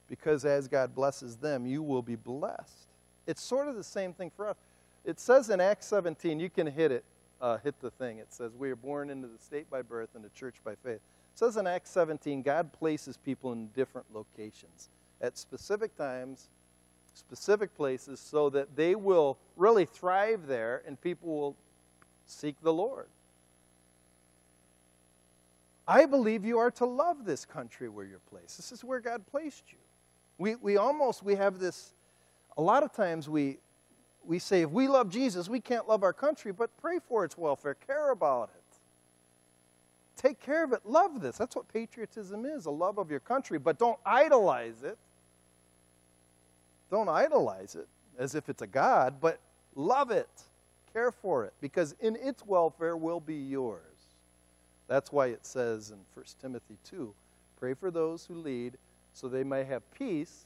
Because 0.09 0.45
as 0.45 0.69
God 0.69 0.95
blesses 0.95 1.37
them, 1.37 1.67
you 1.67 1.83
will 1.83 2.03
be 2.03 2.17
blessed. 2.17 2.89
It's 3.27 3.43
sort 3.43 3.69
of 3.69 3.77
the 3.77 3.85
same 3.85 4.13
thing 4.15 4.31
for 4.35 4.49
us. 4.49 4.57
It 5.05 5.19
says 5.19 5.51
in 5.51 5.61
Acts 5.61 5.87
17, 5.87 6.39
you 6.39 6.51
can 6.51 6.67
hit 6.67 6.93
it, 6.93 7.05
uh, 7.41 7.59
hit 7.59 7.81
the 7.81 7.91
thing. 7.91 8.19
It 8.19 8.33
says, 8.33 8.53
We 8.57 8.71
are 8.71 8.77
born 8.77 9.11
into 9.11 9.29
the 9.29 9.39
state 9.39 9.69
by 9.71 9.83
birth 9.83 10.11
and 10.15 10.25
the 10.25 10.31
church 10.31 10.57
by 10.65 10.75
faith. 10.77 10.97
It 10.97 11.39
says 11.39 11.57
in 11.57 11.67
Acts 11.67 11.91
17, 11.91 12.43
God 12.43 12.73
places 12.73 13.17
people 13.17 13.53
in 13.53 13.69
different 13.69 14.07
locations 14.15 14.91
at 15.21 15.39
specific 15.39 15.97
times 15.97 16.49
specific 17.15 17.75
places 17.77 18.21
so 18.21 18.51
that 18.51 18.75
they 18.77 18.95
will 18.95 19.39
really 19.57 19.85
thrive 19.85 20.47
there 20.47 20.83
and 20.87 21.01
people 21.01 21.29
will 21.29 21.57
seek 22.27 22.57
the 22.63 22.73
Lord. 22.73 23.07
I 25.87 26.07
believe 26.07 26.45
you 26.45 26.59
are 26.59 26.71
to 26.73 26.87
love 26.87 27.25
this 27.25 27.45
country 27.45 27.89
where 27.89 28.07
you're 28.07 28.21
placed. 28.31 28.57
This 28.57 28.73
is 28.73 28.85
where 28.85 29.01
God 29.01 29.27
placed 29.31 29.65
you. 29.71 29.79
We, 30.39 30.55
we 30.57 30.77
almost, 30.77 31.23
we 31.23 31.35
have 31.35 31.59
this, 31.59 31.93
a 32.57 32.63
lot 32.63 32.83
of 32.83 32.93
times 32.93 33.29
we, 33.29 33.59
we 34.27 34.39
say 34.39 34.63
if 34.63 34.71
we 34.71 34.89
love 34.89 35.11
Jesus, 35.11 35.49
we 35.49 35.61
can't 35.61 35.89
love 35.89 36.03
our 36.03 36.13
country, 36.13 36.53
but 36.53 36.71
pray 36.81 36.99
for 37.09 37.25
its 37.25 37.37
welfare, 37.37 37.75
care 37.75 38.11
about 38.11 38.51
it. 38.55 38.61
Take 40.17 40.41
care 40.41 40.65
of 40.65 40.73
it, 40.73 40.81
love 40.85 41.21
this. 41.21 41.39
That's 41.39 41.57
what 41.57 41.73
patriotism 41.73 42.45
is 42.45 42.67
a 42.67 42.71
love 42.71 42.99
of 42.99 43.11
your 43.11 43.21
country, 43.21 43.59
but 43.59 43.79
don't 43.79 43.99
idolize 44.05 44.83
it 44.83 44.99
don't 46.93 47.09
idolize 47.09 47.75
it 47.75 47.89
as 48.19 48.35
if 48.35 48.51
it's 48.51 48.61
a 48.61 48.67
God, 48.67 49.15
but 49.19 49.41
love 49.75 50.11
it. 50.11 50.29
Care 50.93 51.11
for 51.11 51.47
it, 51.47 51.55
because 51.63 51.97
in 52.01 52.17
its 52.17 52.45
welfare 52.47 52.99
will 52.99 53.19
be 53.19 53.35
yours. 53.35 53.81
That's 54.89 55.11
why 55.11 55.29
it 55.29 55.47
says 55.47 55.91
in 55.91 55.97
1 56.13 56.25
Timothy 56.41 56.77
2 56.85 57.15
pray 57.59 57.73
for 57.73 57.91
those 57.91 58.27
who 58.27 58.35
lead 58.35 58.77
so 59.15 59.27
they 59.27 59.43
may 59.43 59.65
have 59.65 59.83
peace 59.95 60.45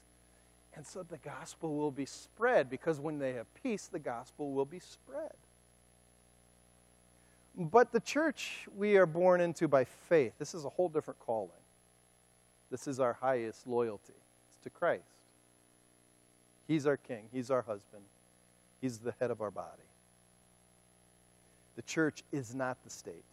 and 0.76 0.86
so 0.86 1.02
the 1.02 1.16
gospel 1.16 1.74
will 1.74 1.90
be 1.90 2.04
spread, 2.04 2.68
because 2.68 3.00
when 3.00 3.18
they 3.18 3.32
have 3.32 3.46
peace, 3.62 3.88
the 3.90 3.98
gospel 3.98 4.52
will 4.52 4.66
be 4.66 4.78
spread. 4.78 5.32
But 7.56 7.90
the 7.90 8.00
church 8.00 8.68
we 8.76 8.98
are 8.98 9.06
born 9.06 9.40
into 9.40 9.66
by 9.66 9.84
faith, 9.84 10.34
this 10.38 10.54
is 10.54 10.66
a 10.66 10.68
whole 10.68 10.90
different 10.90 11.18
calling. 11.18 11.50
This 12.70 12.86
is 12.86 13.00
our 13.00 13.14
highest 13.14 13.66
loyalty. 13.66 14.12
It's 14.48 14.62
to 14.64 14.70
Christ. 14.70 15.02
He's 16.68 16.86
our 16.86 16.98
king, 16.98 17.24
He's 17.32 17.50
our 17.50 17.62
husband, 17.62 18.02
He's 18.82 18.98
the 18.98 19.14
head 19.18 19.30
of 19.30 19.40
our 19.40 19.50
body. 19.50 19.70
The 21.76 21.82
church 21.82 22.22
is 22.32 22.54
not 22.54 22.76
the 22.84 22.90
state. 22.90 23.24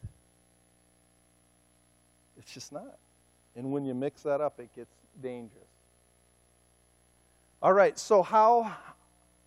It's 2.38 2.54
just 2.54 2.72
not. 2.72 2.98
And 3.56 3.72
when 3.72 3.86
you 3.86 3.94
mix 3.94 4.22
that 4.24 4.40
up, 4.40 4.60
it 4.60 4.70
gets 4.76 4.94
dangerous. 5.22 5.73
All 7.64 7.72
right, 7.72 7.98
so 7.98 8.22
how, 8.22 8.76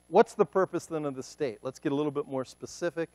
what's 0.08 0.32
the 0.32 0.46
purpose 0.46 0.86
then 0.86 1.04
of 1.04 1.14
the 1.14 1.22
state? 1.22 1.58
Let's 1.60 1.78
get 1.78 1.92
a 1.92 1.94
little 1.94 2.10
bit 2.10 2.26
more 2.26 2.46
specific. 2.46 3.10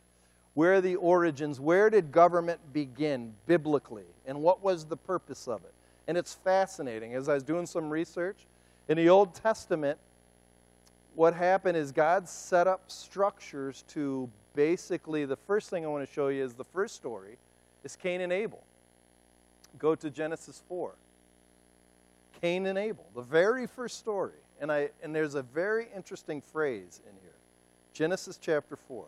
Where 0.53 0.75
are 0.75 0.81
the 0.81 0.95
origins? 0.97 1.59
Where 1.59 1.89
did 1.89 2.11
government 2.11 2.59
begin 2.71 3.33
biblically? 3.47 4.05
And 4.27 4.43
what 4.43 4.61
was 4.61 4.85
the 4.85 4.95
purpose 4.95 5.47
of 5.47 5.63
it? 5.63 5.73
And 6.07 6.19
it's 6.19 6.35
fascinating. 6.35 7.15
As 7.15 7.29
I 7.29 7.33
was 7.33 7.41
doing 7.41 7.65
some 7.65 7.89
research, 7.89 8.45
in 8.89 8.97
the 8.97 9.09
Old 9.09 9.33
Testament, 9.33 9.97
what 11.15 11.33
happened 11.33 11.77
is 11.77 11.91
God 11.91 12.29
set 12.29 12.67
up 12.67 12.91
structures 12.91 13.83
to 13.87 14.29
basically, 14.53 15.25
the 15.25 15.35
first 15.35 15.71
thing 15.71 15.83
I 15.83 15.87
want 15.87 16.07
to 16.07 16.13
show 16.13 16.27
you 16.27 16.43
is 16.43 16.53
the 16.53 16.63
first 16.63 16.93
story 16.93 17.37
is 17.83 17.95
Cain 17.95 18.21
and 18.21 18.31
Abel. 18.31 18.61
Go 19.79 19.95
to 19.95 20.11
Genesis 20.11 20.61
4. 20.69 20.93
Cain 22.39 22.67
and 22.67 22.77
Abel, 22.77 23.05
the 23.15 23.23
very 23.23 23.65
first 23.65 23.97
story. 23.97 24.33
And, 24.61 24.71
I, 24.71 24.91
and 25.01 25.13
there's 25.13 25.33
a 25.33 25.41
very 25.41 25.87
interesting 25.95 26.39
phrase 26.39 27.01
in 27.09 27.15
here 27.21 27.31
Genesis 27.93 28.37
chapter 28.39 28.75
4. 28.75 29.05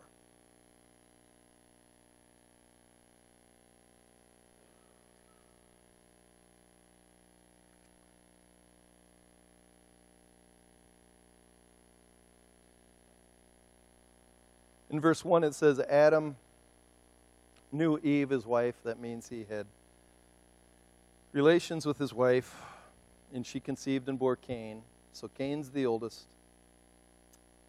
In 14.90 15.00
verse 15.00 15.24
1, 15.24 15.42
it 15.42 15.54
says, 15.54 15.80
Adam 15.80 16.36
knew 17.72 17.98
Eve, 18.04 18.30
his 18.30 18.46
wife. 18.46 18.76
That 18.84 19.00
means 19.00 19.28
he 19.28 19.44
had 19.48 19.66
relations 21.32 21.84
with 21.84 21.98
his 21.98 22.12
wife, 22.12 22.54
and 23.32 23.44
she 23.44 23.58
conceived 23.58 24.08
and 24.08 24.18
bore 24.18 24.36
Cain. 24.36 24.82
So 25.14 25.30
Cain's 25.38 25.70
the 25.70 25.86
oldest. 25.86 26.24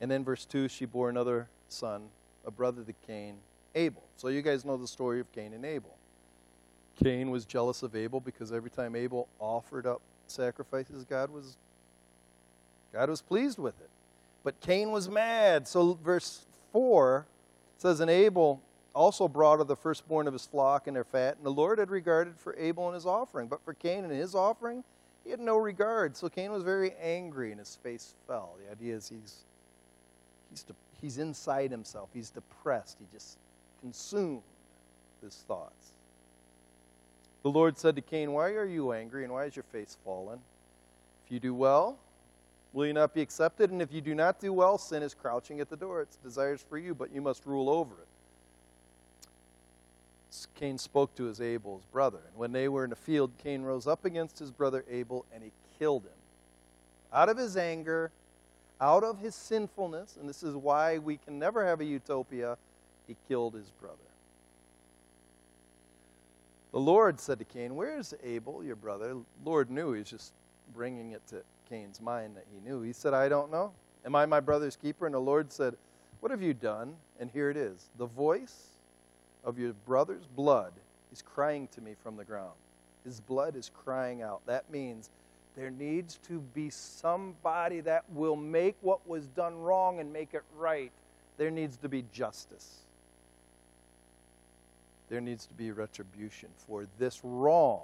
And 0.02 0.12
then 0.12 0.24
verse 0.24 0.46
2, 0.46 0.68
she 0.68 0.86
bore 0.86 1.10
another 1.10 1.48
son, 1.70 2.10
a 2.46 2.52
brother 2.52 2.84
to 2.84 2.94
Cain, 3.08 3.38
Abel. 3.76 4.04
So 4.18 4.28
you 4.28 4.42
guys 4.42 4.66
know 4.66 4.76
the 4.78 4.88
story 4.88 5.20
of 5.20 5.32
Cain 5.32 5.54
and 5.54 5.64
Abel. 5.64 5.96
Cain 7.02 7.30
was 7.30 7.46
jealous 7.46 7.84
of 7.84 7.96
Abel 7.96 8.20
because 8.20 8.52
every 8.52 8.70
time 8.70 8.96
Abel 8.96 9.28
offered 9.40 9.86
up 9.86 10.02
sacrifices, 10.28 11.06
God 11.06 11.30
was 11.30 11.56
God 12.92 13.10
was 13.10 13.22
pleased 13.22 13.60
with 13.60 13.80
it. 13.82 13.90
But 14.44 14.60
Cain 14.62 14.92
was 14.92 15.10
mad. 15.10 15.68
So 15.68 16.00
verse 16.04 16.46
4 16.72 17.26
says, 17.78 18.00
And 18.00 18.10
Abel 18.10 18.62
also 18.94 19.28
brought 19.28 19.60
of 19.60 19.68
the 19.68 19.76
firstborn 19.76 20.28
of 20.28 20.34
his 20.34 20.46
flock 20.46 20.88
and 20.88 20.96
their 20.96 21.04
fat, 21.04 21.36
and 21.36 21.46
the 21.46 21.52
Lord 21.52 21.80
had 21.80 21.90
regarded 21.90 22.40
for 22.40 22.56
Abel 22.56 22.88
and 22.88 22.96
his 22.96 23.06
offering. 23.06 23.48
But 23.48 23.64
for 23.66 23.74
Cain 23.74 24.06
and 24.06 24.14
his 24.14 24.34
offering, 24.34 24.84
he 25.26 25.32
had 25.32 25.40
no 25.40 25.58
regard. 25.58 26.16
So 26.16 26.30
Cain 26.30 26.52
was 26.52 26.64
very 26.64 26.94
angry, 27.02 27.52
and 27.52 27.60
his 27.60 27.78
face 27.82 28.14
fell. 28.28 28.56
The 28.64 28.72
idea 28.72 28.96
is 28.96 29.10
he's, 29.10 29.38
he's, 30.52 30.66
he's 31.02 31.18
inside 31.18 31.72
himself. 31.72 32.10
He's 32.14 32.30
depressed. 32.30 32.98
He 33.00 33.08
just 33.12 33.38
consumed 33.82 34.44
his 35.22 35.36
thoughts. 35.48 35.92
The 37.42 37.50
Lord 37.50 37.78
said 37.78 37.96
to 37.96 38.02
Cain, 38.02 38.32
Why 38.32 38.52
are 38.52 38.66
you 38.66 38.94
angry 38.94 39.24
and 39.24 39.34
why 39.34 39.46
is 39.46 39.56
your 39.56 39.64
face 39.64 39.98
fallen? 40.06 40.40
If 41.26 41.32
you 41.32 41.40
do 41.40 41.56
well, 41.56 41.98
will 42.72 42.86
you 42.86 42.94
not 42.94 43.14
be 43.14 43.22
accepted? 43.22 43.72
And 43.72 43.82
if 43.82 43.92
you 43.92 44.02
do 44.02 44.14
not 44.14 44.40
do 44.40 44.54
well, 44.54 44.78
sin 44.78 45.02
is 45.02 45.16
crouching 45.16 45.60
at 45.60 45.70
the 45.70 45.78
door. 45.78 46.02
Its 46.02 46.18
desires 46.18 46.64
for 46.68 46.78
you, 46.78 46.94
but 46.94 47.12
you 47.12 47.22
must 47.22 47.46
rule 47.46 47.70
over 47.70 47.94
it. 47.96 48.05
Cain 50.56 50.78
spoke 50.78 51.16
to 51.16 51.26
his 51.26 51.42
Abel, 51.42 51.78
his 51.78 51.86
brother. 51.86 52.20
And 52.28 52.38
when 52.38 52.52
they 52.52 52.68
were 52.68 52.84
in 52.84 52.90
the 52.90 52.96
field, 52.96 53.32
Cain 53.44 53.62
rose 53.64 53.88
up 53.88 54.06
against 54.06 54.40
his 54.40 54.52
brother 54.52 54.84
Abel 54.90 55.26
and 55.34 55.44
he 55.44 55.52
killed 55.80 56.04
him. 56.04 56.12
Out 57.14 57.30
of 57.30 57.38
his 57.38 57.58
anger, 57.58 58.12
out 58.82 59.04
of 59.04 59.20
his 59.20 59.36
sinfulness, 59.36 60.18
and 60.20 60.28
this 60.28 60.44
is 60.44 60.56
why 60.56 60.98
we 60.98 61.18
can 61.18 61.40
never 61.40 61.66
have 61.66 61.80
a 61.80 61.86
utopia, 61.86 62.58
he 63.08 63.16
killed 63.28 63.54
his 63.54 63.70
brother. 63.80 63.98
The 66.72 66.80
Lord 66.80 67.20
said 67.22 67.40
to 67.40 67.46
Cain, 67.46 67.76
Where's 67.76 68.14
Abel, 68.24 68.64
your 68.64 68.76
brother? 68.76 69.14
The 69.14 69.24
Lord 69.46 69.70
knew. 69.70 69.94
He 69.94 70.00
was 70.00 70.10
just 70.10 70.34
bringing 70.74 71.14
it 71.14 71.26
to 71.28 71.42
Cain's 71.70 72.02
mind 72.02 72.36
that 72.36 72.46
he 72.52 72.60
knew. 72.68 72.82
He 72.82 72.92
said, 72.92 73.14
I 73.14 73.30
don't 73.30 73.50
know. 73.50 73.72
Am 74.06 74.14
I 74.16 74.26
my 74.26 74.42
brother's 74.42 74.76
keeper? 74.76 75.06
And 75.06 75.16
the 75.16 75.20
Lord 75.20 75.54
said, 75.54 75.76
What 76.20 76.32
have 76.32 76.42
you 76.42 76.54
done? 76.54 76.96
And 77.20 77.30
here 77.32 77.50
it 77.50 77.56
is. 77.56 77.90
The 77.98 78.08
voice 78.08 78.75
of 79.46 79.58
your 79.60 79.74
brother's 79.86 80.26
blood 80.36 80.74
is 81.12 81.22
crying 81.22 81.70
to 81.70 81.82
me 81.82 81.94
from 82.04 82.18
the 82.18 82.26
ground. 82.26 82.54
His 83.06 83.22
blood 83.22 83.56
is 83.56 83.72
crying 83.74 84.22
out. 84.22 84.42
That 84.48 84.70
means 84.72 85.12
there 85.56 85.70
needs 85.70 86.20
to 86.28 86.40
be 86.54 86.70
somebody 86.70 87.80
that 87.82 88.04
will 88.12 88.36
make 88.36 88.76
what 88.82 89.08
was 89.08 89.28
done 89.28 89.56
wrong 89.58 90.00
and 90.00 90.12
make 90.12 90.34
it 90.34 90.44
right. 90.58 90.92
There 91.38 91.52
needs 91.52 91.78
to 91.78 91.90
be 91.90 92.04
justice. 92.12 92.80
There 95.08 95.22
needs 95.22 95.46
to 95.46 95.54
be 95.54 95.72
retribution 95.72 96.50
for 96.68 96.88
this 96.98 97.22
wrong. 97.24 97.82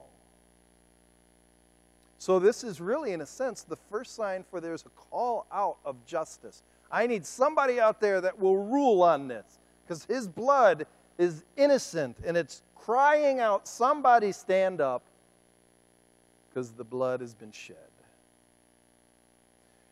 So, 2.18 2.40
this 2.40 2.64
is 2.64 2.80
really, 2.80 3.14
in 3.14 3.22
a 3.22 3.26
sense, 3.26 3.64
the 3.64 3.78
first 3.90 4.16
sign 4.16 4.44
for 4.50 4.60
there's 4.60 4.86
a 4.86 4.90
call 4.90 5.48
out 5.52 5.78
of 5.86 5.96
justice. 6.06 6.62
I 6.92 7.08
need 7.08 7.26
somebody 7.26 7.80
out 7.80 8.00
there 8.00 8.22
that 8.22 8.38
will 8.38 8.58
rule 8.58 9.02
on 9.02 9.28
this 9.28 9.60
because 9.84 10.06
his 10.06 10.28
blood 10.28 10.86
is 11.22 11.44
innocent 11.56 12.18
and 12.26 12.36
it's 12.36 12.64
crying 12.76 13.40
out, 13.40 13.68
somebody 13.68 14.32
stand 14.32 14.82
up 14.82 15.04
because 16.50 16.72
the 16.72 16.84
blood 16.84 17.22
has 17.22 17.36
been 17.36 17.52
shed. 17.52 17.76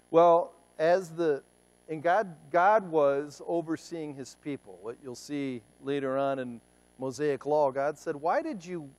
Well, 0.09 0.53
as 0.79 1.09
the 1.09 1.43
and 1.87 2.01
God 2.01 2.35
God 2.51 2.89
was 2.89 3.43
overseeing 3.47 4.15
his 4.15 4.37
people. 4.43 4.79
What 4.81 4.97
you'll 5.03 5.13
see 5.13 5.61
later 5.83 6.17
on 6.17 6.39
in 6.39 6.61
Mosaic 6.97 7.45
law, 7.45 7.69
God 7.71 7.97
said, 7.97 8.15
"Why 8.15 8.41
did 8.41 8.65
you 8.65 8.89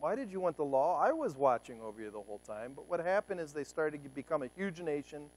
why 0.00 0.16
did 0.16 0.32
you 0.32 0.40
want 0.40 0.56
the 0.56 0.64
law? 0.64 1.00
I 1.00 1.12
was 1.12 1.36
watching 1.36 1.80
over 1.80 2.02
you 2.02 2.10
the 2.10 2.20
whole 2.20 2.40
time." 2.44 2.72
But 2.74 2.88
what 2.88 2.98
happened 2.98 3.38
is 3.38 3.52
they 3.52 3.64
started 3.64 4.02
to 4.02 4.08
become 4.08 4.42
a 4.42 4.48
huge 4.56 4.80
nation. 4.80 5.30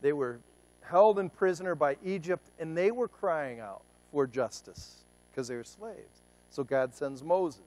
They 0.00 0.12
were 0.12 0.40
held 0.80 1.20
in 1.20 1.30
prisoner 1.30 1.76
by 1.76 1.96
Egypt 2.04 2.44
and 2.58 2.76
they 2.76 2.90
were 2.90 3.08
crying 3.08 3.60
out 3.60 3.82
for 4.16 4.26
justice 4.26 5.04
because 5.30 5.46
they 5.46 5.56
were 5.56 5.62
slaves. 5.62 6.22
So 6.48 6.64
God 6.64 6.94
sends 6.94 7.22
Moses. 7.22 7.60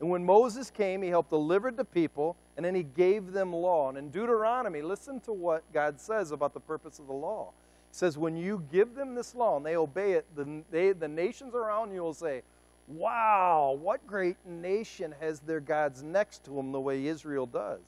And 0.00 0.10
when 0.10 0.26
Moses 0.26 0.72
came, 0.72 1.02
he 1.02 1.08
helped 1.08 1.30
deliver 1.30 1.70
the 1.70 1.84
people, 1.84 2.34
and 2.56 2.66
then 2.66 2.74
he 2.74 2.82
gave 2.82 3.30
them 3.30 3.52
law. 3.52 3.88
And 3.88 3.96
in 3.96 4.10
Deuteronomy, 4.10 4.82
listen 4.82 5.20
to 5.20 5.32
what 5.32 5.62
God 5.72 6.00
says 6.00 6.32
about 6.32 6.52
the 6.52 6.58
purpose 6.58 6.98
of 6.98 7.06
the 7.06 7.12
law. 7.12 7.52
He 7.92 7.96
says, 7.96 8.18
When 8.18 8.36
you 8.36 8.64
give 8.72 8.96
them 8.96 9.14
this 9.14 9.36
law 9.36 9.56
and 9.56 9.64
they 9.64 9.76
obey 9.76 10.14
it, 10.14 10.26
the, 10.34 10.64
they, 10.68 10.90
the 10.90 11.06
nations 11.06 11.54
around 11.54 11.94
you 11.94 12.02
will 12.02 12.12
say, 12.12 12.42
Wow, 12.88 13.78
what 13.80 14.04
great 14.08 14.36
nation 14.44 15.14
has 15.20 15.38
their 15.38 15.60
gods 15.60 16.02
next 16.02 16.42
to 16.46 16.50
them 16.50 16.72
the 16.72 16.80
way 16.80 17.06
Israel 17.06 17.46
does? 17.46 17.78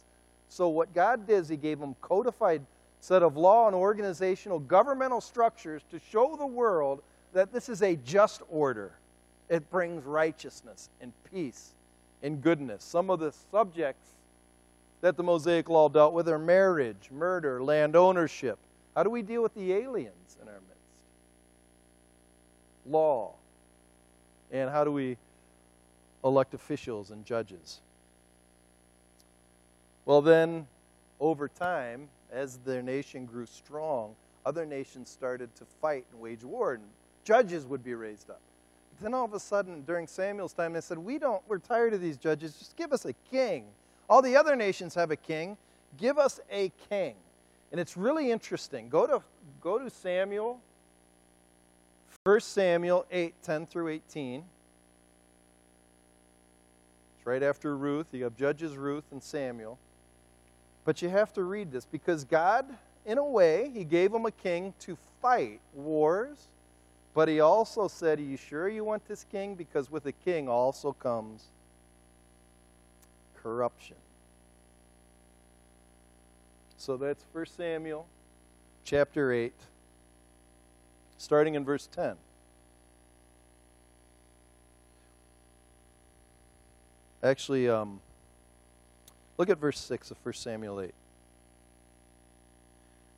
So, 0.48 0.68
what 0.68 0.94
God 0.94 1.26
did 1.26 1.40
is 1.40 1.48
He 1.48 1.56
gave 1.56 1.80
them 1.80 1.96
codified 2.00 2.64
set 3.00 3.24
of 3.24 3.36
law 3.36 3.66
and 3.66 3.74
organizational 3.74 4.60
governmental 4.60 5.20
structures 5.20 5.82
to 5.90 5.98
show 5.98 6.36
the 6.36 6.46
world 6.46 7.02
that 7.32 7.52
this 7.52 7.68
is 7.68 7.82
a 7.82 7.96
just 7.96 8.42
order. 8.50 8.92
It 9.48 9.70
brings 9.70 10.04
righteousness 10.04 10.88
and 11.00 11.12
peace 11.30 11.70
and 12.22 12.42
goodness. 12.42 12.84
Some 12.84 13.10
of 13.10 13.20
the 13.20 13.32
subjects 13.50 14.08
that 15.00 15.16
the 15.16 15.22
Mosaic 15.22 15.68
Law 15.68 15.88
dealt 15.88 16.14
with 16.14 16.28
are 16.28 16.38
marriage, 16.38 17.10
murder, 17.10 17.62
land 17.62 17.96
ownership. 17.96 18.58
How 18.94 19.02
do 19.02 19.10
we 19.10 19.22
deal 19.22 19.42
with 19.42 19.54
the 19.54 19.72
aliens 19.72 20.36
in 20.40 20.48
our 20.48 20.54
midst? 20.54 20.70
Law. 22.86 23.32
And 24.52 24.70
how 24.70 24.84
do 24.84 24.92
we 24.92 25.16
elect 26.24 26.54
officials 26.54 27.10
and 27.10 27.24
judges? 27.24 27.80
Well, 30.04 30.20
then, 30.20 30.66
over 31.20 31.48
time, 31.48 32.08
as 32.30 32.58
their 32.58 32.82
nation 32.82 33.24
grew 33.24 33.46
strong, 33.46 34.14
other 34.44 34.66
nations 34.66 35.08
started 35.08 35.54
to 35.56 35.64
fight 35.80 36.04
and 36.12 36.20
wage 36.20 36.42
war, 36.42 36.74
and 36.74 36.82
judges 37.24 37.66
would 37.66 37.82
be 37.84 37.94
raised 37.94 38.30
up 38.30 38.40
then 39.02 39.14
all 39.14 39.24
of 39.24 39.34
a 39.34 39.40
sudden, 39.40 39.82
during 39.82 40.06
Samuel's 40.06 40.52
time, 40.52 40.72
they 40.72 40.80
said, 40.80 40.98
We 40.98 41.18
don't, 41.18 41.42
we're 41.48 41.58
tired 41.58 41.94
of 41.94 42.00
these 42.00 42.16
judges. 42.16 42.54
Just 42.54 42.76
give 42.76 42.92
us 42.92 43.04
a 43.04 43.12
king. 43.30 43.66
All 44.08 44.22
the 44.22 44.36
other 44.36 44.56
nations 44.56 44.94
have 44.94 45.10
a 45.10 45.16
king. 45.16 45.56
Give 45.98 46.18
us 46.18 46.40
a 46.50 46.70
king. 46.88 47.14
And 47.70 47.80
it's 47.80 47.96
really 47.96 48.30
interesting. 48.30 48.88
Go 48.88 49.06
to, 49.06 49.22
go 49.60 49.78
to 49.78 49.90
Samuel, 49.90 50.60
1 52.24 52.40
Samuel 52.40 53.06
8, 53.10 53.34
10 53.42 53.66
through 53.66 53.88
18. 53.88 54.44
It's 57.16 57.26
right 57.26 57.42
after 57.42 57.76
Ruth. 57.76 58.06
You 58.12 58.24
have 58.24 58.36
Judges, 58.36 58.76
Ruth, 58.76 59.04
and 59.10 59.22
Samuel. 59.22 59.78
But 60.84 61.00
you 61.02 61.08
have 61.08 61.32
to 61.34 61.42
read 61.42 61.72
this 61.72 61.84
because 61.84 62.24
God, 62.24 62.66
in 63.06 63.18
a 63.18 63.24
way, 63.24 63.70
He 63.72 63.84
gave 63.84 64.12
them 64.12 64.26
a 64.26 64.30
king 64.30 64.74
to 64.80 64.98
fight 65.20 65.60
wars 65.74 66.48
but 67.14 67.28
he 67.28 67.40
also 67.40 67.88
said, 67.88 68.18
Are 68.18 68.22
you 68.22 68.36
sure 68.36 68.68
you 68.68 68.84
want 68.84 69.06
this 69.06 69.24
king? 69.30 69.54
Because 69.54 69.90
with 69.90 70.06
a 70.06 70.12
king 70.12 70.48
also 70.48 70.92
comes 70.92 71.44
corruption. 73.42 73.96
So 76.76 76.96
that's 76.96 77.24
1 77.32 77.46
Samuel 77.46 78.06
chapter 78.84 79.32
8, 79.32 79.52
starting 81.18 81.54
in 81.54 81.64
verse 81.64 81.86
10. 81.94 82.16
Actually, 87.22 87.68
um, 87.68 88.00
look 89.38 89.48
at 89.48 89.58
verse 89.58 89.78
6 89.78 90.10
of 90.10 90.16
1 90.24 90.34
Samuel 90.34 90.80
8. 90.80 90.92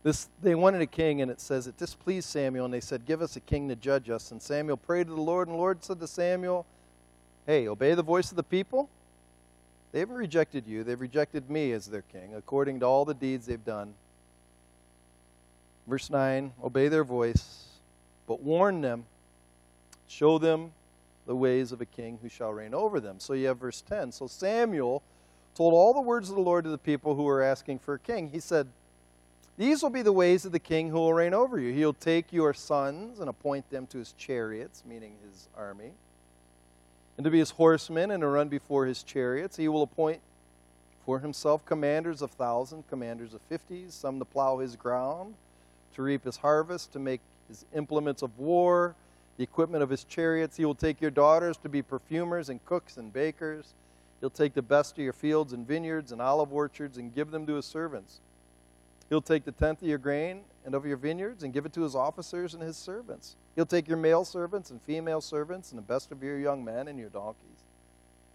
This, 0.04 0.28
they 0.42 0.54
wanted 0.54 0.82
a 0.82 0.86
king, 0.86 1.22
and 1.22 1.30
it 1.30 1.40
says 1.40 1.66
it 1.66 1.78
displeased 1.78 2.28
Samuel, 2.28 2.66
and 2.66 2.74
they 2.74 2.80
said, 2.80 3.06
Give 3.06 3.22
us 3.22 3.36
a 3.36 3.40
king 3.40 3.68
to 3.70 3.74
judge 3.74 4.10
us. 4.10 4.30
And 4.30 4.40
Samuel 4.40 4.76
prayed 4.76 5.06
to 5.06 5.14
the 5.14 5.20
Lord, 5.20 5.48
and 5.48 5.56
the 5.56 5.58
Lord 5.58 5.82
said 5.82 5.98
to 5.98 6.06
Samuel, 6.06 6.66
Hey, 7.46 7.66
obey 7.66 7.94
the 7.94 8.02
voice 8.02 8.30
of 8.30 8.36
the 8.36 8.42
people. 8.42 8.90
They 9.92 10.00
haven't 10.00 10.16
rejected 10.16 10.66
you, 10.66 10.84
they've 10.84 11.00
rejected 11.00 11.48
me 11.48 11.72
as 11.72 11.86
their 11.86 12.02
king, 12.02 12.34
according 12.34 12.80
to 12.80 12.86
all 12.86 13.04
the 13.04 13.14
deeds 13.14 13.46
they've 13.46 13.64
done. 13.64 13.94
Verse 15.86 16.10
9 16.10 16.52
Obey 16.62 16.88
their 16.88 17.04
voice, 17.04 17.64
but 18.26 18.42
warn 18.42 18.82
them, 18.82 19.06
show 20.06 20.36
them 20.36 20.72
the 21.26 21.36
ways 21.36 21.72
of 21.72 21.80
a 21.80 21.86
king 21.86 22.18
who 22.20 22.28
shall 22.28 22.52
reign 22.52 22.74
over 22.74 23.00
them. 23.00 23.20
So 23.20 23.32
you 23.32 23.46
have 23.46 23.58
verse 23.58 23.82
10. 23.88 24.12
So 24.12 24.26
Samuel 24.26 25.02
told 25.54 25.72
all 25.72 25.94
the 25.94 26.00
words 26.00 26.28
of 26.28 26.34
the 26.34 26.42
Lord 26.42 26.64
to 26.64 26.70
the 26.70 26.76
people 26.76 27.14
who 27.14 27.22
were 27.22 27.42
asking 27.42 27.78
for 27.78 27.94
a 27.94 27.98
king. 27.98 28.28
He 28.30 28.40
said, 28.40 28.66
these 29.56 29.82
will 29.82 29.90
be 29.90 30.02
the 30.02 30.12
ways 30.12 30.44
of 30.44 30.52
the 30.52 30.58
king 30.58 30.90
who 30.90 30.96
will 30.96 31.14
reign 31.14 31.34
over 31.34 31.58
you. 31.58 31.72
He'll 31.72 31.92
take 31.92 32.32
your 32.32 32.52
sons 32.54 33.20
and 33.20 33.28
appoint 33.28 33.70
them 33.70 33.86
to 33.88 33.98
his 33.98 34.12
chariots, 34.12 34.82
meaning 34.86 35.12
his 35.28 35.48
army, 35.56 35.92
and 37.16 37.24
to 37.24 37.30
be 37.30 37.38
his 37.38 37.50
horsemen 37.50 38.10
and 38.10 38.20
to 38.22 38.26
run 38.26 38.48
before 38.48 38.86
his 38.86 39.02
chariots. 39.02 39.56
He 39.56 39.68
will 39.68 39.82
appoint 39.82 40.20
for 41.06 41.20
himself 41.20 41.64
commanders 41.66 42.22
of 42.22 42.30
thousands, 42.32 42.84
commanders 42.88 43.34
of 43.34 43.40
fifties, 43.42 43.94
some 43.94 44.18
to 44.18 44.24
plow 44.24 44.58
his 44.58 44.74
ground, 44.74 45.34
to 45.94 46.02
reap 46.02 46.24
his 46.24 46.38
harvest, 46.38 46.92
to 46.92 46.98
make 46.98 47.20
his 47.48 47.64
implements 47.74 48.22
of 48.22 48.36
war, 48.38 48.94
the 49.36 49.44
equipment 49.44 49.82
of 49.82 49.90
his 49.90 50.04
chariots. 50.04 50.56
He 50.56 50.64
will 50.64 50.74
take 50.74 51.00
your 51.00 51.10
daughters 51.10 51.56
to 51.58 51.68
be 51.68 51.82
perfumers 51.82 52.48
and 52.48 52.64
cooks 52.64 52.96
and 52.96 53.12
bakers. 53.12 53.74
He'll 54.20 54.30
take 54.30 54.54
the 54.54 54.62
best 54.62 54.92
of 54.96 55.04
your 55.04 55.12
fields 55.12 55.52
and 55.52 55.66
vineyards 55.66 56.10
and 56.10 56.22
olive 56.22 56.52
orchards 56.52 56.96
and 56.96 57.14
give 57.14 57.30
them 57.30 57.46
to 57.46 57.54
his 57.54 57.66
servants. 57.66 58.20
He'll 59.10 59.22
take 59.22 59.44
the 59.44 59.52
tenth 59.52 59.82
of 59.82 59.88
your 59.88 59.98
grain 59.98 60.40
and 60.64 60.74
of 60.74 60.86
your 60.86 60.96
vineyards 60.96 61.44
and 61.44 61.52
give 61.52 61.66
it 61.66 61.72
to 61.74 61.82
his 61.82 61.94
officers 61.94 62.54
and 62.54 62.62
his 62.62 62.76
servants. 62.76 63.36
He'll 63.54 63.66
take 63.66 63.86
your 63.86 63.98
male 63.98 64.24
servants 64.24 64.70
and 64.70 64.80
female 64.82 65.20
servants 65.20 65.70
and 65.70 65.78
the 65.78 65.82
best 65.82 66.10
of 66.10 66.22
your 66.22 66.38
young 66.38 66.64
men 66.64 66.88
and 66.88 66.98
your 66.98 67.10
donkeys 67.10 67.64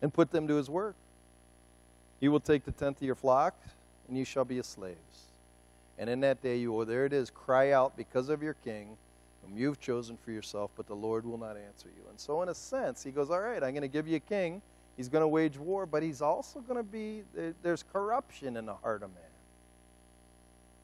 and 0.01 0.13
put 0.13 0.32
them 0.32 0.47
to 0.47 0.55
his 0.55 0.69
work. 0.69 0.95
He 2.19 2.27
will 2.27 2.39
take 2.39 2.65
the 2.65 2.71
tenth 2.71 2.97
of 2.97 3.03
your 3.03 3.15
flock, 3.15 3.55
and 4.08 4.17
you 4.17 4.25
shall 4.25 4.45
be 4.45 4.58
his 4.58 4.67
slaves. 4.67 4.97
And 5.97 6.10
in 6.10 6.19
that 6.21 6.41
day 6.41 6.58
you 6.58 6.71
will, 6.71 6.86
there 6.86 7.05
it 7.05 7.13
is, 7.13 7.29
cry 7.29 7.71
out 7.71 7.97
because 7.97 8.29
of 8.29 8.41
your 8.41 8.55
king, 8.65 8.97
whom 9.43 9.58
you've 9.58 9.79
chosen 9.79 10.17
for 10.17 10.32
yourself, 10.32 10.71
but 10.75 10.88
the 10.88 10.95
Lord 10.95 11.25
will 11.25 11.38
not 11.38 11.58
answer 11.58 11.88
you. 11.88 12.03
And 12.10 12.19
so, 12.19 12.41
in 12.41 12.49
a 12.49 12.55
sense, 12.55 13.03
he 13.03 13.12
goes, 13.12 13.29
All 13.29 13.41
right, 13.41 13.63
I'm 13.63 13.71
going 13.71 13.82
to 13.82 13.88
give 13.88 14.08
you 14.08 14.17
a 14.17 14.21
king. 14.21 14.62
He's 14.97 15.10
going 15.10 15.21
to 15.21 15.27
wage 15.27 15.58
war, 15.58 15.86
but 15.86 16.03
he's 16.03 16.21
also 16.21 16.60
going 16.60 16.77
to 16.77 16.84
be, 16.84 17.23
there's 17.63 17.84
corruption 17.93 18.58
in 18.58 18.65
the 18.65 18.73
heart 18.73 19.01
of 19.01 19.10
man. 19.12 19.29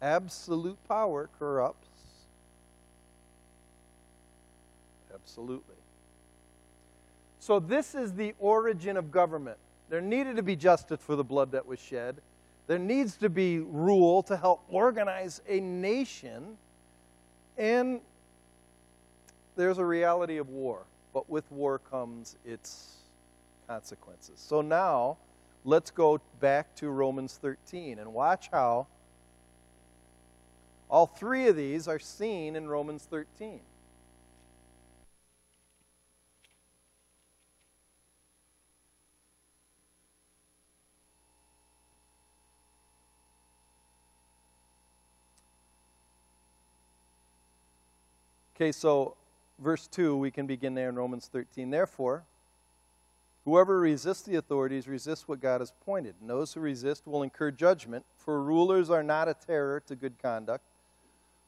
Absolute 0.02 0.78
power 0.88 1.30
corrupts. 1.40 1.88
Absolutely. 5.14 5.76
So, 7.40 7.60
this 7.60 7.96
is 7.96 8.14
the 8.14 8.34
origin 8.40 8.98
of 8.98 9.12
government. 9.12 9.58
There 9.90 10.02
needed 10.02 10.36
to 10.38 10.44
be 10.44 10.56
justice 10.56 11.00
for 11.00 11.16
the 11.16 11.24
blood 11.24 11.52
that 11.52 11.66
was 11.66 11.80
shed. 11.80 12.18
There 12.68 12.80
needs 12.80 13.18
to 13.18 13.30
be 13.30 13.60
rule 13.60 14.24
to 14.24 14.36
help 14.36 14.64
organize 14.68 15.42
a 15.48 15.60
nation. 15.60 16.58
And 17.58 18.02
there's 19.56 19.78
a 19.78 19.86
reality 19.86 20.38
of 20.38 20.50
war. 20.50 20.84
But 21.14 21.30
with 21.30 21.50
war 21.52 21.80
comes 21.80 22.36
its 22.44 22.96
consequences. 23.68 24.36
So 24.38 24.62
now, 24.62 25.18
let's 25.64 25.92
go 25.92 26.20
back 26.40 26.76
to 26.76 26.90
Romans 26.90 27.38
13 27.42 28.00
and 28.00 28.14
watch 28.14 28.50
how 28.52 28.88
all 30.89 31.08
three 31.08 31.48
of 31.48 31.56
these 31.56 31.88
are 31.88 32.00
seen 32.00 32.56
in 32.56 32.67
Romans 32.67 33.08
13. 33.10 33.60
Okay, 48.56 48.71
so 48.71 49.17
verse 49.60 49.86
2, 49.88 50.15
we 50.15 50.32
can 50.32 50.48
begin 50.48 50.76
there 50.76 50.88
in 50.88 50.95
Romans 50.95 51.30
13. 51.30 51.71
Therefore, 51.71 52.24
whoever 53.43 53.80
resists 53.80 54.21
the 54.21 54.38
authorities 54.38 54.88
resists 54.88 55.28
what 55.28 55.41
God 55.41 55.60
has 55.60 55.71
appointed. 55.82 56.15
And 56.21 56.30
those 56.30 56.54
who 56.54 56.62
resist 56.62 57.06
will 57.06 57.21
incur 57.21 57.52
judgment, 57.52 58.06
for 58.17 58.41
rulers 58.41 58.89
are 58.89 59.04
not 59.04 59.28
a 59.28 59.34
terror 59.34 59.82
to 59.88 59.95
good 59.95 60.17
conduct, 60.21 60.63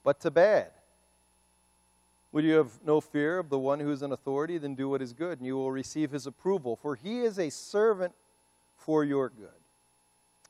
but 0.03 0.19
to 0.21 0.31
bad. 0.31 0.71
Would 2.31 2.43
you 2.43 2.55
have 2.55 2.71
no 2.85 3.01
fear 3.01 3.39
of 3.39 3.49
the 3.49 3.57
one 3.57 3.79
who 3.79 3.91
is 3.91 4.01
in 4.01 4.11
authority? 4.11 4.57
Then 4.57 4.75
do 4.75 4.89
what 4.89 5.01
is 5.01 5.13
good, 5.13 5.39
and 5.39 5.47
you 5.47 5.55
will 5.55 5.71
receive 5.71 6.11
his 6.11 6.27
approval, 6.27 6.75
for 6.75 6.95
he 6.95 7.21
is 7.21 7.39
a 7.39 7.49
servant 7.49 8.13
for 8.75 9.03
your 9.03 9.29
good. 9.29 9.49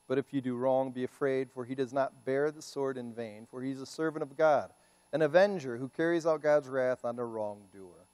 But 0.08 0.18
if 0.18 0.34
you 0.34 0.42
do 0.42 0.56
wrong, 0.56 0.92
be 0.92 1.04
afraid, 1.04 1.50
for 1.52 1.66
he 1.66 1.76
does 1.76 1.94
not 1.94 2.26
bear 2.26 2.50
the 2.52 2.62
sword 2.62 2.98
in 2.98 3.14
vain, 3.14 3.48
for 3.50 3.62
he 3.62 3.72
is 3.72 3.82
a 3.82 3.86
servant 3.86 4.24
of 4.24 4.38
God 4.38 4.72
an 5.14 5.22
avenger 5.22 5.78
who 5.78 5.90
carries 5.90 6.26
out 6.26 6.42
God's 6.42 6.68
wrath 6.68 7.06
on 7.06 7.16
the 7.16 7.24
wrongdoer. 7.24 8.06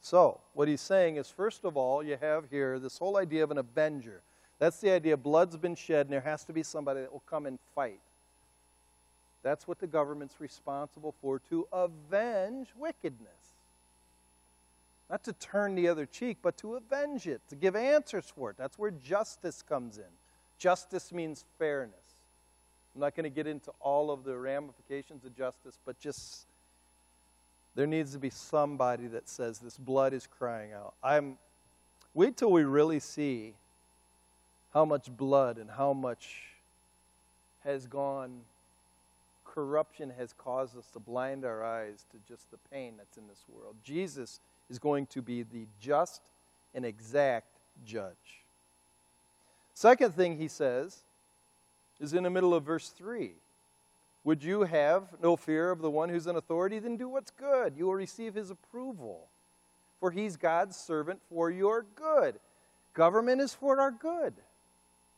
So, 0.00 0.40
what 0.54 0.68
he's 0.68 0.80
saying 0.80 1.16
is, 1.16 1.28
first 1.28 1.64
of 1.64 1.76
all, 1.76 2.02
you 2.02 2.16
have 2.20 2.46
here 2.50 2.78
this 2.78 2.98
whole 2.98 3.16
idea 3.16 3.44
of 3.44 3.50
an 3.50 3.58
avenger. 3.58 4.22
That's 4.58 4.80
the 4.80 4.90
idea 4.90 5.16
blood's 5.16 5.56
been 5.56 5.74
shed, 5.74 6.06
and 6.06 6.12
there 6.12 6.20
has 6.20 6.44
to 6.44 6.52
be 6.52 6.62
somebody 6.62 7.00
that 7.00 7.12
will 7.12 7.22
come 7.28 7.46
and 7.46 7.58
fight. 7.74 8.00
That's 9.42 9.66
what 9.66 9.78
the 9.80 9.86
government's 9.86 10.40
responsible 10.40 11.14
for 11.20 11.40
to 11.50 11.66
avenge 11.72 12.68
wickedness. 12.76 13.28
Not 15.10 15.24
to 15.24 15.32
turn 15.32 15.74
the 15.74 15.88
other 15.88 16.06
cheek, 16.06 16.38
but 16.40 16.56
to 16.58 16.76
avenge 16.76 17.26
it, 17.26 17.42
to 17.48 17.56
give 17.56 17.76
answers 17.76 18.32
for 18.34 18.50
it. 18.50 18.56
That's 18.56 18.78
where 18.78 18.90
justice 18.90 19.62
comes 19.62 19.98
in. 19.98 20.04
Justice 20.58 21.12
means 21.12 21.44
fairness. 21.58 21.96
I'm 22.94 23.00
not 23.00 23.14
going 23.14 23.24
to 23.24 23.30
get 23.30 23.46
into 23.46 23.72
all 23.80 24.10
of 24.10 24.24
the 24.24 24.36
ramifications 24.36 25.24
of 25.24 25.36
justice, 25.36 25.78
but 25.84 25.98
just 25.98 26.46
there 27.74 27.86
needs 27.86 28.12
to 28.12 28.18
be 28.18 28.30
somebody 28.30 29.06
that 29.08 29.28
says 29.28 29.58
this 29.58 29.76
blood 29.76 30.12
is 30.12 30.26
crying 30.26 30.72
out. 30.72 30.94
I'm 31.02 31.38
wait 32.14 32.36
till 32.36 32.52
we 32.52 32.64
really 32.64 33.00
see 33.00 33.54
how 34.74 34.84
much 34.84 35.10
blood 35.10 35.58
and 35.58 35.70
how 35.70 35.92
much 35.92 36.42
has 37.64 37.86
gone 37.86 38.40
corruption 39.52 40.12
has 40.16 40.32
caused 40.32 40.76
us 40.76 40.88
to 40.90 40.98
blind 40.98 41.44
our 41.44 41.62
eyes 41.62 42.06
to 42.10 42.16
just 42.26 42.50
the 42.50 42.56
pain 42.70 42.94
that's 42.96 43.18
in 43.18 43.28
this 43.28 43.44
world. 43.48 43.76
Jesus 43.84 44.40
is 44.70 44.78
going 44.78 45.06
to 45.06 45.20
be 45.20 45.42
the 45.42 45.66
just 45.78 46.22
and 46.74 46.86
exact 46.86 47.58
judge. 47.84 48.44
Second 49.74 50.14
thing 50.14 50.38
he 50.38 50.48
says 50.48 51.00
is 52.00 52.14
in 52.14 52.22
the 52.22 52.30
middle 52.30 52.54
of 52.54 52.64
verse 52.64 52.88
3. 52.88 53.32
Would 54.24 54.42
you 54.42 54.62
have 54.62 55.08
no 55.22 55.36
fear 55.36 55.70
of 55.70 55.80
the 55.80 55.90
one 55.90 56.08
who's 56.08 56.26
in 56.26 56.36
authority? 56.36 56.78
Then 56.78 56.96
do 56.96 57.08
what's 57.08 57.30
good. 57.30 57.74
You 57.76 57.86
will 57.86 57.94
receive 57.94 58.34
his 58.34 58.50
approval. 58.50 59.26
For 60.00 60.10
he's 60.10 60.36
God's 60.36 60.76
servant 60.76 61.20
for 61.28 61.50
your 61.50 61.84
good. 61.94 62.38
Government 62.94 63.40
is 63.40 63.52
for 63.54 63.80
our 63.80 63.90
good, 63.90 64.34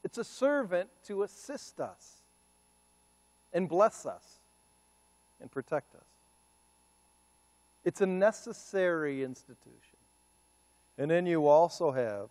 it's 0.02 0.18
a 0.18 0.24
servant 0.24 0.90
to 1.06 1.22
assist 1.22 1.80
us 1.80 2.23
and 3.54 3.68
bless 3.68 4.04
us 4.04 4.24
and 5.40 5.50
protect 5.50 5.94
us. 5.94 6.02
It's 7.84 8.00
a 8.00 8.06
necessary 8.06 9.22
institution. 9.22 9.98
And 10.98 11.10
then 11.10 11.26
you 11.26 11.46
also 11.46 11.92
have 11.92 12.28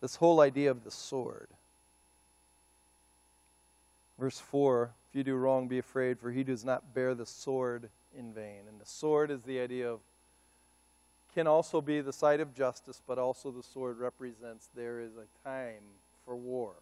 this 0.00 0.16
whole 0.16 0.40
idea 0.40 0.70
of 0.70 0.84
the 0.84 0.90
sword. 0.90 1.48
Verse 4.18 4.38
4 4.38 4.90
If 5.10 5.16
you 5.16 5.24
do 5.24 5.34
wrong, 5.34 5.68
be 5.68 5.78
afraid, 5.78 6.18
for 6.18 6.30
he 6.30 6.44
does 6.44 6.64
not 6.64 6.94
bear 6.94 7.14
the 7.14 7.26
sword 7.26 7.88
in 8.16 8.32
vain. 8.32 8.60
And 8.68 8.80
the 8.80 8.86
sword 8.86 9.30
is 9.30 9.42
the 9.42 9.60
idea 9.60 9.90
of, 9.90 10.00
can 11.34 11.46
also 11.46 11.80
be 11.80 12.00
the 12.00 12.12
site 12.12 12.40
of 12.40 12.54
justice, 12.54 13.02
but 13.06 13.18
also 13.18 13.50
the 13.50 13.62
sword 13.62 13.98
represents 13.98 14.68
there 14.74 15.00
is 15.00 15.12
a 15.16 15.48
time 15.48 15.82
for 16.24 16.36
war. 16.36 16.74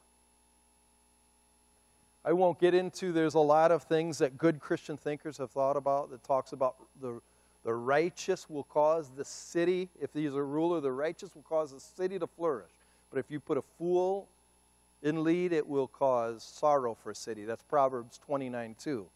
I 2.24 2.32
won't 2.32 2.61
get 2.61 2.72
into, 2.72 3.12
there's 3.12 3.35
a 3.35 3.40
lot 3.40 3.72
of 3.72 3.82
things 3.82 4.18
that 4.18 4.38
good 4.38 4.61
Christian 4.61 4.96
thinkers 4.96 5.38
have 5.38 5.50
thought 5.50 5.76
about 5.76 6.11
that 6.11 6.22
talks 6.22 6.52
about 6.52 6.76
the, 7.00 7.20
the 7.64 7.74
righteous 7.74 8.48
will 8.48 8.62
cause 8.64 9.11
the 9.16 9.24
city, 9.24 9.88
if 10.00 10.11
he's 10.14 10.35
a 10.35 10.42
ruler, 10.42 10.80
the 10.80 10.92
righteous 10.92 11.35
will 11.35 11.42
cause 11.42 11.72
the 11.72 11.80
city 11.80 12.18
to 12.20 12.26
flourish. 12.26 12.70
But 13.11 13.18
if 13.18 13.30
you 13.30 13.40
put 13.40 13.58
a 13.58 13.62
fool 13.62 14.28
in 15.02 15.24
lead, 15.24 15.52
it 15.52 15.66
will 15.66 15.88
cause 15.88 16.44
sorrow 16.44 16.94
for 16.94 17.11
a 17.11 17.14
city. 17.14 17.44
That's 17.44 17.62
Proverbs 17.62 18.18
29 18.24 18.76
2. 18.78 19.06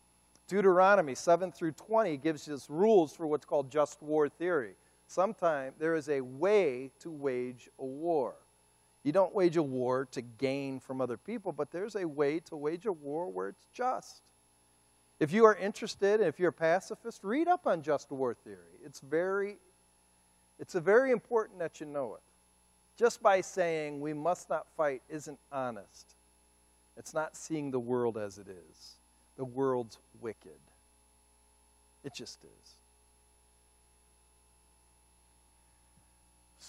Deuteronomy 0.49 1.15
7 1.15 1.51
through 1.51 1.73
20 1.73 2.17
gives 2.19 2.49
us 2.49 2.69
rules 2.69 3.13
for 3.13 3.27
what's 3.27 3.45
called 3.45 3.71
just 3.71 4.03
war 4.03 4.29
theory. 4.29 4.75
Sometimes 5.09 5.75
there 5.79 5.95
is 5.95 6.09
a 6.09 6.21
way 6.21 6.91
to 7.01 7.11
wage 7.11 7.69
a 7.79 7.85
war. 7.85 8.35
You 9.07 9.13
don't 9.13 9.33
wage 9.33 9.57
a 9.57 9.63
war 9.63 10.09
to 10.11 10.21
gain 10.21 10.81
from 10.81 11.01
other 11.01 11.17
people, 11.17 11.53
but 11.53 11.71
there's 11.71 11.95
a 11.95 12.05
way 12.09 12.41
to 12.41 12.57
wage 12.57 12.87
a 12.87 12.93
war 12.93 13.29
where 13.29 13.51
it's 13.51 13.69
just. 13.73 14.21
If 15.21 15.33
you 15.33 15.45
are 15.45 15.55
interested, 15.55 16.21
if 16.21 16.41
you're 16.41 16.49
a 16.49 16.53
pacifist, 16.53 17.23
read 17.23 17.47
up 17.47 17.69
on 17.69 17.83
just 17.83 18.11
war 18.11 18.35
theory. 18.35 18.81
It's 18.85 18.99
very 18.99 19.59
it's 20.59 20.75
very 20.75 21.13
important 21.13 21.61
that 21.61 21.79
you 21.79 21.87
know 21.87 22.15
it 22.17 22.23
just 22.99 23.23
by 23.23 23.43
saying 23.43 24.01
we 24.01 24.13
must 24.13 24.51
not 24.51 24.67
fight 24.77 25.03
isn't 25.09 25.39
honest. 25.53 26.17
It's 26.97 27.15
not 27.15 27.37
seeing 27.37 27.71
the 27.71 27.79
world 27.79 28.19
as 28.19 28.39
it 28.39 28.49
is. 28.49 28.97
The 29.37 29.45
world's 29.45 29.99
wicked. 30.21 30.59
It 32.03 32.13
just 32.13 32.43
is. 32.43 32.76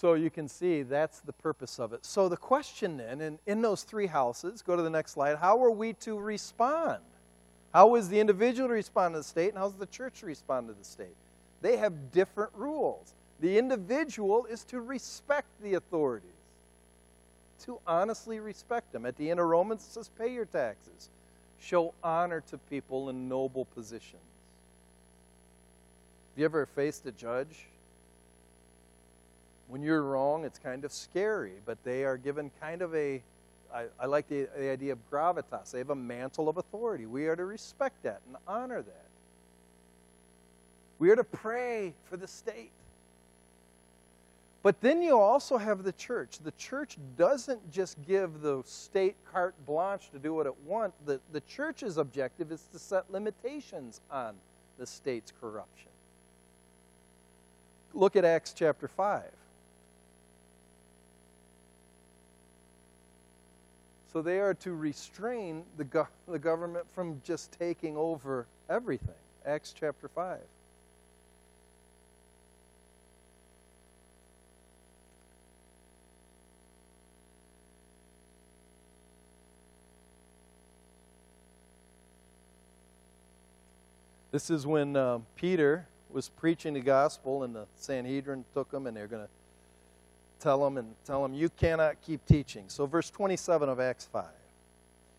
So 0.00 0.14
you 0.14 0.30
can 0.30 0.46
see 0.46 0.84
that's 0.84 1.18
the 1.18 1.32
purpose 1.32 1.80
of 1.80 1.92
it. 1.92 2.06
So 2.06 2.28
the 2.28 2.36
question 2.36 2.98
then, 2.98 3.20
in, 3.20 3.40
in 3.46 3.62
those 3.62 3.82
three 3.82 4.06
houses, 4.06 4.62
go 4.62 4.76
to 4.76 4.82
the 4.82 4.88
next 4.88 5.10
slide, 5.10 5.38
how 5.38 5.60
are 5.64 5.72
we 5.72 5.94
to 5.94 6.16
respond? 6.16 7.02
How 7.74 7.96
is 7.96 8.08
the 8.08 8.20
individual 8.20 8.68
to 8.68 8.74
respond 8.74 9.14
to 9.14 9.18
the 9.18 9.24
state, 9.24 9.48
and 9.48 9.58
how 9.58 9.68
does 9.68 9.76
the 9.76 9.86
church 9.86 10.22
respond 10.22 10.68
to 10.68 10.72
the 10.74 10.84
state? 10.84 11.16
They 11.62 11.78
have 11.78 12.12
different 12.12 12.52
rules. 12.54 13.12
The 13.40 13.58
individual 13.58 14.46
is 14.46 14.62
to 14.66 14.80
respect 14.80 15.48
the 15.60 15.74
authorities, 15.74 16.30
to 17.64 17.80
honestly 17.84 18.38
respect 18.38 18.92
them. 18.92 19.04
At 19.04 19.16
the 19.16 19.32
end 19.32 19.40
of 19.40 19.46
Romans, 19.46 19.84
it 19.84 19.94
says, 19.94 20.10
pay 20.16 20.32
your 20.32 20.44
taxes, 20.44 21.08
show 21.60 21.92
honor 22.04 22.40
to 22.52 22.58
people 22.70 23.08
in 23.08 23.28
noble 23.28 23.64
positions. 23.64 24.22
Have 26.30 26.38
you 26.38 26.44
ever 26.44 26.66
faced 26.66 27.04
a 27.06 27.10
judge? 27.10 27.66
When 29.68 29.82
you're 29.82 30.02
wrong, 30.02 30.44
it's 30.44 30.58
kind 30.58 30.84
of 30.84 30.92
scary, 30.92 31.54
but 31.64 31.82
they 31.84 32.04
are 32.04 32.16
given 32.16 32.50
kind 32.60 32.82
of 32.82 32.94
a 32.94 33.22
I, 33.72 33.86
I 34.00 34.06
like 34.06 34.28
the, 34.28 34.48
the 34.56 34.70
idea 34.70 34.92
of 34.92 34.98
gravitas. 35.10 35.70
They 35.70 35.78
have 35.78 35.90
a 35.90 35.94
mantle 35.94 36.48
of 36.48 36.56
authority. 36.56 37.06
We 37.06 37.26
are 37.26 37.36
to 37.36 37.44
respect 37.44 38.02
that 38.02 38.20
and 38.26 38.36
honor 38.46 38.82
that. 38.82 39.04
We 40.98 41.10
are 41.10 41.16
to 41.16 41.24
pray 41.24 41.94
for 42.08 42.16
the 42.16 42.26
state. 42.26 42.70
But 44.62 44.80
then 44.80 45.02
you 45.02 45.18
also 45.18 45.56
have 45.56 45.84
the 45.84 45.92
church. 45.92 46.38
The 46.42 46.50
church 46.52 46.96
doesn't 47.16 47.70
just 47.70 47.96
give 48.06 48.40
the 48.40 48.62
state 48.64 49.14
carte 49.32 49.54
blanche 49.66 50.10
to 50.10 50.18
do 50.18 50.34
what 50.34 50.46
it 50.46 50.54
wants. 50.66 50.96
The, 51.06 51.20
the 51.32 51.40
church's 51.42 51.96
objective 51.96 52.50
is 52.50 52.62
to 52.72 52.78
set 52.78 53.10
limitations 53.10 54.00
on 54.10 54.34
the 54.78 54.86
state's 54.86 55.32
corruption. 55.40 55.88
Look 57.94 58.16
at 58.16 58.24
Acts 58.24 58.52
chapter 58.52 58.88
5. 58.88 59.22
So 64.12 64.22
they 64.22 64.40
are 64.40 64.54
to 64.54 64.74
restrain 64.74 65.64
the, 65.76 65.84
go- 65.84 66.08
the 66.26 66.38
government 66.38 66.86
from 66.94 67.20
just 67.24 67.52
taking 67.52 67.96
over 67.96 68.46
everything. 68.70 69.14
Acts 69.44 69.74
chapter 69.78 70.08
5. 70.08 70.38
This 84.30 84.50
is 84.50 84.66
when 84.66 84.94
uh, 84.94 85.20
Peter 85.36 85.86
was 86.10 86.28
preaching 86.28 86.74
the 86.74 86.80
gospel, 86.80 87.42
and 87.42 87.54
the 87.54 87.66
Sanhedrin 87.76 88.44
took 88.54 88.72
him, 88.72 88.86
and 88.86 88.96
they're 88.96 89.06
going 89.06 89.24
to 89.24 89.30
tell 90.40 90.62
them 90.62 90.78
and 90.78 90.94
tell 91.04 91.22
them, 91.22 91.34
You 91.34 91.48
cannot 91.48 92.00
keep 92.02 92.24
teaching. 92.26 92.64
So, 92.68 92.86
verse 92.86 93.10
27 93.10 93.68
of 93.68 93.80
Acts 93.80 94.06
5. 94.06 94.24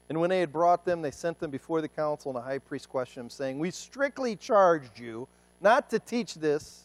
And 0.10 0.20
when 0.20 0.30
they 0.32 0.40
had 0.40 0.52
brought 0.52 0.86
them, 0.86 1.02
they 1.02 1.12
sent 1.12 1.40
them 1.40 1.52
before 1.52 1.82
the 1.82 1.88
council, 1.88 2.32
and 2.32 2.38
the 2.38 2.42
high 2.42 2.58
priest 2.58 2.90
questioned 2.90 3.26
them, 3.26 3.30
saying, 3.30 3.60
We 3.60 3.72
strictly 3.72 4.36
charged 4.36 5.00
you 5.00 5.28
not 5.62 5.90
to 5.92 6.00
teach 6.00 6.36
this, 6.36 6.84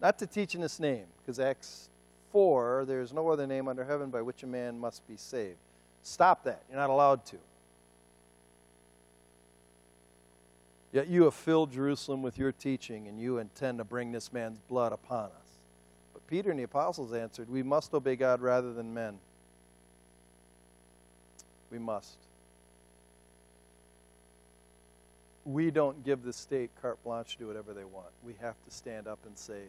not 0.00 0.18
to 0.18 0.26
teach 0.26 0.54
in 0.54 0.60
this 0.60 0.78
name, 0.78 1.06
because 1.22 1.40
Acts 1.40 1.88
4, 2.32 2.84
there's 2.86 3.12
no 3.12 3.28
other 3.28 3.46
name 3.46 3.68
under 3.68 3.84
heaven 3.84 4.10
by 4.10 4.20
which 4.20 4.42
a 4.42 4.46
man 4.46 4.78
must 4.78 5.06
be 5.08 5.16
saved. 5.16 5.56
Stop 6.02 6.44
that. 6.44 6.62
You're 6.68 6.78
not 6.78 6.90
allowed 6.90 7.24
to. 7.26 7.36
Yet 10.92 11.08
you 11.08 11.24
have 11.24 11.34
filled 11.34 11.72
Jerusalem 11.72 12.22
with 12.22 12.38
your 12.38 12.52
teaching, 12.52 13.08
and 13.08 13.18
you 13.18 13.38
intend 13.38 13.78
to 13.78 13.84
bring 13.84 14.12
this 14.12 14.32
man's 14.32 14.58
blood 14.68 14.92
upon 14.92 15.24
us. 15.24 15.43
Peter 16.34 16.50
and 16.50 16.58
the 16.58 16.64
apostles 16.64 17.12
answered, 17.12 17.48
We 17.48 17.62
must 17.62 17.94
obey 17.94 18.16
God 18.16 18.40
rather 18.40 18.72
than 18.72 18.92
men. 18.92 19.20
We 21.70 21.78
must. 21.78 22.16
We 25.44 25.70
don't 25.70 26.04
give 26.04 26.24
the 26.24 26.32
state 26.32 26.70
carte 26.82 27.00
blanche 27.04 27.34
to 27.34 27.38
do 27.38 27.46
whatever 27.46 27.72
they 27.72 27.84
want. 27.84 28.08
We 28.24 28.34
have 28.40 28.56
to 28.64 28.74
stand 28.74 29.06
up 29.06 29.20
and 29.24 29.38
say, 29.38 29.60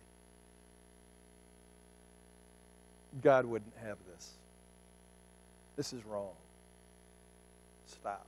God 3.21 3.45
wouldn't 3.45 3.75
have 3.83 3.97
this. 4.11 4.31
This 5.75 5.93
is 5.93 6.03
wrong. 6.03 6.33
Stop. 7.85 8.25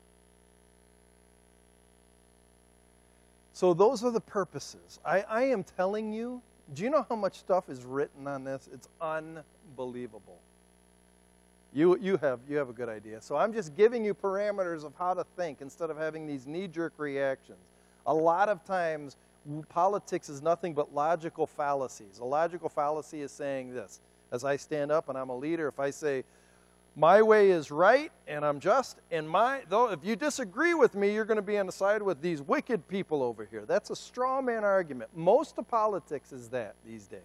So, 3.53 3.73
those 3.73 4.03
are 4.03 4.11
the 4.11 4.21
purposes. 4.21 4.99
I, 5.03 5.21
I 5.21 5.43
am 5.45 5.63
telling 5.63 6.13
you, 6.13 6.43
do 6.74 6.84
you 6.84 6.89
know 6.89 7.05
how 7.07 7.15
much 7.15 7.39
stuff 7.39 7.70
is 7.70 7.84
written 7.84 8.28
on 8.28 8.43
this? 8.43 8.70
It's 8.74 8.89
unbelievable. 9.01 10.39
You, 11.74 11.97
you, 11.99 12.18
have, 12.18 12.39
you 12.49 12.57
have 12.57 12.70
a 12.70 12.74
good 12.74 12.89
idea. 12.89 13.22
So, 13.22 13.36
I'm 13.36 13.53
just 13.53 13.76
giving 13.76 14.03
you 14.03 14.13
parameters 14.13 14.84
of 14.84 14.93
how 14.97 15.13
to 15.13 15.26
think 15.36 15.61
instead 15.61 15.89
of 15.89 15.97
having 15.97 16.26
these 16.26 16.47
knee 16.47 16.68
jerk 16.68 16.93
reactions. 16.97 17.59
A 18.05 18.13
lot 18.13 18.49
of 18.49 18.63
times, 18.63 19.18
politics 19.70 20.30
is 20.30 20.41
nothing 20.41 20.74
but 20.74 20.93
logical 20.93 21.45
fallacies. 21.45 22.20
A 22.20 22.26
logical 22.26 22.70
fallacy 22.70 23.22
is 23.22 23.32
saying 23.32 23.74
this 23.74 23.99
as 24.32 24.43
I 24.43 24.57
stand 24.57 24.91
up 24.91 25.09
and 25.09 25.18
I'm 25.18 25.30
a 25.30 25.38
leader, 25.38 25.68
if 25.68 25.80
I 25.80 25.89
say, 25.89 26.24
my 26.98 27.22
way 27.22 27.52
is 27.52 27.70
right 27.70 28.12
and 28.28 28.43
I'm 28.43 28.60
just, 28.60 28.98
and 29.12 29.30
my 29.30 29.62
though 29.70 29.91
if 29.91 30.00
you 30.04 30.16
disagree 30.16 30.74
with 30.74 30.95
me, 30.95 31.14
you're 31.14 31.26
going 31.26 31.38
to 31.38 31.43
be 31.43 31.60
on 31.60 31.68
the 31.68 31.72
side 31.72 32.02
with 32.02 32.22
these 32.22 32.41
wicked 32.41 32.88
people 32.88 33.22
over 33.22 33.45
here. 33.45 33.66
That's 33.66 33.91
a 33.91 33.95
straw 33.95 34.41
man 34.41 34.64
argument. 34.64 35.12
Most 35.16 35.60
of 35.60 35.68
politics 35.68 36.34
is 36.34 36.50
that 36.50 36.74
these 36.86 37.06
days. 37.06 37.22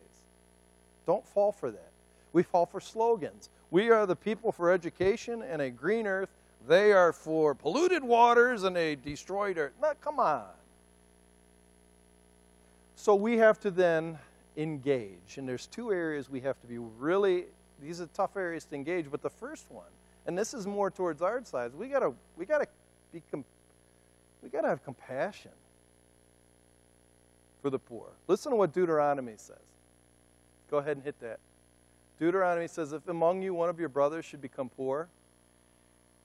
Don't 1.07 1.27
fall 1.27 1.53
for 1.53 1.71
that. 1.71 1.91
We 2.35 2.43
fall 2.43 2.67
for 2.67 2.81
slogans. 2.81 3.49
We 3.71 3.91
are 3.91 4.05
the 4.05 4.15
people 4.15 4.53
for 4.53 4.71
education 4.71 5.43
and 5.43 5.63
a 5.63 5.71
green 5.71 6.07
earth. 6.07 6.29
They 6.69 6.93
are 6.93 7.13
for 7.13 7.55
polluted 7.55 8.05
waters 8.05 8.65
and 8.65 8.77
a 8.77 8.95
destroyed 8.95 9.57
earth. 9.57 9.73
No, 9.81 9.93
come 10.03 10.21
on. 10.21 10.45
So 12.95 13.15
we 13.15 13.39
have 13.39 13.59
to 13.61 13.71
then 13.71 14.19
engage. 14.59 15.39
And 15.39 15.49
there's 15.49 15.67
two 15.67 15.93
areas 15.93 16.29
we 16.29 16.41
have 16.41 16.61
to 16.61 16.67
be 16.67 16.77
really 16.79 17.47
these 17.83 18.01
are 18.01 18.07
tough 18.07 18.37
areas 18.37 18.65
to 18.67 18.75
engage. 18.75 19.11
But 19.11 19.23
the 19.23 19.31
first 19.31 19.67
one, 19.71 19.91
and 20.27 20.39
this 20.39 20.55
is 20.55 20.67
more 20.67 20.91
towards 20.91 21.21
our 21.23 21.45
side, 21.45 21.73
we 21.75 21.89
gotta 21.89 22.13
we 22.37 22.47
gotta 22.47 22.67
be 23.13 23.23
we 24.43 24.49
gotta 24.49 24.69
have 24.69 24.85
compassion 24.85 25.53
for 27.63 27.71
the 27.71 27.79
poor. 27.79 28.09
Listen 28.27 28.51
to 28.51 28.57
what 28.57 28.73
Deuteronomy 28.73 29.35
says. 29.37 29.57
Go 30.71 30.79
ahead 30.79 30.97
and 30.97 31.05
hit 31.05 31.19
that. 31.21 31.39
Deuteronomy 32.19 32.69
says, 32.69 32.93
If 32.93 33.07
among 33.09 33.43
you 33.43 33.55
one 33.55 33.69
of 33.69 33.79
your 33.79 33.89
brothers 33.89 34.25
should 34.25 34.41
become 34.41 34.69
poor, 34.69 35.09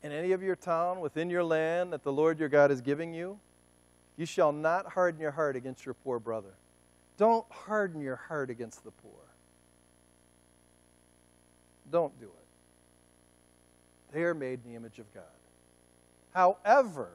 in 0.03 0.11
any 0.11 0.31
of 0.31 0.41
your 0.41 0.55
town 0.55 0.99
within 0.99 1.29
your 1.29 1.43
land 1.43 1.93
that 1.93 2.03
the 2.03 2.11
Lord 2.11 2.39
your 2.39 2.49
God 2.49 2.71
is 2.71 2.81
giving 2.81 3.13
you, 3.13 3.39
you 4.15 4.25
shall 4.25 4.51
not 4.51 4.93
harden 4.93 5.19
your 5.21 5.31
heart 5.31 5.55
against 5.55 5.85
your 5.85 5.93
poor 5.93 6.19
brother. 6.19 6.53
Don't 7.17 7.45
harden 7.51 8.01
your 8.01 8.15
heart 8.15 8.49
against 8.49 8.83
the 8.83 8.91
poor. 8.91 9.26
Don't 11.91 12.17
do 12.19 12.25
it. 12.25 12.31
They 14.13 14.23
are 14.23 14.33
made 14.33 14.59
in 14.65 14.71
the 14.71 14.75
image 14.75 14.99
of 14.99 15.13
God. 15.13 15.23
However, 16.33 17.09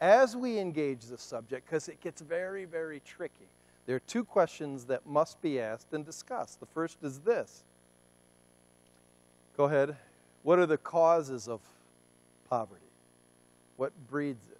as 0.00 0.36
we 0.36 0.58
engage 0.58 1.04
this 1.06 1.22
subject, 1.22 1.66
because 1.66 1.88
it 1.88 2.00
gets 2.00 2.20
very, 2.20 2.64
very 2.64 3.00
tricky, 3.04 3.48
there 3.86 3.96
are 3.96 4.00
two 4.00 4.24
questions 4.24 4.84
that 4.86 5.06
must 5.06 5.40
be 5.42 5.60
asked 5.60 5.92
and 5.92 6.04
discussed. 6.04 6.60
The 6.60 6.66
first 6.66 6.98
is 7.02 7.20
this 7.20 7.64
Go 9.56 9.64
ahead. 9.64 9.96
What 10.42 10.58
are 10.58 10.66
the 10.66 10.78
causes 10.78 11.46
of 11.46 11.60
poverty? 12.48 12.80
What 13.76 13.92
breeds 14.08 14.42
it? 14.50 14.58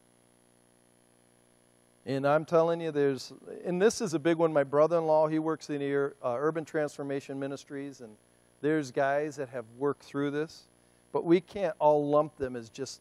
And 2.11 2.27
I'm 2.27 2.45
telling 2.45 2.81
you, 2.81 2.91
there's, 2.91 3.33
and 3.65 3.81
this 3.81 4.01
is 4.01 4.15
a 4.15 4.19
big 4.19 4.37
one. 4.37 4.53
My 4.53 4.65
brother 4.65 4.99
in 4.99 5.07
law, 5.07 5.27
he 5.27 5.39
works 5.39 5.71
in 5.71 5.79
the 5.79 6.13
uh, 6.23 6.37
Urban 6.37 6.65
Transformation 6.65 7.39
Ministries, 7.39 8.01
and 8.01 8.15
there's 8.61 8.91
guys 8.91 9.37
that 9.37 9.49
have 9.51 9.65
worked 9.79 10.03
through 10.03 10.31
this, 10.31 10.65
but 11.13 11.25
we 11.25 11.41
can't 11.41 11.75
all 11.79 12.09
lump 12.09 12.37
them 12.37 12.57
as 12.57 12.69
just 12.69 13.01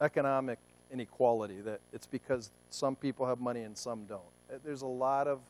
economic 0.00 0.58
inequality, 0.92 1.60
that 1.62 1.80
it's 1.92 2.06
because 2.06 2.50
some 2.70 2.96
people 2.96 3.26
have 3.26 3.40
money 3.40 3.62
and 3.62 3.76
some 3.76 4.04
don't. 4.04 4.20
Uh, 4.52 4.58
there's 4.64 4.82
a 4.82 4.86
lot 4.86 5.26
of 5.26 5.40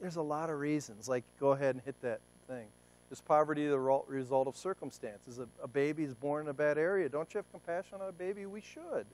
there's 0.00 0.16
a 0.16 0.22
lot 0.22 0.50
of 0.50 0.58
reasons. 0.58 1.08
Like, 1.08 1.22
go 1.38 1.52
ahead 1.52 1.76
and 1.76 1.84
hit 1.84 1.94
that 2.02 2.20
thing. 2.48 2.66
Is 3.12 3.20
poverty 3.20 3.68
the 3.68 3.78
result 3.78 4.48
of 4.48 4.56
circumstances? 4.56 5.38
A, 5.38 5.46
a 5.62 5.68
baby 5.68 6.02
is 6.02 6.14
born 6.14 6.46
in 6.46 6.48
a 6.50 6.54
bad 6.54 6.76
area. 6.76 7.08
Don't 7.08 7.32
you 7.32 7.38
have 7.38 7.50
compassion 7.52 7.98
on 8.00 8.08
a 8.08 8.12
baby? 8.12 8.46
We 8.46 8.62
should. 8.62 9.06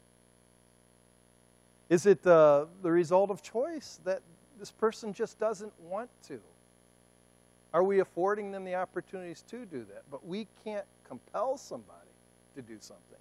Is 1.91 2.07
it 2.07 2.27
uh, 2.27 2.67
the 2.83 2.91
result 2.91 3.31
of 3.31 3.43
choice 3.43 4.01
that 4.05 4.23
this 4.59 4.71
person 4.71 5.13
just 5.13 5.39
doesn't 5.39 5.73
want 5.81 6.09
to? 6.29 6.41
Are 7.79 7.85
we 7.85 8.01
affording 8.01 8.51
them 8.51 8.65
the 8.65 8.75
opportunities 8.75 9.45
to 9.51 9.65
do 9.65 9.85
that? 9.85 10.03
But 10.11 10.27
we 10.27 10.49
can't 10.65 10.85
compel 11.07 11.57
somebody 11.57 12.11
to 12.57 12.61
do 12.61 12.77
something. 12.81 13.21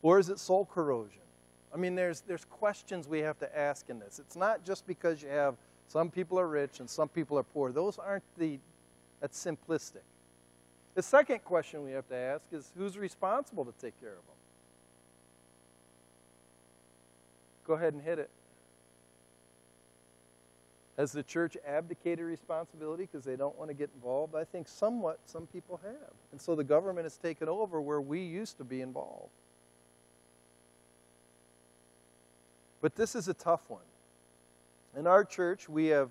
Or 0.00 0.18
is 0.18 0.30
it 0.30 0.38
soul 0.38 0.64
corrosion? 0.64 1.20
I 1.74 1.76
mean, 1.76 1.94
there's, 1.94 2.22
there's 2.22 2.46
questions 2.46 3.06
we 3.06 3.18
have 3.18 3.38
to 3.40 3.58
ask 3.58 3.90
in 3.90 3.98
this. 3.98 4.18
It's 4.18 4.36
not 4.36 4.64
just 4.64 4.86
because 4.86 5.22
you 5.22 5.28
have 5.28 5.56
some 5.86 6.08
people 6.08 6.40
are 6.40 6.48
rich 6.48 6.80
and 6.80 6.88
some 6.88 7.10
people 7.10 7.38
are 7.38 7.42
poor. 7.42 7.72
Those 7.72 7.98
aren't 7.98 8.24
the, 8.38 8.58
that's 9.20 9.38
simplistic. 9.38 10.00
The 10.94 11.02
second 11.02 11.44
question 11.44 11.84
we 11.84 11.92
have 11.92 12.08
to 12.08 12.16
ask 12.16 12.46
is 12.52 12.72
who's 12.74 12.96
responsible 12.96 13.66
to 13.66 13.72
take 13.72 14.00
care 14.00 14.12
of 14.12 14.14
them? 14.14 14.36
Go 17.66 17.74
ahead 17.74 17.92
and 17.92 18.02
hit 18.02 18.18
it. 18.18 18.30
Has 20.96 21.10
the 21.10 21.22
church 21.22 21.56
abdicated 21.66 22.24
responsibility 22.24 23.08
because 23.10 23.24
they 23.24 23.34
don't 23.36 23.58
want 23.58 23.68
to 23.68 23.74
get 23.74 23.90
involved? 23.94 24.36
I 24.36 24.44
think 24.44 24.68
somewhat 24.68 25.18
some 25.24 25.46
people 25.46 25.80
have. 25.82 26.12
And 26.30 26.40
so 26.40 26.54
the 26.54 26.62
government 26.62 27.04
has 27.04 27.16
taken 27.16 27.48
over 27.48 27.80
where 27.80 28.00
we 28.00 28.20
used 28.20 28.58
to 28.58 28.64
be 28.64 28.80
involved. 28.80 29.32
But 32.80 32.94
this 32.94 33.14
is 33.14 33.28
a 33.28 33.34
tough 33.34 33.62
one. 33.68 33.80
In 34.96 35.06
our 35.06 35.24
church, 35.24 35.68
we 35.68 35.86
have 35.86 36.10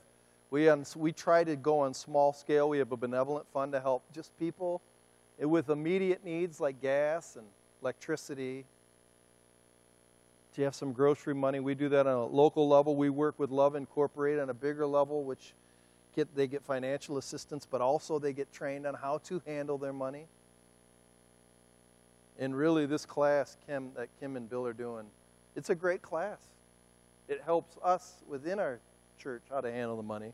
we, 0.53 0.69
on, 0.69 0.85
we 0.95 1.11
try 1.11 1.43
to 1.43 1.55
go 1.55 1.79
on 1.79 1.95
small 1.95 2.31
scale. 2.31 2.69
We 2.69 2.77
have 2.77 2.91
a 2.91 2.97
benevolent 2.97 3.47
fund 3.51 3.71
to 3.71 3.79
help 3.79 4.03
just 4.13 4.37
people 4.37 4.81
with 5.39 5.69
immediate 5.69 6.23
needs 6.23 6.59
like 6.59 6.79
gas 6.79 7.37
and 7.37 7.47
electricity 7.81 8.65
do 10.53 10.61
you 10.61 10.65
have 10.65 10.75
some 10.75 10.93
grocery 10.93 11.33
money? 11.33 11.59
We 11.59 11.73
do 11.73 11.89
that 11.89 12.05
on 12.05 12.15
a 12.15 12.25
local 12.25 12.67
level. 12.67 12.95
We 12.95 13.09
work 13.09 13.39
with 13.39 13.49
Love 13.49 13.75
Incorporated 13.75 14.39
on 14.39 14.49
a 14.49 14.53
bigger 14.53 14.85
level, 14.85 15.23
which 15.23 15.53
get, 16.15 16.35
they 16.35 16.47
get 16.47 16.63
financial 16.63 17.17
assistance, 17.17 17.67
but 17.69 17.81
also 17.81 18.19
they 18.19 18.33
get 18.33 18.51
trained 18.53 18.85
on 18.85 18.93
how 18.93 19.17
to 19.19 19.41
handle 19.47 19.77
their 19.79 19.93
money. 19.93 20.27
And 22.39 22.55
really, 22.55 22.85
this 22.85 23.05
class 23.05 23.57
Kim, 23.65 23.91
that 23.95 24.09
Kim 24.19 24.35
and 24.35 24.49
Bill 24.49 24.65
are 24.65 24.73
doing, 24.73 25.05
it's 25.55 25.69
a 25.69 25.75
great 25.75 26.01
class. 26.01 26.39
It 27.27 27.41
helps 27.43 27.77
us 27.83 28.23
within 28.27 28.59
our 28.59 28.79
church 29.17 29.43
how 29.49 29.61
to 29.61 29.71
handle 29.71 29.97
the 29.97 30.03
money. 30.03 30.33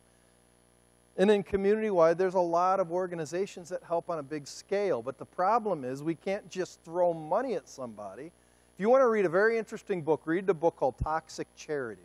And 1.17 1.29
then 1.29 1.43
community 1.43 1.89
wide, 1.89 2.17
there's 2.17 2.35
a 2.35 2.39
lot 2.39 2.79
of 2.79 2.91
organizations 2.91 3.69
that 3.69 3.83
help 3.83 4.09
on 4.09 4.19
a 4.19 4.23
big 4.23 4.47
scale. 4.47 5.01
But 5.01 5.17
the 5.17 5.25
problem 5.25 5.83
is, 5.83 6.01
we 6.01 6.15
can't 6.15 6.49
just 6.49 6.81
throw 6.83 7.13
money 7.13 7.55
at 7.55 7.67
somebody. 7.67 8.31
If 8.79 8.83
you 8.83 8.89
want 8.89 9.01
to 9.01 9.07
read 9.07 9.25
a 9.25 9.29
very 9.29 9.57
interesting 9.57 10.03
book, 10.03 10.21
read 10.23 10.47
the 10.47 10.53
book 10.53 10.77
called 10.77 10.97
Toxic 11.03 11.49
Charity. 11.57 12.01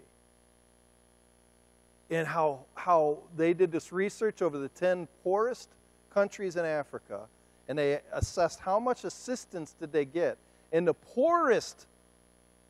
And 2.11 2.27
how, 2.27 2.64
how 2.75 3.18
they 3.37 3.55
did 3.55 3.70
this 3.70 3.93
research 3.93 4.43
over 4.43 4.59
the 4.59 4.68
10 4.70 5.07
poorest 5.22 5.68
countries 6.11 6.57
in 6.57 6.64
Africa, 6.64 7.29
and 7.68 7.79
they 7.79 8.01
assessed 8.12 8.59
how 8.59 8.81
much 8.81 9.05
assistance 9.05 9.77
did 9.79 9.93
they 9.93 10.05
get. 10.05 10.37
And 10.72 10.85
the 10.85 10.95
poorest 10.95 11.87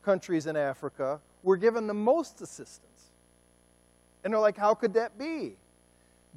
countries 0.03 0.45
in 0.45 0.55
Africa 0.55 1.19
were 1.41 1.57
given 1.57 1.87
the 1.87 1.95
most 1.95 2.41
assistance. 2.41 3.09
And 4.23 4.31
they're 4.31 4.39
like, 4.39 4.55
how 4.55 4.75
could 4.75 4.93
that 4.93 5.17
be? 5.17 5.53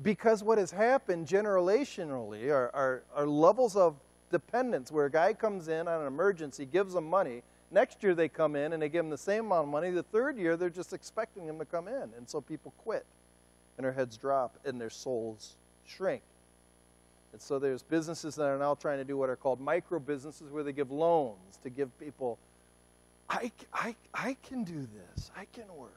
Because 0.03 0.43
what 0.43 0.57
has 0.57 0.71
happened 0.71 1.27
generationally 1.27 2.49
are, 2.49 2.71
are, 2.73 3.03
are 3.15 3.27
levels 3.27 3.77
of 3.77 3.97
dependence 4.31 4.91
where 4.91 5.05
a 5.05 5.11
guy 5.11 5.35
comes 5.35 5.69
in 5.69 5.87
on 5.87 6.01
an 6.01 6.07
emergency, 6.07 6.65
gives 6.65 6.95
them 6.95 7.05
money. 7.05 7.43
Next 7.71 8.03
year 8.03 8.15
they 8.15 8.29
come 8.29 8.57
in 8.57 8.73
and 8.73 8.83
they 8.83 8.89
give 8.89 9.05
them 9.05 9.11
the 9.11 9.19
same 9.19 9.47
amount 9.47 9.65
of 9.65 9.69
money. 9.69 9.91
The 9.91 10.03
third 10.03 10.39
year 10.39 10.57
they're 10.57 10.71
just 10.71 10.93
expecting 10.93 11.47
them 11.47 11.59
to 11.59 11.65
come 11.65 11.89
in. 11.89 12.11
And 12.17 12.29
so 12.29 12.41
people 12.41 12.73
quit 12.79 13.05
and 13.77 13.85
their 13.85 13.93
heads 13.93 14.17
drop 14.17 14.57
and 14.65 14.81
their 14.81 14.91
souls 14.91 15.57
shrink. 15.87 16.23
And 17.33 17.41
so 17.41 17.59
there's 17.59 17.83
businesses 17.83 18.37
that 18.37 18.45
are 18.45 18.59
now 18.59 18.75
trying 18.75 18.99
to 18.99 19.05
do 19.05 19.17
what 19.17 19.29
are 19.29 19.37
called 19.37 19.61
micro 19.61 19.99
businesses 19.99 20.51
where 20.51 20.63
they 20.63 20.73
give 20.73 20.91
loans 20.91 21.59
to 21.63 21.71
give 21.71 21.97
people, 22.01 22.39
I, 23.29 23.53
I, 23.73 23.95
I 24.15 24.37
can 24.43 24.65
do 24.65 24.89
this, 25.17 25.31
I 25.37 25.45
can 25.53 25.65
work 25.77 25.93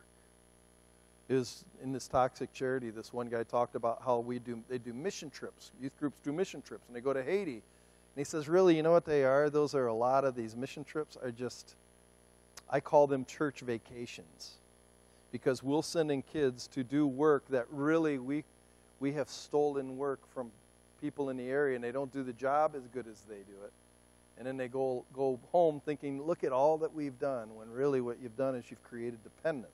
is 1.32 1.64
in 1.82 1.94
this 1.94 2.08
toxic 2.08 2.52
charity 2.52 2.90
this 2.90 3.14
one 3.14 3.28
guy 3.30 3.42
talked 3.44 3.76
about 3.76 4.02
how 4.04 4.20
we 4.20 4.38
do 4.38 4.62
they 4.68 4.78
do 4.78 4.94
mission 4.94 5.30
trips 5.30 5.72
youth 5.82 5.98
groups 5.98 6.20
do 6.24 6.34
mission 6.34 6.62
trips 6.62 6.84
and 6.88 6.96
they 6.96 7.00
go 7.00 7.14
to 7.14 7.24
haiti 7.24 7.62
he 8.16 8.24
says 8.24 8.50
really 8.50 8.76
you 8.76 8.84
know 8.84 8.92
what 8.92 9.06
they 9.06 9.24
are? 9.24 9.50
Those 9.50 9.74
are 9.74 9.88
a 9.88 9.94
lot 9.94 10.26
of 10.26 10.36
these 10.36 10.56
mission 10.56 10.84
trips 10.84 11.18
are 11.22 11.32
just 11.32 11.76
i 12.70 12.80
call 12.80 13.08
them 13.08 13.26
church 13.26 13.62
vacations. 13.62 14.58
Because 15.32 15.64
we'll 15.64 15.82
send 15.82 16.12
in 16.12 16.22
kids 16.22 16.68
to 16.70 16.84
do 16.84 17.08
work 17.08 17.48
that 17.50 17.66
really 17.72 18.18
we 18.18 18.44
we 19.00 19.14
have 19.14 19.30
stolen 19.30 19.98
work 19.98 20.20
from 20.34 20.52
people 21.00 21.30
in 21.30 21.38
the 21.38 21.50
area 21.50 21.76
and 21.76 21.84
they 21.84 21.92
don't 21.92 22.14
do 22.14 22.24
the 22.24 22.34
job 22.34 22.74
as 22.76 22.88
good 22.94 23.08
as 23.08 23.22
they 23.22 23.36
do 23.36 23.64
it. 23.66 23.72
And 24.38 24.46
then 24.46 24.58
they 24.58 24.68
go 24.68 25.06
go 25.14 25.40
home 25.52 25.82
thinking 25.84 26.22
look 26.22 26.44
at 26.44 26.52
all 26.52 26.78
that 26.80 26.94
we've 26.94 27.18
done 27.20 27.56
when 27.56 27.70
really 27.72 28.02
what 28.02 28.18
you've 28.22 28.38
done 28.38 28.56
is 28.56 28.66
you've 28.70 28.84
created 28.84 29.24
dependence. 29.24 29.72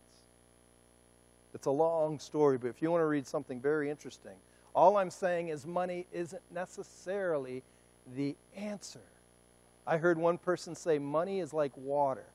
It's 1.54 1.66
a 1.66 1.72
long 1.72 2.20
story, 2.20 2.60
but 2.60 2.68
if 2.68 2.82
you 2.82 2.92
want 2.92 3.02
to 3.02 3.06
read 3.08 3.26
something 3.26 3.60
very 3.60 3.90
interesting, 3.90 4.36
all 4.76 4.98
I'm 4.98 5.10
saying 5.10 5.48
is 5.48 5.66
money 5.66 6.06
isn't 6.14 6.42
necessarily 6.54 7.64
the 8.16 8.36
answer. 8.56 9.02
I 9.86 9.98
heard 9.98 10.18
one 10.18 10.38
person 10.38 10.76
say 10.76 11.00
money 11.00 11.40
is 11.40 11.54
like 11.54 11.72
water. 11.76 12.26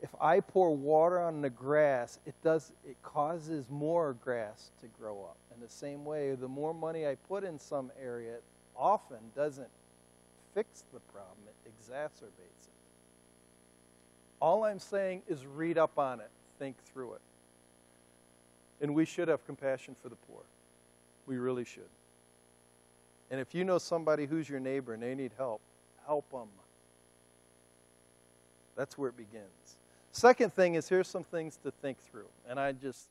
If 0.00 0.10
I 0.20 0.40
pour 0.40 0.74
water 0.74 1.20
on 1.20 1.42
the 1.42 1.50
grass, 1.50 2.18
it 2.26 2.34
does 2.42 2.72
it 2.84 2.96
causes 3.02 3.66
more 3.70 4.14
grass 4.24 4.70
to 4.80 4.86
grow 4.98 5.22
up. 5.22 5.36
In 5.54 5.60
the 5.60 5.68
same 5.68 6.04
way, 6.04 6.34
the 6.34 6.48
more 6.48 6.74
money 6.74 7.06
I 7.06 7.14
put 7.28 7.44
in 7.44 7.58
some 7.58 7.92
area, 8.02 8.34
it 8.34 8.42
often 8.76 9.18
doesn't 9.36 9.68
fix 10.54 10.84
the 10.92 11.00
problem, 11.12 11.38
it 11.46 11.70
exacerbates 11.70 12.66
it. 12.66 12.72
All 14.40 14.64
I'm 14.64 14.80
saying 14.80 15.22
is 15.28 15.46
read 15.46 15.78
up 15.78 15.98
on 15.98 16.20
it, 16.20 16.30
think 16.58 16.76
through 16.92 17.14
it. 17.14 17.20
And 18.80 18.94
we 18.94 19.04
should 19.04 19.28
have 19.28 19.46
compassion 19.46 19.94
for 20.02 20.08
the 20.08 20.16
poor. 20.28 20.42
We 21.26 21.36
really 21.36 21.64
should. 21.64 21.88
And 23.32 23.40
if 23.40 23.54
you 23.54 23.64
know 23.64 23.78
somebody 23.78 24.26
who's 24.26 24.46
your 24.46 24.60
neighbor 24.60 24.92
and 24.92 25.02
they 25.02 25.14
need 25.14 25.32
help, 25.38 25.62
help 26.06 26.30
them. 26.30 26.48
That's 28.76 28.98
where 28.98 29.08
it 29.08 29.16
begins. 29.16 29.78
Second 30.12 30.52
thing 30.52 30.74
is 30.74 30.86
here's 30.86 31.08
some 31.08 31.24
things 31.24 31.58
to 31.64 31.70
think 31.70 31.98
through. 31.98 32.28
And 32.46 32.60
I 32.60 32.72
just, 32.72 33.08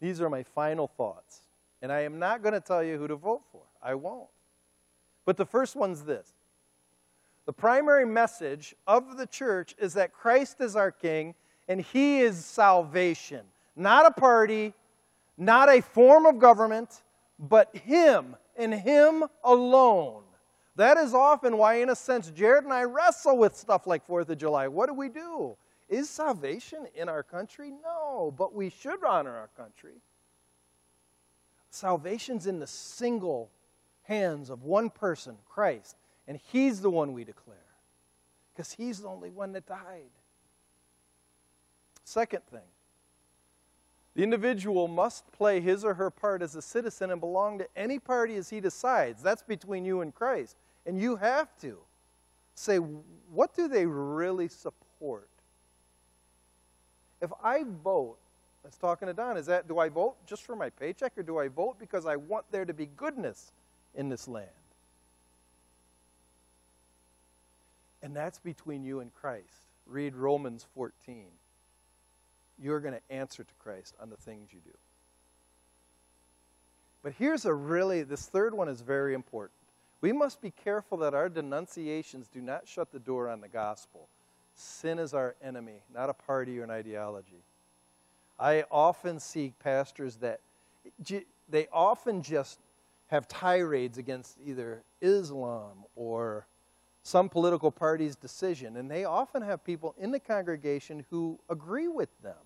these 0.00 0.22
are 0.22 0.30
my 0.30 0.42
final 0.42 0.88
thoughts. 0.88 1.42
And 1.82 1.92
I 1.92 2.00
am 2.00 2.18
not 2.18 2.42
going 2.42 2.54
to 2.54 2.62
tell 2.62 2.82
you 2.82 2.96
who 2.96 3.06
to 3.08 3.16
vote 3.16 3.42
for. 3.52 3.60
I 3.82 3.94
won't. 3.94 4.28
But 5.26 5.36
the 5.36 5.44
first 5.44 5.76
one's 5.76 6.02
this 6.02 6.32
the 7.44 7.52
primary 7.52 8.06
message 8.06 8.74
of 8.86 9.18
the 9.18 9.26
church 9.26 9.74
is 9.78 9.92
that 9.94 10.14
Christ 10.14 10.62
is 10.62 10.76
our 10.76 10.90
King 10.90 11.34
and 11.68 11.82
He 11.82 12.20
is 12.20 12.42
salvation, 12.42 13.42
not 13.76 14.06
a 14.06 14.10
party, 14.10 14.72
not 15.36 15.68
a 15.68 15.82
form 15.82 16.24
of 16.24 16.38
government, 16.38 17.02
but 17.38 17.74
Him 17.76 18.34
and 18.58 18.74
Him 18.74 19.24
alone. 19.42 20.24
That 20.76 20.96
is 20.96 21.14
often 21.14 21.56
why, 21.56 21.76
in 21.76 21.88
a 21.88 21.96
sense, 21.96 22.30
Jared 22.30 22.64
and 22.64 22.72
I 22.72 22.84
wrestle 22.84 23.38
with 23.38 23.56
stuff 23.56 23.86
like 23.86 24.04
Fourth 24.04 24.28
of 24.28 24.38
July. 24.38 24.68
What 24.68 24.86
do 24.86 24.94
we 24.94 25.08
do? 25.08 25.56
Is 25.88 26.10
salvation 26.10 26.86
in 26.94 27.08
our 27.08 27.22
country? 27.22 27.72
No, 27.82 28.34
but 28.36 28.54
we 28.54 28.68
should 28.68 29.02
honor 29.02 29.34
our 29.34 29.48
country. 29.56 29.94
Salvation's 31.70 32.46
in 32.46 32.60
the 32.60 32.66
single 32.66 33.50
hands 34.02 34.50
of 34.50 34.64
one 34.64 34.90
person, 34.90 35.36
Christ, 35.48 35.96
and 36.26 36.38
He's 36.52 36.80
the 36.80 36.90
one 36.90 37.12
we 37.12 37.24
declare 37.24 37.56
because 38.52 38.72
He's 38.72 39.00
the 39.00 39.08
only 39.08 39.30
one 39.30 39.52
that 39.52 39.66
died. 39.66 40.10
Second 42.04 42.42
thing, 42.50 42.60
the 44.18 44.24
individual 44.24 44.88
must 44.88 45.30
play 45.30 45.60
his 45.60 45.84
or 45.84 45.94
her 45.94 46.10
part 46.10 46.42
as 46.42 46.56
a 46.56 46.60
citizen 46.60 47.12
and 47.12 47.20
belong 47.20 47.56
to 47.58 47.68
any 47.76 48.00
party 48.00 48.34
as 48.34 48.50
he 48.50 48.58
decides. 48.58 49.22
That's 49.22 49.44
between 49.44 49.84
you 49.84 50.00
and 50.00 50.12
Christ. 50.12 50.56
And 50.86 51.00
you 51.00 51.14
have 51.14 51.56
to 51.60 51.78
say, 52.56 52.78
what 52.78 53.54
do 53.54 53.68
they 53.68 53.86
really 53.86 54.48
support? 54.48 55.28
If 57.22 57.30
I 57.44 57.62
vote, 57.84 58.16
I 58.64 58.66
was 58.66 58.76
talking 58.76 59.06
to 59.06 59.14
Don, 59.14 59.36
is 59.36 59.46
that 59.46 59.68
do 59.68 59.78
I 59.78 59.88
vote 59.88 60.16
just 60.26 60.42
for 60.42 60.56
my 60.56 60.68
paycheck 60.68 61.16
or 61.16 61.22
do 61.22 61.38
I 61.38 61.46
vote 61.46 61.78
because 61.78 62.04
I 62.04 62.16
want 62.16 62.44
there 62.50 62.64
to 62.64 62.74
be 62.74 62.86
goodness 62.86 63.52
in 63.94 64.08
this 64.08 64.26
land? 64.26 64.48
And 68.02 68.16
that's 68.16 68.40
between 68.40 68.82
you 68.82 68.98
and 68.98 69.14
Christ. 69.14 69.68
Read 69.86 70.16
Romans 70.16 70.66
14 70.74 71.26
you're 72.60 72.80
going 72.80 72.94
to 72.94 73.14
answer 73.14 73.44
to 73.44 73.54
Christ 73.58 73.94
on 74.00 74.10
the 74.10 74.16
things 74.16 74.48
you 74.52 74.60
do. 74.64 74.76
But 77.02 77.12
here's 77.18 77.44
a 77.44 77.54
really, 77.54 78.02
this 78.02 78.26
third 78.26 78.54
one 78.54 78.68
is 78.68 78.80
very 78.80 79.14
important. 79.14 79.54
We 80.00 80.12
must 80.12 80.40
be 80.40 80.50
careful 80.50 80.98
that 80.98 81.14
our 81.14 81.28
denunciations 81.28 82.28
do 82.28 82.40
not 82.40 82.68
shut 82.68 82.92
the 82.92 82.98
door 82.98 83.28
on 83.28 83.40
the 83.40 83.48
gospel. 83.48 84.08
Sin 84.54 84.98
is 84.98 85.14
our 85.14 85.34
enemy, 85.42 85.82
not 85.94 86.10
a 86.10 86.14
party 86.14 86.58
or 86.58 86.64
an 86.64 86.70
ideology. 86.70 87.42
I 88.38 88.64
often 88.70 89.18
see 89.18 89.54
pastors 89.62 90.16
that 90.16 90.40
they 91.48 91.68
often 91.72 92.22
just 92.22 92.58
have 93.08 93.26
tirades 93.26 93.98
against 93.98 94.36
either 94.44 94.82
Islam 95.00 95.84
or 95.96 96.46
some 97.02 97.28
political 97.28 97.70
party's 97.70 98.16
decision, 98.16 98.76
and 98.76 98.90
they 98.90 99.04
often 99.04 99.42
have 99.42 99.64
people 99.64 99.94
in 99.98 100.10
the 100.10 100.20
congregation 100.20 101.04
who 101.10 101.38
agree 101.48 101.88
with 101.88 102.10
them. 102.22 102.36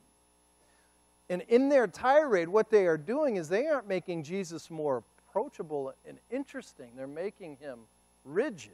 And 1.33 1.41
in 1.49 1.71
their 1.71 1.87
tirade, 1.87 2.51
what 2.51 2.69
they 2.69 2.85
are 2.85 2.99
doing 2.99 3.37
is 3.37 3.49
they 3.49 3.67
aren't 3.67 3.89
making 3.89 4.23
Jesus 4.23 4.71
more 4.71 5.03
approachable 5.31 5.95
and 6.07 6.19
interesting, 6.31 6.91
they're 6.95 7.07
making 7.07 7.57
him 7.57 7.79
rigid. 8.23 8.73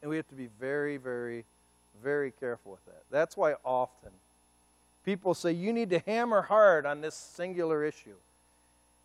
And 0.00 0.10
we 0.10 0.16
have 0.16 0.26
to 0.28 0.34
be 0.34 0.48
very, 0.58 0.96
very, 0.96 1.44
very 2.02 2.30
careful 2.30 2.72
with 2.72 2.84
that. 2.86 3.02
That's 3.10 3.36
why 3.36 3.56
often 3.62 4.08
people 5.04 5.34
say 5.34 5.52
you 5.52 5.70
need 5.70 5.90
to 5.90 5.98
hammer 5.98 6.40
hard 6.40 6.86
on 6.86 7.02
this 7.02 7.14
singular 7.14 7.84
issue. 7.84 8.16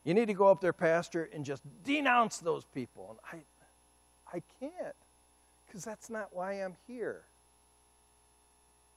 You 0.06 0.14
need 0.14 0.28
to 0.28 0.34
go 0.34 0.48
up 0.48 0.62
there, 0.62 0.72
Pastor, 0.72 1.30
and 1.34 1.44
just 1.44 1.64
denounce 1.84 2.38
those 2.38 2.64
people. 2.74 3.18
And 3.34 3.44
I, 4.32 4.38
I 4.38 4.42
can't, 4.62 4.96
because 5.66 5.84
that's 5.84 6.10
not 6.10 6.30
why 6.32 6.54
I'm 6.54 6.78
here. 6.88 7.24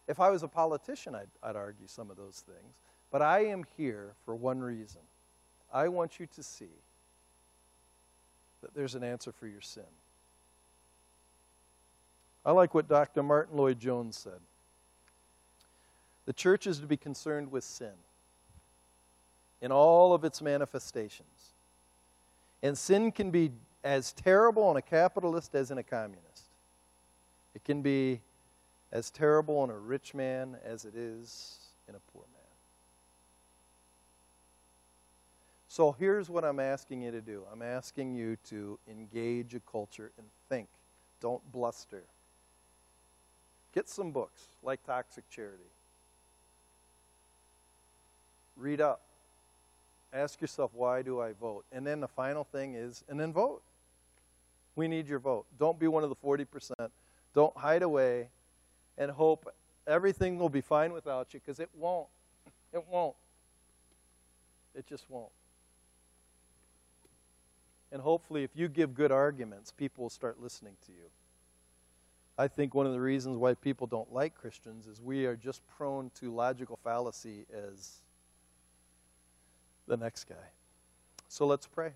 If 0.06 0.20
I 0.20 0.30
was 0.30 0.44
a 0.44 0.48
politician, 0.48 1.16
I'd, 1.16 1.26
I'd 1.42 1.56
argue 1.56 1.88
some 1.88 2.08
of 2.08 2.16
those 2.16 2.44
things. 2.46 2.72
But 3.10 3.22
I 3.22 3.46
am 3.46 3.64
here 3.76 4.12
for 4.24 4.34
one 4.34 4.60
reason. 4.60 5.00
I 5.72 5.88
want 5.88 6.20
you 6.20 6.26
to 6.34 6.42
see 6.42 6.70
that 8.62 8.74
there's 8.74 8.94
an 8.94 9.02
answer 9.02 9.32
for 9.32 9.46
your 9.46 9.60
sin. 9.60 9.82
I 12.44 12.52
like 12.52 12.74
what 12.74 12.88
Dr. 12.88 13.22
Martyn 13.22 13.56
Lloyd-Jones 13.56 14.16
said. 14.16 14.40
The 16.26 16.32
church 16.32 16.66
is 16.66 16.78
to 16.80 16.86
be 16.86 16.96
concerned 16.96 17.50
with 17.50 17.64
sin 17.64 17.92
in 19.60 19.72
all 19.72 20.14
of 20.14 20.24
its 20.24 20.40
manifestations. 20.40 21.52
And 22.62 22.76
sin 22.76 23.12
can 23.12 23.30
be 23.30 23.50
as 23.84 24.12
terrible 24.12 24.70
in 24.70 24.76
a 24.76 24.82
capitalist 24.82 25.54
as 25.54 25.70
in 25.70 25.78
a 25.78 25.82
communist. 25.82 26.44
It 27.54 27.64
can 27.64 27.82
be 27.82 28.20
as 28.92 29.10
terrible 29.10 29.64
in 29.64 29.70
a 29.70 29.78
rich 29.78 30.14
man 30.14 30.56
as 30.64 30.84
it 30.84 30.94
is 30.94 31.58
in 31.88 31.94
a 31.94 32.00
poor 32.12 32.24
man. 32.32 32.39
So 35.70 35.92
here's 35.92 36.28
what 36.28 36.44
I'm 36.44 36.58
asking 36.58 37.02
you 37.02 37.12
to 37.12 37.20
do 37.20 37.44
I'm 37.52 37.62
asking 37.62 38.16
you 38.16 38.36
to 38.48 38.76
engage 38.90 39.54
a 39.54 39.60
culture 39.60 40.10
and 40.18 40.26
think. 40.48 40.66
Don't 41.20 41.40
bluster. 41.52 42.02
Get 43.72 43.88
some 43.88 44.10
books 44.10 44.42
like 44.64 44.84
Toxic 44.84 45.22
Charity. 45.30 45.62
Read 48.56 48.80
up. 48.80 49.00
Ask 50.12 50.40
yourself, 50.40 50.72
why 50.74 51.02
do 51.02 51.20
I 51.20 51.34
vote? 51.34 51.64
And 51.70 51.86
then 51.86 52.00
the 52.00 52.08
final 52.08 52.42
thing 52.42 52.74
is, 52.74 53.04
and 53.08 53.20
then 53.20 53.32
vote. 53.32 53.62
We 54.74 54.88
need 54.88 55.06
your 55.06 55.20
vote. 55.20 55.46
Don't 55.56 55.78
be 55.78 55.86
one 55.86 56.02
of 56.02 56.08
the 56.08 56.16
40%. 56.16 56.72
Don't 57.32 57.56
hide 57.56 57.82
away 57.82 58.26
and 58.98 59.08
hope 59.08 59.54
everything 59.86 60.36
will 60.36 60.48
be 60.48 60.62
fine 60.62 60.92
without 60.92 61.32
you 61.32 61.38
because 61.38 61.60
it 61.60 61.68
won't. 61.78 62.08
It 62.72 62.84
won't. 62.90 63.14
It 64.74 64.84
just 64.88 65.04
won't. 65.08 65.30
And 67.92 68.02
hopefully, 68.02 68.44
if 68.44 68.50
you 68.54 68.68
give 68.68 68.94
good 68.94 69.10
arguments, 69.10 69.72
people 69.72 70.02
will 70.02 70.10
start 70.10 70.40
listening 70.40 70.76
to 70.86 70.92
you. 70.92 71.10
I 72.38 72.48
think 72.48 72.74
one 72.74 72.86
of 72.86 72.92
the 72.92 73.00
reasons 73.00 73.36
why 73.36 73.54
people 73.54 73.86
don't 73.86 74.12
like 74.12 74.34
Christians 74.34 74.86
is 74.86 75.00
we 75.00 75.26
are 75.26 75.36
just 75.36 75.60
prone 75.76 76.10
to 76.20 76.32
logical 76.32 76.78
fallacy 76.82 77.44
as 77.52 77.96
the 79.86 79.96
next 79.96 80.24
guy. 80.24 80.34
So 81.28 81.46
let's 81.46 81.66
pray. 81.66 81.92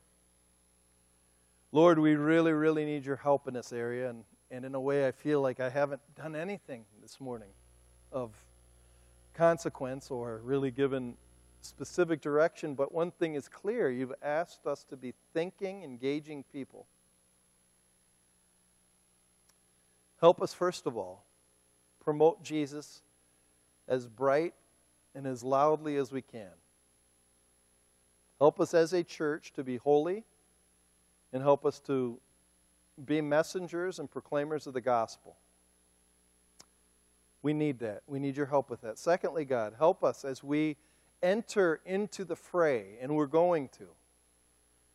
Lord, 1.72 1.98
we 1.98 2.14
really, 2.14 2.52
really 2.52 2.84
need 2.84 3.06
your 3.06 3.16
help 3.16 3.48
in 3.48 3.54
this 3.54 3.72
area. 3.72 4.10
And, 4.10 4.24
and 4.50 4.64
in 4.64 4.74
a 4.74 4.80
way, 4.80 5.08
I 5.08 5.12
feel 5.12 5.40
like 5.40 5.60
I 5.60 5.70
haven't 5.70 6.02
done 6.14 6.36
anything 6.36 6.84
this 7.00 7.20
morning 7.20 7.48
of 8.12 8.30
consequence 9.34 10.10
or 10.10 10.40
really 10.44 10.70
given 10.70 11.16
specific 11.64 12.20
direction. 12.20 12.74
But 12.74 12.92
one 12.92 13.10
thing 13.10 13.34
is 13.34 13.48
clear 13.48 13.90
you've 13.90 14.14
asked 14.22 14.66
us 14.66 14.84
to 14.84 14.96
be 14.96 15.14
thinking, 15.32 15.82
engaging 15.82 16.44
people. 16.52 16.86
Help 20.20 20.40
us, 20.40 20.54
first 20.54 20.86
of 20.86 20.96
all, 20.96 21.24
promote 22.02 22.42
Jesus 22.42 23.02
as 23.88 24.06
bright 24.06 24.54
and 25.14 25.26
as 25.26 25.42
loudly 25.42 25.96
as 25.96 26.12
we 26.12 26.22
can. 26.22 26.50
Help 28.38 28.60
us 28.60 28.74
as 28.74 28.92
a 28.92 29.02
church 29.02 29.52
to 29.54 29.62
be 29.62 29.76
holy 29.76 30.24
and 31.32 31.42
help 31.42 31.64
us 31.64 31.78
to 31.80 32.18
be 33.04 33.20
messengers 33.20 33.98
and 33.98 34.10
proclaimers 34.10 34.66
of 34.66 34.74
the 34.74 34.80
gospel. 34.80 35.36
We 37.42 37.52
need 37.52 37.80
that. 37.80 38.02
We 38.06 38.18
need 38.18 38.36
your 38.36 38.46
help 38.46 38.70
with 38.70 38.80
that. 38.82 38.98
Secondly, 38.98 39.44
God, 39.44 39.74
help 39.78 40.02
us 40.02 40.24
as 40.24 40.42
we 40.42 40.76
enter 41.24 41.80
into 41.86 42.24
the 42.24 42.36
fray, 42.36 42.98
and 43.00 43.16
we're 43.16 43.26
going 43.26 43.68
to. 43.78 43.86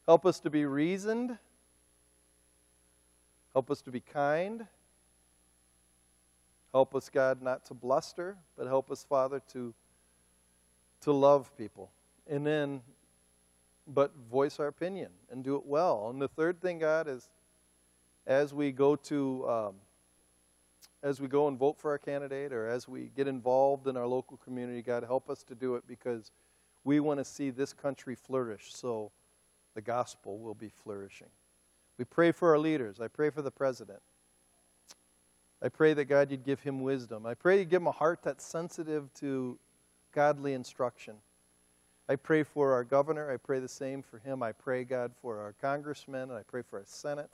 Help 0.06 0.26
us 0.26 0.40
to 0.42 0.50
be 0.50 0.66
reasoned. 0.66 1.38
Help 3.54 3.70
us 3.72 3.82
to 3.82 3.92
be 3.92 4.00
kind. 4.00 4.66
Help 6.72 6.94
us, 6.94 7.10
God, 7.10 7.42
not 7.42 7.66
to 7.66 7.74
bluster, 7.74 8.38
but 8.56 8.68
help 8.68 8.92
us, 8.92 9.04
Father, 9.04 9.42
to, 9.54 9.74
to 11.02 11.12
love 11.12 11.56
people. 11.58 11.92
And 12.28 12.46
then 12.46 12.82
but 13.88 14.12
voice 14.32 14.60
our 14.60 14.68
opinion 14.68 15.10
and 15.32 15.44
do 15.44 15.56
it 15.56 15.66
well. 15.66 16.10
And 16.10 16.22
the 16.22 16.28
third 16.28 16.62
thing, 16.62 16.80
God, 16.80 17.08
is 17.08 17.28
as 18.28 18.54
we 18.54 18.72
go 18.72 18.96
to 18.96 19.50
um, 19.50 19.76
as 21.02 21.22
we 21.22 21.28
go 21.28 21.48
and 21.48 21.58
vote 21.58 21.78
for 21.78 21.92
our 21.92 21.98
candidate 21.98 22.52
or 22.52 22.68
as 22.68 22.88
we 22.88 23.12
get 23.16 23.28
involved 23.28 23.88
in 23.88 23.96
our 23.96 24.08
local 24.08 24.38
community, 24.38 24.82
God, 24.82 25.04
help 25.04 25.30
us 25.30 25.44
to 25.44 25.56
do 25.56 25.76
it 25.76 25.84
because 25.88 26.32
we 26.84 27.00
want 27.00 27.20
to 27.20 27.26
see 27.26 27.50
this 27.50 27.74
country 27.74 28.16
flourish 28.16 28.74
so 28.74 29.12
the 29.76 29.82
gospel 29.82 30.40
will 30.40 30.54
be 30.54 30.70
flourishing. 30.84 31.30
We 31.98 32.06
pray 32.06 32.32
for 32.32 32.52
our 32.52 32.60
leaders. 32.60 33.00
I 33.00 33.08
pray 33.08 33.30
for 33.30 33.42
the 33.42 33.52
president. 33.52 34.00
I 35.62 35.70
pray 35.70 35.94
that 35.94 36.06
God, 36.06 36.32
you'd 36.32 36.46
give 36.46 36.62
him 36.62 36.82
wisdom. 36.82 37.26
I 37.26 37.34
pray 37.34 37.60
you'd 37.60 37.70
give 37.70 37.82
him 37.82 37.88
a 37.88 37.92
heart 37.92 38.20
that's 38.24 38.46
sensitive 38.46 39.14
to 39.16 39.58
godly 40.14 40.54
instruction. 40.54 41.16
I 42.08 42.16
pray 42.16 42.44
for 42.44 42.74
our 42.74 42.84
governor. 42.84 43.32
I 43.32 43.38
pray 43.38 43.60
the 43.60 43.68
same 43.68 44.02
for 44.02 44.20
him. 44.20 44.42
I 44.42 44.52
pray, 44.54 44.84
God, 44.84 45.12
for 45.22 45.40
our 45.40 45.54
congressmen, 45.62 46.24
and 46.24 46.32
I 46.32 46.44
pray 46.44 46.62
for 46.62 46.80
our 46.80 46.86
Senate. 46.86 47.30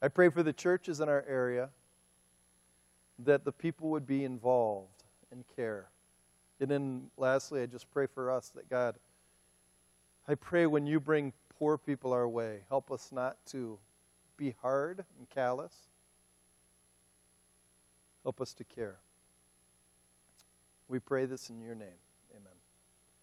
I 0.00 0.08
pray 0.08 0.28
for 0.28 0.42
the 0.42 0.52
churches 0.52 1.00
in 1.00 1.08
our 1.08 1.24
area 1.26 1.70
that 3.18 3.44
the 3.44 3.52
people 3.52 3.90
would 3.90 4.06
be 4.06 4.24
involved 4.24 5.04
and 5.30 5.44
care. 5.54 5.88
And 6.60 6.70
then 6.70 7.10
lastly, 7.16 7.62
I 7.62 7.66
just 7.66 7.90
pray 7.90 8.06
for 8.06 8.30
us 8.30 8.50
that 8.50 8.68
God, 8.68 8.96
I 10.28 10.34
pray 10.34 10.66
when 10.66 10.86
you 10.86 11.00
bring 11.00 11.32
poor 11.58 11.78
people 11.78 12.12
our 12.12 12.28
way, 12.28 12.60
help 12.68 12.90
us 12.90 13.10
not 13.12 13.36
to 13.46 13.78
be 14.36 14.54
hard 14.62 15.04
and 15.18 15.28
callous. 15.30 15.74
Help 18.22 18.40
us 18.40 18.52
to 18.54 18.64
care. 18.64 18.96
We 20.88 20.98
pray 20.98 21.26
this 21.26 21.48
in 21.48 21.60
your 21.60 21.74
name. 21.74 22.05